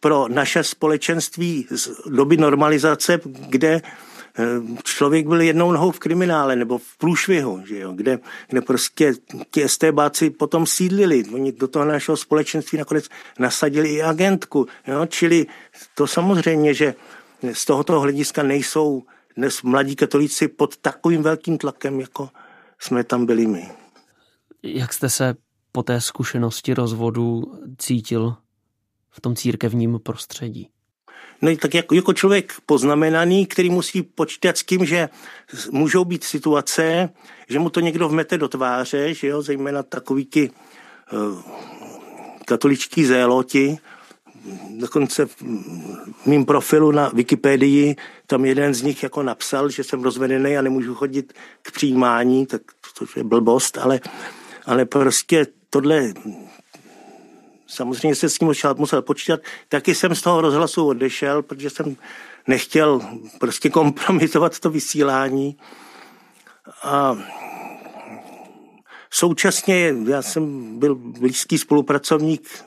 pro 0.00 0.28
naše 0.28 0.64
společenství 0.64 1.66
z 1.70 1.90
doby 2.06 2.36
normalizace, 2.36 3.20
kde 3.24 3.80
eh, 3.80 4.44
člověk 4.82 5.26
byl 5.26 5.40
jednou 5.40 5.72
nohou 5.72 5.90
v 5.90 5.98
kriminále 5.98 6.56
nebo 6.56 6.78
v 6.78 6.96
průšvihu, 6.98 7.62
že 7.66 7.78
jo, 7.78 7.92
kde, 7.92 8.18
kde 8.48 8.60
prostě 8.60 9.12
ti 9.50 9.64
estébáci 9.64 10.30
potom 10.30 10.66
sídlili. 10.66 11.24
Oni 11.32 11.52
do 11.52 11.68
toho 11.68 11.84
našeho 11.84 12.16
společenství 12.16 12.78
nakonec 12.78 13.08
nasadili 13.38 13.88
i 13.88 14.02
agentku. 14.02 14.66
Jo, 14.86 15.06
čili 15.06 15.46
to 15.94 16.06
samozřejmě, 16.06 16.74
že 16.74 16.94
z 17.52 17.64
tohoto 17.64 18.00
hlediska 18.00 18.42
nejsou 18.42 19.02
dnes 19.36 19.62
mladí 19.62 19.96
katolíci 19.96 20.48
pod 20.48 20.76
takovým 20.76 21.22
velkým 21.22 21.58
tlakem, 21.58 22.00
jako 22.00 22.28
jsme 22.78 23.04
tam 23.04 23.26
byli 23.26 23.46
my. 23.46 23.70
Jak 24.62 24.92
jste 24.92 25.08
se 25.08 25.34
po 25.72 25.82
té 25.82 26.00
zkušenosti 26.00 26.74
rozvodu 26.74 27.42
cítil 27.78 28.36
v 29.10 29.20
tom 29.20 29.36
církevním 29.36 29.98
prostředí? 30.02 30.68
No 31.42 31.56
tak 31.56 31.74
jako, 31.74 31.94
jako 31.94 32.12
člověk 32.12 32.52
poznamenaný, 32.66 33.46
který 33.46 33.70
musí 33.70 34.02
počítat 34.02 34.58
s 34.58 34.64
tím, 34.64 34.86
že 34.86 35.08
můžou 35.70 36.04
být 36.04 36.24
situace, 36.24 37.08
že 37.48 37.58
mu 37.58 37.70
to 37.70 37.80
někdo 37.80 38.08
vmete 38.08 38.38
do 38.38 38.48
tváře, 38.48 39.14
že 39.14 39.26
jo, 39.26 39.42
zejména 39.42 39.82
takový 39.82 40.24
ti 40.24 40.50
uh, 40.50 41.42
katoličtí 42.46 43.04
zéloti, 43.04 43.78
dokonce 44.70 45.26
v 45.26 46.26
mým 46.26 46.44
profilu 46.44 46.90
na 46.90 47.08
Wikipedii 47.08 47.96
tam 48.26 48.44
jeden 48.44 48.74
z 48.74 48.82
nich 48.82 49.02
jako 49.02 49.22
napsal, 49.22 49.68
že 49.68 49.84
jsem 49.84 50.02
rozvedený 50.02 50.56
a 50.56 50.62
nemůžu 50.62 50.94
chodit 50.94 51.32
k 51.62 51.72
přijímání, 51.72 52.46
tak 52.46 52.62
to 52.98 53.04
je 53.16 53.24
blbost, 53.24 53.78
ale, 53.78 54.00
ale 54.66 54.84
prostě 54.84 55.46
tohle 55.70 56.12
samozřejmě 57.66 58.14
se 58.14 58.28
s 58.28 58.38
tím 58.38 58.52
musel 58.76 59.02
počítat. 59.02 59.40
Taky 59.68 59.94
jsem 59.94 60.14
z 60.14 60.22
toho 60.22 60.40
rozhlasu 60.40 60.86
odešel, 60.86 61.42
protože 61.42 61.70
jsem 61.70 61.96
nechtěl 62.46 63.00
prostě 63.40 63.70
kompromitovat 63.70 64.58
to 64.58 64.70
vysílání. 64.70 65.56
A 66.82 67.16
současně 69.10 69.94
já 70.06 70.22
jsem 70.22 70.78
byl 70.78 70.94
blízký 70.94 71.58
spolupracovník 71.58 72.64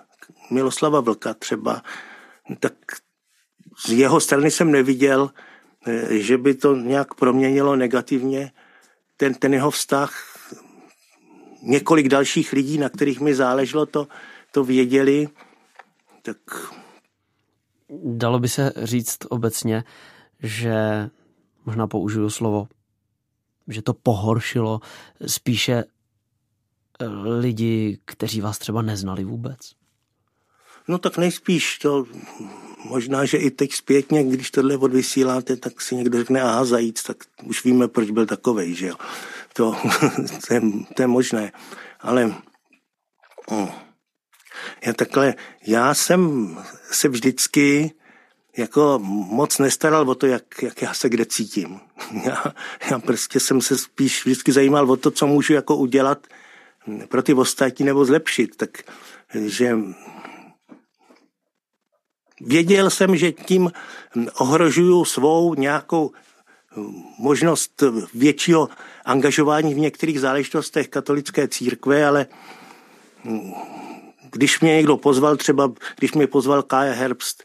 Miloslava 0.49 0.99
Vlka 0.99 1.33
třeba, 1.33 1.81
tak 2.59 2.73
z 3.85 3.91
jeho 3.91 4.19
strany 4.19 4.51
jsem 4.51 4.71
neviděl, 4.71 5.31
eh, 5.87 6.17
že 6.17 6.37
by 6.37 6.53
to 6.53 6.75
nějak 6.75 7.13
proměnilo 7.13 7.75
negativně 7.75 8.51
ten, 9.17 9.33
ten 9.33 9.53
jeho 9.53 9.71
vztah. 9.71 10.13
Několik 11.63 12.07
dalších 12.07 12.53
lidí, 12.53 12.77
na 12.77 12.89
kterých 12.89 13.19
mi 13.19 13.35
záleželo, 13.35 13.85
to, 13.85 14.07
to 14.51 14.63
věděli, 14.63 15.29
tak... 16.21 16.37
Dalo 18.03 18.39
by 18.39 18.49
se 18.49 18.73
říct 18.83 19.17
obecně, 19.29 19.83
že 20.39 21.09
možná 21.65 21.87
použiju 21.87 22.29
slovo, 22.29 22.67
že 23.67 23.81
to 23.81 23.93
pohoršilo 23.93 24.79
spíše 25.27 25.83
eh, 26.99 27.05
lidi, 27.39 27.99
kteří 28.05 28.41
vás 28.41 28.57
třeba 28.57 28.81
neznali 28.81 29.23
vůbec? 29.23 29.77
No 30.87 30.97
tak 30.97 31.17
nejspíš 31.17 31.77
to, 31.77 32.05
možná, 32.83 33.25
že 33.25 33.37
i 33.37 33.51
teď 33.51 33.73
zpětně, 33.73 34.23
když 34.23 34.51
tohle 34.51 34.77
odvysíláte, 34.77 35.55
tak 35.55 35.81
si 35.81 35.95
někdo 35.95 36.17
řekne, 36.17 36.41
aha, 36.41 36.65
zajíc, 36.65 37.03
tak 37.03 37.17
už 37.43 37.63
víme, 37.63 37.87
proč 37.87 38.11
byl 38.11 38.25
takovej, 38.25 38.75
že 38.75 38.87
jo. 38.87 38.95
To, 39.53 39.75
to, 40.47 40.53
je, 40.53 40.61
to 40.95 41.01
je 41.01 41.07
možné. 41.07 41.51
Ale 41.99 42.35
oh. 43.45 43.69
Já 44.85 44.93
takhle, 44.93 45.35
já 45.67 45.93
jsem 45.93 46.51
se 46.91 47.07
vždycky 47.07 47.91
jako 48.57 48.99
moc 49.29 49.57
nestaral 49.59 50.09
o 50.09 50.15
to, 50.15 50.27
jak, 50.27 50.43
jak 50.61 50.81
já 50.81 50.93
se 50.93 51.09
kde 51.09 51.25
cítím. 51.25 51.79
Já, 52.25 52.43
já 52.91 52.99
prostě 52.99 53.39
jsem 53.39 53.61
se 53.61 53.77
spíš 53.77 54.25
vždycky 54.25 54.51
zajímal 54.51 54.91
o 54.91 54.97
to, 54.97 55.11
co 55.11 55.27
můžu 55.27 55.53
jako 55.53 55.75
udělat 55.75 56.27
pro 57.09 57.23
ty 57.23 57.33
ostatní 57.33 57.85
nebo 57.85 58.05
zlepšit. 58.05 58.55
Tak, 58.55 58.69
že 59.33 59.77
věděl 62.41 62.89
jsem, 62.89 63.15
že 63.15 63.31
tím 63.31 63.71
ohrožuju 64.37 65.05
svou 65.05 65.53
nějakou 65.53 66.11
možnost 67.19 67.83
většího 68.13 68.69
angažování 69.05 69.73
v 69.73 69.79
některých 69.79 70.19
záležitostech 70.19 70.87
katolické 70.87 71.47
církve, 71.47 72.05
ale 72.05 72.27
když 74.31 74.59
mě 74.59 74.75
někdo 74.75 74.97
pozval, 74.97 75.37
třeba 75.37 75.71
když 75.99 76.13
mě 76.13 76.27
pozval 76.27 76.63
Kája 76.63 76.93
Herbst 76.93 77.43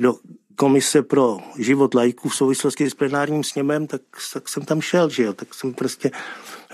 do 0.00 0.14
komise 0.56 1.02
pro 1.02 1.38
život 1.58 1.94
lajků 1.94 2.28
v 2.28 2.36
souvislosti 2.36 2.90
s 2.90 2.94
plenárním 2.94 3.44
sněmem, 3.44 3.86
tak, 3.86 4.02
tak 4.32 4.48
jsem 4.48 4.64
tam 4.64 4.80
šel, 4.80 5.08
že 5.08 5.22
jo, 5.22 5.32
tak 5.32 5.54
jsem 5.54 5.74
prostě, 5.74 6.10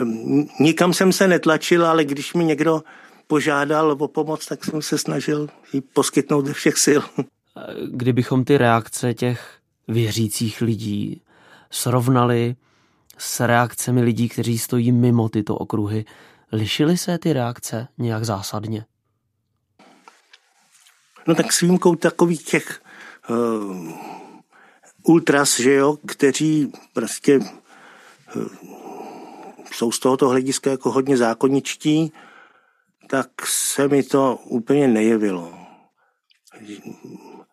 hm, 0.00 0.46
nikam 0.60 0.94
jsem 0.94 1.12
se 1.12 1.28
netlačil, 1.28 1.86
ale 1.86 2.04
když 2.04 2.34
mi 2.34 2.44
někdo 2.44 2.82
požádal 3.26 3.96
o 3.98 4.08
pomoc, 4.08 4.46
tak 4.46 4.64
jsem 4.64 4.82
se 4.82 4.98
snažil 4.98 5.48
ji 5.72 5.80
poskytnout 5.80 6.46
ze 6.46 6.52
všech 6.52 6.78
sil. 6.86 7.02
Kdybychom 7.90 8.44
ty 8.44 8.59
reakce 8.59 9.14
těch 9.14 9.59
věřících 9.88 10.61
lidí 10.61 11.22
srovnali 11.70 12.56
s 13.18 13.40
reakcemi 13.40 14.02
lidí, 14.02 14.28
kteří 14.28 14.59
stojí 14.59 14.92
mimo 14.92 15.28
tyto 15.28 15.56
okruhy, 15.56 16.04
lišily 16.52 16.98
se 16.98 17.18
ty 17.18 17.32
reakce 17.32 17.88
nějak 17.98 18.24
zásadně? 18.24 18.84
No 21.26 21.34
tak 21.34 21.52
s 21.52 21.61
výjimkou 21.61 21.94
takových 21.94 22.44
těch 22.44 22.82
uh, 23.30 23.92
ultras, 25.02 25.61
že 25.61 25.74
jo, 25.74 25.98
kteří 26.06 26.72
prostě 26.92 27.38
uh, 27.38 28.46
jsou 29.72 29.92
z 29.92 29.98
tohoto 29.98 30.28
hlediska 30.28 30.70
jako 30.70 30.90
hodně 30.90 31.16
zákoničtí, 31.16 32.12
tak 33.06 33.28
se 33.46 33.88
mi 33.88 34.02
to 34.02 34.36
úplně 34.44 34.88
nejevilo. 34.88 35.59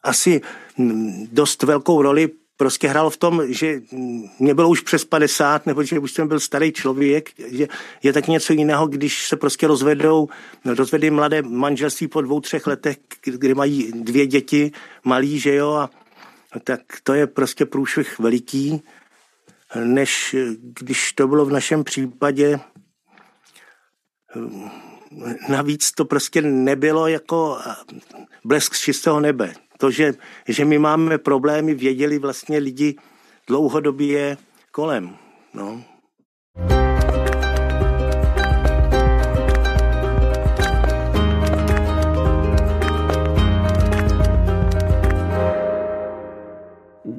Asi 0.05 0.41
dost 1.31 1.63
velkou 1.63 2.01
roli 2.01 2.29
prostě 2.57 2.87
hrál 2.87 3.09
v 3.09 3.17
tom, 3.17 3.41
že 3.47 3.81
mě 4.39 4.53
bylo 4.53 4.69
už 4.69 4.81
přes 4.81 5.05
50, 5.05 5.65
nebo 5.65 5.83
že 5.83 5.99
už 5.99 6.11
jsem 6.11 6.27
byl 6.27 6.39
starý 6.39 6.71
člověk, 6.71 7.29
že 7.51 7.67
je 8.03 8.13
tak 8.13 8.27
něco 8.27 8.53
jiného, 8.53 8.87
když 8.87 9.27
se 9.27 9.35
prostě 9.35 9.67
rozvedou, 9.67 10.27
rozvedí 10.65 11.09
mladé 11.09 11.41
manželství 11.41 12.07
po 12.07 12.21
dvou, 12.21 12.41
třech 12.41 12.67
letech, 12.67 12.97
kdy 13.23 13.53
mají 13.53 13.91
dvě 13.91 14.27
děti, 14.27 14.71
malí, 15.03 15.39
že 15.39 15.55
jo, 15.55 15.71
a 15.73 15.89
tak 16.63 16.81
to 17.03 17.13
je 17.13 17.27
prostě 17.27 17.65
průšvih 17.65 18.19
veliký. 18.19 18.81
než 19.83 20.35
když 20.59 21.11
to 21.11 21.27
bylo 21.27 21.45
v 21.45 21.51
našem 21.51 21.83
případě. 21.83 22.59
Navíc 25.49 25.91
to 25.91 26.05
prostě 26.05 26.41
nebylo 26.41 27.07
jako 27.07 27.57
blesk 28.43 28.75
z 28.75 28.79
čistého 28.79 29.19
nebe. 29.19 29.53
To, 29.77 29.91
že, 29.91 30.13
že 30.47 30.65
my 30.65 30.79
máme 30.79 31.17
problémy, 31.17 31.73
věděli 31.73 32.19
vlastně 32.19 32.57
lidi 32.57 32.95
dlouhodobě 33.47 34.37
kolem. 34.71 35.17
No. 35.53 35.83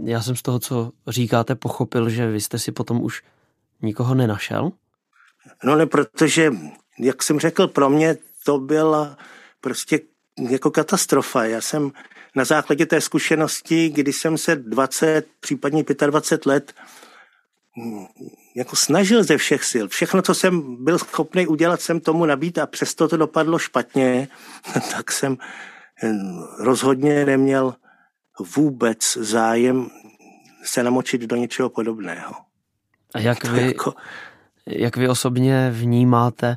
Já 0.05 0.23
jsem 0.23 0.37
z 0.37 0.43
toho, 0.43 0.59
co 0.59 0.93
říkáte, 1.09 1.55
pochopil, 1.55 2.09
že 2.09 2.31
vy 2.31 2.41
jste 2.41 2.59
si 2.59 2.73
potom 2.73 3.03
už 3.03 3.23
nikoho 3.83 4.15
nenašel? 4.15 4.73
No 5.65 5.77
ne, 5.77 5.87
protože, 5.87 6.51
jak 6.99 7.23
jsem 7.23 7.41
řekl, 7.41 7.69
pro 7.69 7.91
mě 7.91 8.17
to 8.45 8.59
byla 8.59 9.17
prostě 9.61 10.01
jako 10.51 10.71
katastrofa. 10.71 11.45
Já 11.45 11.61
jsem 11.61 11.93
na 12.37 12.45
základě 12.45 12.87
té 12.87 13.01
zkušenosti, 13.01 13.89
kdy 13.89 14.13
jsem 14.13 14.39
se 14.39 14.57
20, 14.57 15.27
případně 15.41 15.85
25 16.07 16.47
let 16.47 16.73
mm, 17.77 18.07
jako 18.57 18.77
snažil 18.77 19.25
ze 19.25 19.37
všech 19.37 19.65
sil. 19.73 19.85
Všechno, 19.89 20.23
co 20.23 20.35
jsem 20.35 20.85
byl 20.85 20.99
schopný 20.99 21.47
udělat, 21.47 21.81
jsem 21.81 22.01
tomu 22.01 22.27
nabít 22.27 22.59
a 22.59 22.67
přesto 22.67 23.09
to 23.09 23.17
dopadlo 23.17 23.59
špatně, 23.59 24.29
tak 24.91 25.13
jsem 25.13 25.39
mm, 26.03 26.45
rozhodně 26.59 27.27
neměl 27.27 27.75
vůbec 28.57 29.17
zájem 29.17 29.89
se 30.65 30.83
namočit 30.83 31.21
do 31.21 31.37
něčeho 31.37 31.69
podobného. 31.69 32.35
A 33.15 33.19
jak 33.19 33.45
vy, 33.45 33.67
jako... 33.67 33.95
jak 34.67 34.97
vy 34.97 35.09
osobně 35.09 35.71
vnímáte 35.71 36.57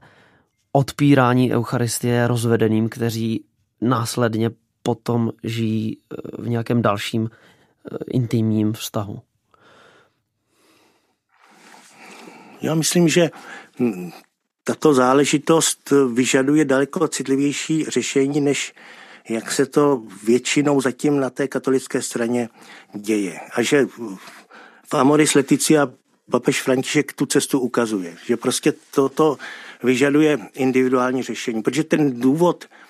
odpírání 0.72 1.54
Eucharistie 1.54 2.28
rozvedeným, 2.28 2.90
kteří 2.90 3.46
následně 3.82 4.50
potom 4.84 5.32
žijí 5.44 5.98
eh, 5.98 6.42
v 6.42 6.50
nějakém 6.50 6.82
dalším 6.82 7.30
eh, 7.32 7.98
intimním 8.12 8.74
vztahu? 8.74 9.20
Já 12.62 12.76
myslím, 12.76 13.10
že 13.10 13.30
hm, 13.80 14.12
tato 14.64 14.94
záležitost 14.94 15.94
vyžaduje 16.14 16.66
daleko 16.66 17.08
citlivější 17.08 17.86
řešení, 17.86 18.42
než 18.42 18.74
jak 19.30 19.52
se 19.52 19.66
to 19.66 20.04
většinou 20.24 20.82
zatím 20.82 21.20
na 21.20 21.30
té 21.30 21.48
katolické 21.48 22.02
straně 22.02 22.50
děje. 22.96 23.40
A 23.54 23.62
že 23.62 23.86
v 24.88 24.94
Amoris 24.94 25.36
Leticia 25.36 25.88
papež 26.32 26.62
František 26.62 27.14
tu 27.14 27.26
cestu 27.26 27.60
ukazuje, 27.60 28.16
že 28.26 28.38
prostě 28.38 28.74
toto 28.92 29.38
vyžaduje 29.84 30.40
individuální 30.54 31.24
řešení, 31.24 31.62
protože 31.62 31.84
ten 31.84 32.20
důvod 32.20 32.66
eh, 32.66 32.89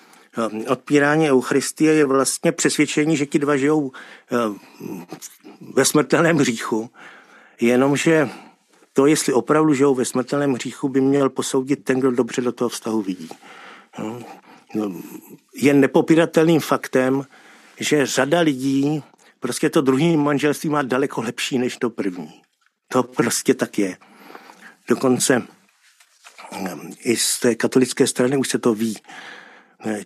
odpírání 0.68 1.30
Eucharistie 1.30 1.94
je 1.94 2.04
vlastně 2.04 2.52
přesvědčení, 2.52 3.16
že 3.16 3.26
ti 3.26 3.38
dva 3.38 3.56
žijou 3.56 3.92
eh, 4.32 4.36
ve 5.74 5.84
smrtelném 5.84 6.36
hříchu, 6.36 6.90
jenomže 7.60 8.28
to, 8.92 9.06
jestli 9.06 9.32
opravdu 9.32 9.74
žijou 9.74 9.94
ve 9.94 10.04
smrtelném 10.04 10.52
hříchu, 10.52 10.88
by 10.88 11.00
měl 11.00 11.30
posoudit 11.30 11.84
ten, 11.84 12.00
kdo 12.00 12.10
dobře 12.10 12.42
do 12.42 12.52
toho 12.52 12.68
vztahu 12.68 13.02
vidí. 13.02 13.28
No, 13.98 14.22
no, 14.74 14.92
je 15.54 15.74
nepopiratelným 15.74 16.60
faktem, 16.60 17.26
že 17.80 18.06
řada 18.06 18.40
lidí 18.40 19.02
prostě 19.40 19.70
to 19.70 19.80
druhý 19.80 20.16
manželství 20.16 20.70
má 20.70 20.82
daleko 20.82 21.22
lepší 21.22 21.58
než 21.58 21.76
to 21.76 21.90
první. 21.90 22.42
To 22.88 23.02
prostě 23.02 23.54
tak 23.54 23.78
je. 23.78 23.96
Dokonce 24.88 25.42
i 26.98 27.16
z 27.16 27.40
té 27.40 27.54
katolické 27.54 28.06
strany 28.06 28.36
už 28.36 28.48
se 28.48 28.58
to 28.58 28.74
ví. 28.74 28.96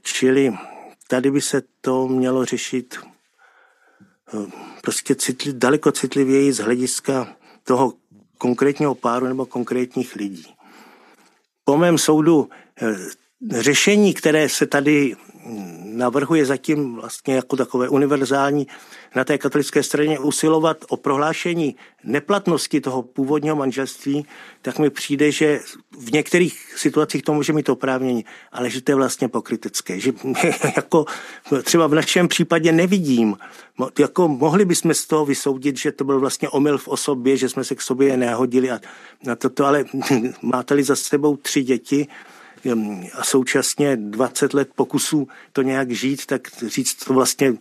Čili 0.03 0.53
tady 1.09 1.31
by 1.31 1.41
se 1.41 1.63
to 1.81 2.09
mělo 2.09 2.45
řešit 2.45 2.97
eh, 4.35 4.51
prostě 4.83 5.15
citli, 5.15 5.53
daleko 5.53 5.93
citlivěji 5.93 6.53
z 6.53 6.59
hlediska 6.59 7.37
toho 7.65 7.95
konkrétního 8.39 8.95
páru 8.95 9.27
nebo 9.27 9.47
konkrétních 9.47 10.17
lidí. 10.17 10.47
Po 11.65 11.77
mém 11.77 11.99
soudu 11.99 12.49
eh, 12.83 12.97
řešení, 13.51 14.15
které 14.15 14.49
se 14.49 14.67
tady 14.67 15.17
navrhuje 15.97 16.47
zatím 16.47 16.95
vlastně 16.95 17.35
jako 17.35 17.57
takové 17.57 17.89
univerzální 17.89 18.67
na 19.15 19.25
té 19.25 19.39
katolické 19.39 19.83
straně 19.83 20.19
usilovat 20.19 20.85
o 20.89 20.97
prohlášení 20.97 21.77
neplatnosti 22.05 22.81
toho 22.81 23.03
původního 23.03 23.57
manželství, 23.57 24.27
tak 24.63 24.79
mi 24.79 24.91
přijde, 24.91 25.33
že 25.33 25.61
v 25.99 26.13
některých 26.13 26.75
situacích 26.77 27.23
to 27.23 27.35
může 27.35 27.53
mít 27.53 27.69
oprávnění, 27.69 28.25
ale 28.53 28.71
že 28.71 28.81
to 28.81 28.93
je 28.93 28.97
vlastně 28.97 29.29
pokrytecké. 29.29 30.01
Že 30.01 30.13
jako 30.77 31.05
třeba 31.63 31.87
v 31.87 31.95
našem 31.95 32.29
případě 32.29 32.73
nevidím, 32.73 33.37
jako 33.99 34.29
mohli 34.29 34.65
bychom 34.65 34.95
z 34.95 35.07
toho 35.07 35.27
vysoudit, 35.27 35.79
že 35.79 35.93
to 35.93 36.05
byl 36.05 36.21
vlastně 36.21 36.49
omyl 36.49 36.79
v 36.79 36.89
osobě, 36.89 37.37
že 37.37 37.49
jsme 37.49 37.65
se 37.65 37.75
k 37.75 37.81
sobě 37.81 38.17
nehodili 38.17 38.71
a 38.71 38.81
na 39.25 39.37
toto, 39.37 39.67
ale 39.67 39.85
máte-li 40.43 40.83
za 40.83 40.97
sebou 40.97 41.37
tři 41.37 41.63
děti, 41.63 42.07
a 42.73 43.25
současně 43.25 43.97
20 43.97 44.55
let 44.55 44.69
pokusů 44.75 45.29
to 45.53 45.63
nějak 45.63 45.91
žít, 45.91 46.27
tak 46.27 46.49
říct 46.67 46.95
to 46.95 47.15
vlastně, 47.15 47.55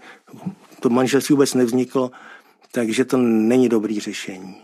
to 0.80 0.90
manželství 0.90 1.34
vůbec 1.34 1.54
nevzniklo, 1.54 2.12
takže 2.72 3.06
to 3.06 3.18
není 3.18 3.70
dobrý 3.70 4.00
řešení. 4.00 4.56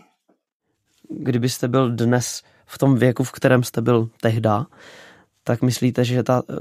Kdybyste 1.08 1.68
byl 1.68 1.90
dnes 1.90 2.42
v 2.66 2.78
tom 2.78 2.96
věku, 2.96 3.24
v 3.24 3.32
kterém 3.32 3.62
jste 3.62 3.80
byl 3.80 4.10
tehda, 4.20 4.66
tak 5.44 5.62
myslíte, 5.62 6.04
že 6.04 6.22
ta 6.22 6.42
eh, 6.50 6.54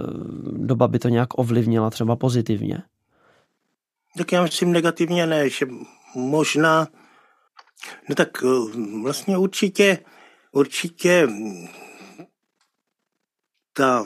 doba 0.52 0.88
by 0.88 1.00
to 1.00 1.10
nějak 1.10 1.40
ovlivnila 1.40 1.90
třeba 1.90 2.16
pozitivně? 2.16 2.84
Tak 4.18 4.32
já 4.32 4.42
myslím 4.44 4.72
negativně 4.72 5.28
ne, 5.28 5.50
že 5.50 5.66
možná, 6.16 6.88
no 8.10 8.16
tak 8.16 8.30
eh, 8.44 8.48
vlastně 9.02 9.38
určitě, 9.38 9.98
určitě 10.52 11.28
ta 13.80 14.06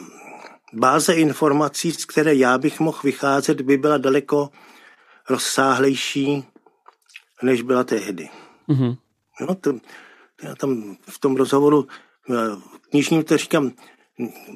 báze 0.74 1.14
informací, 1.14 1.92
z 1.92 2.06
které 2.06 2.36
já 2.36 2.58
bych 2.58 2.80
mohl 2.80 3.00
vycházet, 3.04 3.62
by 3.62 3.78
byla 3.78 3.98
daleko 3.98 4.50
rozsáhlejší, 5.30 6.44
než 7.44 7.62
byla 7.62 7.84
tehdy. 7.84 8.30
Mm-hmm. 8.70 8.98
No, 9.42 9.56
to, 9.56 9.74
já 10.44 10.56
tam 10.56 10.96
v 11.10 11.20
tom 11.20 11.36
rozhovoru 11.36 11.88
eh, 12.30 12.34
knižním 12.90 13.24
to 13.24 13.38
říkám, 13.38 13.72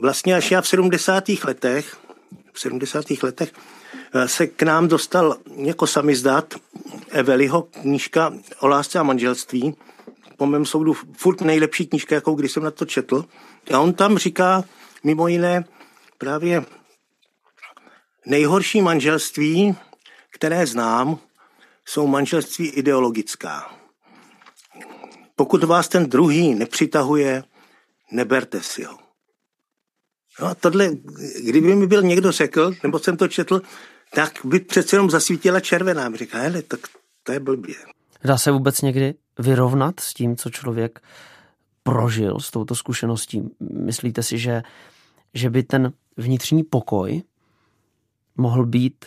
vlastně 0.01 0.35
až 0.35 0.51
já 0.51 0.61
v 0.61 0.67
70. 0.67 1.23
letech, 1.43 1.97
v 2.53 2.59
70. 2.59 3.05
letech 3.23 3.53
eh, 4.13 4.27
se 4.27 4.47
k 4.47 4.63
nám 4.63 4.87
dostal 4.87 5.37
jako 5.55 5.87
samizdat 5.87 6.53
Eveliho 7.09 7.61
knížka 7.61 8.33
o 8.59 8.67
lásce 8.67 8.99
a 8.99 9.03
manželství, 9.03 9.75
po 10.37 10.45
mém 10.45 10.65
soudu 10.65 10.93
furt 10.93 11.41
nejlepší 11.41 11.87
knížka, 11.87 12.15
jakou 12.15 12.35
když 12.35 12.51
jsem 12.51 12.63
na 12.63 12.71
to 12.71 12.85
četl. 12.85 13.25
A 13.73 13.79
on 13.79 13.93
tam 13.93 14.17
říká, 14.17 14.63
mimo 15.07 15.27
jiné 15.27 15.63
právě 16.17 16.65
nejhorší 18.25 18.81
manželství, 18.81 19.75
které 20.29 20.67
znám, 20.67 21.19
jsou 21.85 22.07
manželství 22.07 22.67
ideologická. 22.67 23.71
Pokud 25.35 25.63
vás 25.63 25.87
ten 25.87 26.09
druhý 26.09 26.55
nepřitahuje, 26.55 27.43
neberte 28.11 28.61
si 28.61 28.83
ho. 28.83 28.97
No 30.39 30.47
a 30.47 30.55
tohle, 30.55 30.89
kdyby 31.43 31.75
mi 31.75 31.87
byl 31.87 32.01
někdo 32.01 32.31
řekl, 32.31 32.73
nebo 32.83 32.99
jsem 32.99 33.17
to 33.17 33.27
četl, 33.27 33.61
tak 34.13 34.31
by 34.43 34.59
přece 34.59 34.95
jenom 34.95 35.09
zasvítila 35.09 35.59
červená. 35.59 36.15
Říká, 36.15 36.37
hele, 36.37 36.61
tak 36.61 36.79
to 37.23 37.31
je 37.31 37.39
blbě. 37.39 37.75
Dá 38.23 38.37
se 38.37 38.51
vůbec 38.51 38.81
někdy 38.81 39.13
vyrovnat 39.39 39.99
s 39.99 40.13
tím, 40.13 40.35
co 40.35 40.49
člověk 40.49 40.99
prožil 41.83 42.39
s 42.39 42.51
touto 42.51 42.75
zkušeností? 42.75 43.49
Myslíte 43.59 44.23
si, 44.23 44.37
že, 44.37 44.63
že 45.37 45.49
by 45.49 45.63
ten 45.63 45.93
vnitřní 46.17 46.63
pokoj 46.63 47.21
mohl 48.37 48.65
být 48.65 49.05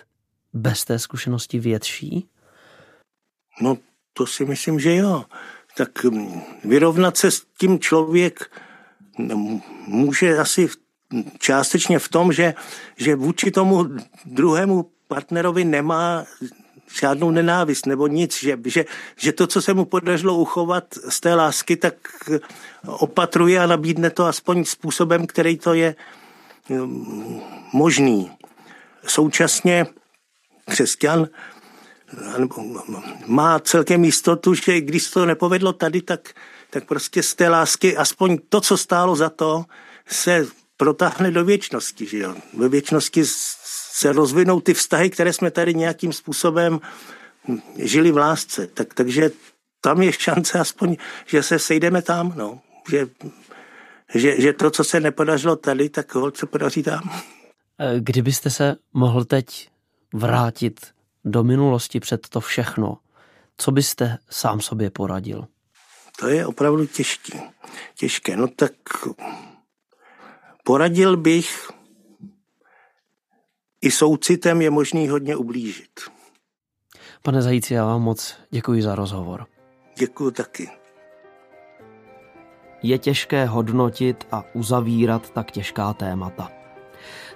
bez 0.52 0.84
té 0.84 0.98
zkušenosti 0.98 1.58
větší? 1.58 2.28
No, 3.60 3.78
to 4.12 4.26
si 4.26 4.44
myslím, 4.44 4.80
že 4.80 4.96
jo. 4.96 5.24
Tak 5.76 6.04
mm, 6.04 6.42
vyrovnat 6.64 7.16
se 7.16 7.30
s 7.30 7.46
tím 7.58 7.78
člověk 7.78 8.50
mm, 9.18 9.60
může 9.86 10.38
asi 10.38 10.68
částečně 11.38 11.98
v 11.98 12.08
tom, 12.08 12.32
že, 12.32 12.54
že 12.96 13.16
vůči 13.16 13.50
tomu 13.50 13.86
druhému 14.24 14.90
partnerovi 15.08 15.64
nemá 15.64 16.24
žádnou 17.00 17.30
nenávist 17.30 17.86
nebo 17.86 18.06
nic, 18.06 18.40
že, 18.40 18.58
že, 18.64 18.84
že 19.16 19.32
to, 19.32 19.46
co 19.46 19.62
se 19.62 19.74
mu 19.74 19.84
podařilo 19.84 20.38
uchovat 20.38 20.84
z 21.08 21.20
té 21.20 21.34
lásky, 21.34 21.76
tak 21.76 21.94
opatruje 22.86 23.60
a 23.60 23.66
nabídne 23.66 24.10
to 24.10 24.26
aspoň 24.26 24.64
způsobem, 24.64 25.26
který 25.26 25.58
to 25.58 25.74
je 25.74 25.94
možný. 27.72 28.30
Současně 29.06 29.86
křesťan 30.68 31.28
má 33.26 33.58
celkem 33.58 34.04
jistotu, 34.04 34.54
že 34.54 34.80
když 34.80 35.02
se 35.02 35.10
to 35.10 35.26
nepovedlo 35.26 35.72
tady, 35.72 36.02
tak, 36.02 36.34
tak 36.70 36.84
prostě 36.84 37.22
z 37.22 37.34
té 37.34 37.48
lásky 37.48 37.96
aspoň 37.96 38.38
to, 38.48 38.60
co 38.60 38.76
stálo 38.76 39.16
za 39.16 39.30
to, 39.30 39.64
se 40.06 40.46
protáhne 40.76 41.30
do 41.30 41.44
věčnosti. 41.44 42.06
Že 42.06 42.18
jo? 42.18 42.34
Ve 42.54 42.68
věčnosti 42.68 43.22
se 43.92 44.12
rozvinou 44.12 44.60
ty 44.60 44.74
vztahy, 44.74 45.10
které 45.10 45.32
jsme 45.32 45.50
tady 45.50 45.74
nějakým 45.74 46.12
způsobem 46.12 46.80
žili 47.76 48.12
v 48.12 48.16
lásce. 48.16 48.66
Tak, 48.66 48.94
takže 48.94 49.30
tam 49.80 50.02
je 50.02 50.12
šance 50.12 50.58
aspoň, 50.58 50.96
že 51.26 51.42
se 51.42 51.58
sejdeme 51.58 52.02
tam, 52.02 52.32
no. 52.36 52.60
že, 52.90 53.08
že, 54.14 54.40
že 54.40 54.52
to, 54.52 54.70
co 54.70 54.84
se 54.84 55.00
nepodařilo 55.00 55.56
tady, 55.56 55.88
tak 55.88 56.14
ho 56.14 56.32
se 56.34 56.46
podaří 56.46 56.82
tam. 56.82 57.10
E, 57.78 58.00
kdybyste 58.00 58.50
se 58.50 58.76
mohl 58.92 59.24
teď 59.24 59.70
vrátit 60.14 60.86
do 61.24 61.44
minulosti 61.44 62.00
před 62.00 62.28
to 62.28 62.40
všechno, 62.40 62.98
co 63.56 63.72
byste 63.72 64.18
sám 64.30 64.60
sobě 64.60 64.90
poradil? 64.90 65.46
To 66.18 66.28
je 66.28 66.46
opravdu 66.46 66.86
těžké. 66.86 67.40
Těžké. 67.94 68.36
No 68.36 68.48
tak 68.48 68.72
poradil 70.64 71.16
bych, 71.16 71.70
i 73.80 73.90
soucitem 73.90 74.62
je 74.62 74.70
možný 74.70 75.08
hodně 75.08 75.36
ublížit. 75.36 76.00
Pane 77.22 77.42
Zajíci, 77.42 77.74
já 77.74 77.84
vám 77.84 78.02
moc 78.02 78.36
děkuji 78.50 78.82
za 78.82 78.94
rozhovor. 78.94 79.46
Děkuji 79.98 80.30
taky. 80.30 80.79
Je 82.82 82.98
těžké 82.98 83.46
hodnotit 83.46 84.26
a 84.32 84.44
uzavírat 84.52 85.30
tak 85.30 85.50
těžká 85.50 85.92
témata. 85.92 86.50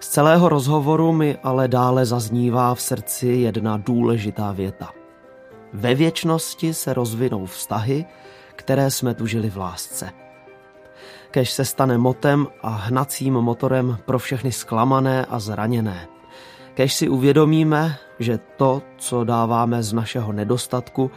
Z 0.00 0.08
celého 0.08 0.48
rozhovoru 0.48 1.12
mi 1.12 1.38
ale 1.42 1.68
dále 1.68 2.06
zaznívá 2.06 2.74
v 2.74 2.80
srdci 2.80 3.26
jedna 3.26 3.76
důležitá 3.76 4.52
věta. 4.52 4.90
Ve 5.72 5.94
věčnosti 5.94 6.74
se 6.74 6.94
rozvinou 6.94 7.46
vztahy, 7.46 8.04
které 8.56 8.90
jsme 8.90 9.14
tu 9.14 9.26
žili 9.26 9.50
v 9.50 9.56
lásce. 9.56 10.10
Kež 11.30 11.50
se 11.50 11.64
stane 11.64 11.98
motem 11.98 12.46
a 12.62 12.68
hnacím 12.68 13.34
motorem 13.34 13.98
pro 14.04 14.18
všechny 14.18 14.52
zklamané 14.52 15.26
a 15.26 15.38
zraněné. 15.38 16.08
Kež 16.74 16.94
si 16.94 17.08
uvědomíme, 17.08 17.96
že 18.18 18.38
to, 18.56 18.82
co 18.96 19.24
dáváme 19.24 19.82
z 19.82 19.92
našeho 19.92 20.32
nedostatku, 20.32 21.10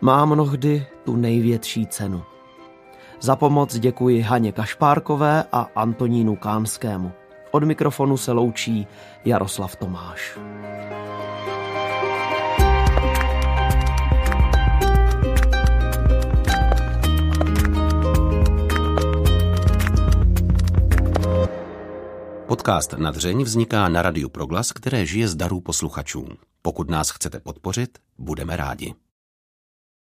má 0.00 0.24
mnohdy 0.24 0.86
tu 1.04 1.16
největší 1.16 1.86
cenu. 1.86 2.22
Za 3.22 3.36
pomoc 3.36 3.78
děkuji 3.78 4.20
Haně 4.20 4.52
Kašpárkové 4.52 5.44
a 5.52 5.66
Antonínu 5.74 6.36
Kánskému. 6.36 7.12
Od 7.50 7.64
mikrofonu 7.64 8.16
se 8.16 8.32
loučí 8.32 8.86
Jaroslav 9.24 9.76
Tomáš. 9.76 10.38
Podcast 22.46 22.92
Nadřeň 22.92 23.42
vzniká 23.42 23.88
na 23.88 24.02
Radiu 24.02 24.28
Proglas, 24.28 24.72
které 24.72 25.06
žije 25.06 25.28
z 25.28 25.34
darů 25.34 25.60
posluchačů. 25.60 26.28
Pokud 26.62 26.90
nás 26.90 27.10
chcete 27.10 27.40
podpořit, 27.40 27.98
budeme 28.18 28.56
rádi. 28.56 28.94